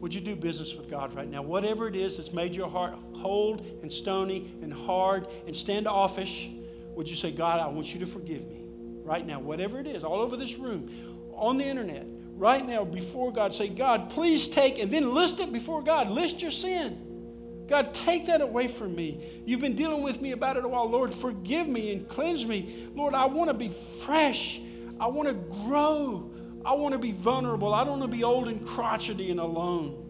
Would 0.01 0.13
you 0.13 0.21
do 0.21 0.35
business 0.35 0.75
with 0.75 0.91
God 0.91 1.15
right 1.15 1.29
now? 1.29 1.43
Whatever 1.43 1.87
it 1.87 1.95
is 1.95 2.17
that's 2.17 2.33
made 2.33 2.57
your 2.57 2.69
heart 2.69 2.95
cold 3.23 3.65
and 3.83 3.93
stony 3.93 4.53
and 4.61 4.73
hard 4.73 5.29
and 5.47 5.55
standoffish, 5.55 6.49
would 6.97 7.09
you 7.09 7.15
say, 7.15 7.31
God, 7.31 7.61
I 7.61 7.69
want 7.69 7.95
you 7.95 8.01
to 8.01 8.07
forgive 8.07 8.45
me 8.49 8.65
right 9.05 9.25
now? 9.25 9.39
Whatever 9.39 9.79
it 9.79 9.87
is, 9.87 10.03
all 10.03 10.21
over 10.21 10.37
this 10.37 10.57
room, 10.57 10.91
on 11.35 11.57
the 11.57 11.65
internet, 11.65 12.05
right 12.43 12.67
now 12.67 12.85
before 12.85 13.33
God, 13.33 13.55
say, 13.55 13.69
God, 13.69 14.11
please 14.11 14.49
take, 14.49 14.81
and 14.81 14.91
then 14.91 15.15
list 15.15 15.39
it 15.39 15.53
before 15.53 15.81
God. 15.81 16.11
List 16.11 16.43
your 16.43 16.51
sin. 16.51 17.65
God, 17.69 17.95
take 17.95 18.27
that 18.27 18.41
away 18.41 18.67
from 18.67 18.97
me. 18.97 19.43
You've 19.47 19.61
been 19.61 19.77
dealing 19.77 20.03
with 20.03 20.21
me 20.21 20.33
about 20.33 20.57
it 20.57 20.65
a 20.65 20.69
while. 20.69 20.91
Lord, 20.91 21.15
forgive 21.15 21.69
me 21.69 21.93
and 21.93 22.09
cleanse 22.09 22.45
me. 22.45 22.89
Lord, 22.97 23.15
I 23.15 23.27
want 23.27 23.49
to 23.49 23.55
be 23.55 23.69
fresh. 24.05 24.61
I 24.99 25.07
want 25.07 25.29
to 25.29 25.35
grow. 25.35 26.33
I 26.67 26.73
want 26.73 26.95
to 26.95 26.99
be 26.99 27.13
vulnerable. 27.13 27.73
I 27.73 27.85
don't 27.85 28.01
want 28.01 28.11
to 28.11 28.17
be 28.17 28.25
old 28.25 28.49
and 28.49 28.67
crotchety 28.67 29.31
and 29.31 29.39
alone. 29.39 30.01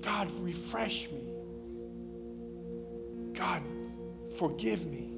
God, 0.00 0.30
refresh 0.40 1.06
me. 1.10 1.34
God, 3.34 3.62
forgive 4.38 4.86
me. 4.86 5.12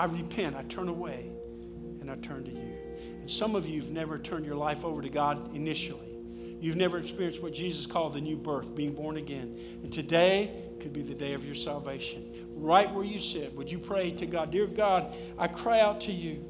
I 0.00 0.06
repent. 0.06 0.56
I 0.56 0.64
turn 0.64 0.88
away 0.88 1.30
and 2.00 2.10
I 2.10 2.16
turn 2.16 2.42
to 2.42 2.50
you. 2.50 2.77
Some 3.28 3.54
of 3.54 3.66
you 3.66 3.82
have 3.82 3.90
never 3.90 4.18
turned 4.18 4.46
your 4.46 4.56
life 4.56 4.84
over 4.84 5.02
to 5.02 5.08
God 5.10 5.54
initially. 5.54 6.08
You've 6.60 6.76
never 6.76 6.98
experienced 6.98 7.42
what 7.42 7.52
Jesus 7.52 7.86
called 7.86 8.14
the 8.14 8.20
new 8.20 8.36
birth, 8.36 8.74
being 8.74 8.94
born 8.94 9.18
again. 9.18 9.58
And 9.82 9.92
today 9.92 10.50
could 10.80 10.92
be 10.92 11.02
the 11.02 11.14
day 11.14 11.34
of 11.34 11.44
your 11.44 11.54
salvation. 11.54 12.46
Right 12.54 12.92
where 12.92 13.04
you 13.04 13.20
sit, 13.20 13.54
would 13.54 13.70
you 13.70 13.78
pray 13.78 14.10
to 14.12 14.26
God, 14.26 14.50
Dear 14.50 14.66
God, 14.66 15.14
I 15.38 15.46
cry 15.46 15.80
out 15.80 16.00
to 16.02 16.12
you. 16.12 16.42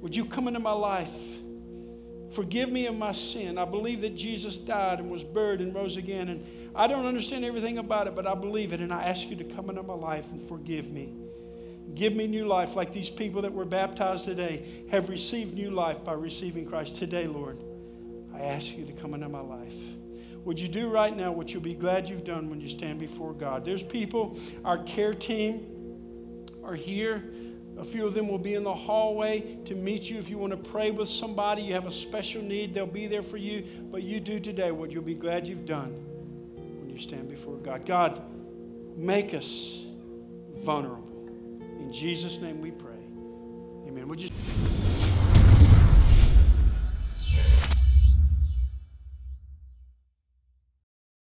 Would 0.00 0.16
you 0.16 0.24
come 0.24 0.48
into 0.48 0.60
my 0.60 0.72
life? 0.72 1.14
Forgive 2.32 2.70
me 2.70 2.86
of 2.86 2.96
my 2.96 3.12
sin. 3.12 3.58
I 3.58 3.64
believe 3.66 4.00
that 4.00 4.16
Jesus 4.16 4.56
died 4.56 4.98
and 4.98 5.10
was 5.10 5.22
buried 5.22 5.60
and 5.60 5.74
rose 5.74 5.96
again. 5.96 6.28
And 6.28 6.72
I 6.74 6.86
don't 6.86 7.06
understand 7.06 7.44
everything 7.44 7.78
about 7.78 8.06
it, 8.06 8.16
but 8.16 8.26
I 8.26 8.34
believe 8.34 8.72
it. 8.72 8.80
And 8.80 8.92
I 8.92 9.04
ask 9.04 9.28
you 9.28 9.36
to 9.36 9.44
come 9.44 9.70
into 9.70 9.82
my 9.82 9.94
life 9.94 10.30
and 10.32 10.42
forgive 10.48 10.90
me. 10.90 11.12
Give 11.94 12.14
me 12.14 12.26
new 12.26 12.46
life 12.46 12.74
like 12.74 12.92
these 12.92 13.10
people 13.10 13.42
that 13.42 13.52
were 13.52 13.64
baptized 13.64 14.24
today 14.24 14.84
have 14.90 15.08
received 15.08 15.54
new 15.54 15.70
life 15.70 16.04
by 16.04 16.12
receiving 16.12 16.66
Christ 16.66 16.96
today, 16.96 17.26
Lord. 17.26 17.62
I 18.34 18.40
ask 18.40 18.76
you 18.76 18.84
to 18.84 18.92
come 18.92 19.14
into 19.14 19.28
my 19.28 19.40
life. 19.40 19.74
Would 20.44 20.60
you 20.60 20.68
do 20.68 20.88
right 20.88 21.16
now 21.16 21.32
what 21.32 21.52
you'll 21.52 21.62
be 21.62 21.74
glad 21.74 22.08
you've 22.08 22.24
done 22.24 22.50
when 22.50 22.60
you 22.60 22.68
stand 22.68 23.00
before 23.00 23.32
God? 23.32 23.64
There's 23.64 23.82
people, 23.82 24.38
our 24.64 24.78
care 24.78 25.14
team 25.14 26.46
are 26.62 26.74
here. 26.74 27.24
A 27.78 27.84
few 27.84 28.06
of 28.06 28.14
them 28.14 28.28
will 28.28 28.38
be 28.38 28.54
in 28.54 28.62
the 28.62 28.74
hallway 28.74 29.58
to 29.64 29.74
meet 29.74 30.04
you. 30.04 30.18
If 30.18 30.28
you 30.28 30.38
want 30.38 30.52
to 30.52 30.70
pray 30.70 30.90
with 30.90 31.08
somebody, 31.08 31.62
you 31.62 31.74
have 31.74 31.86
a 31.86 31.92
special 31.92 32.42
need, 32.42 32.74
they'll 32.74 32.86
be 32.86 33.06
there 33.06 33.22
for 33.22 33.36
you. 33.36 33.66
But 33.90 34.02
you 34.02 34.20
do 34.20 34.38
today 34.40 34.70
what 34.70 34.90
you'll 34.90 35.02
be 35.02 35.14
glad 35.14 35.46
you've 35.46 35.66
done 35.66 35.92
when 36.80 36.90
you 36.90 36.98
stand 36.98 37.28
before 37.28 37.56
God. 37.56 37.84
God, 37.84 38.22
make 38.96 39.34
us 39.34 39.82
vulnerable. 40.58 41.05
Jesus' 41.96 42.38
name 42.42 42.60
we 42.60 42.70
pray. 42.70 42.92
Amen. 43.88 44.06
Would 44.08 44.20
you 44.20 44.28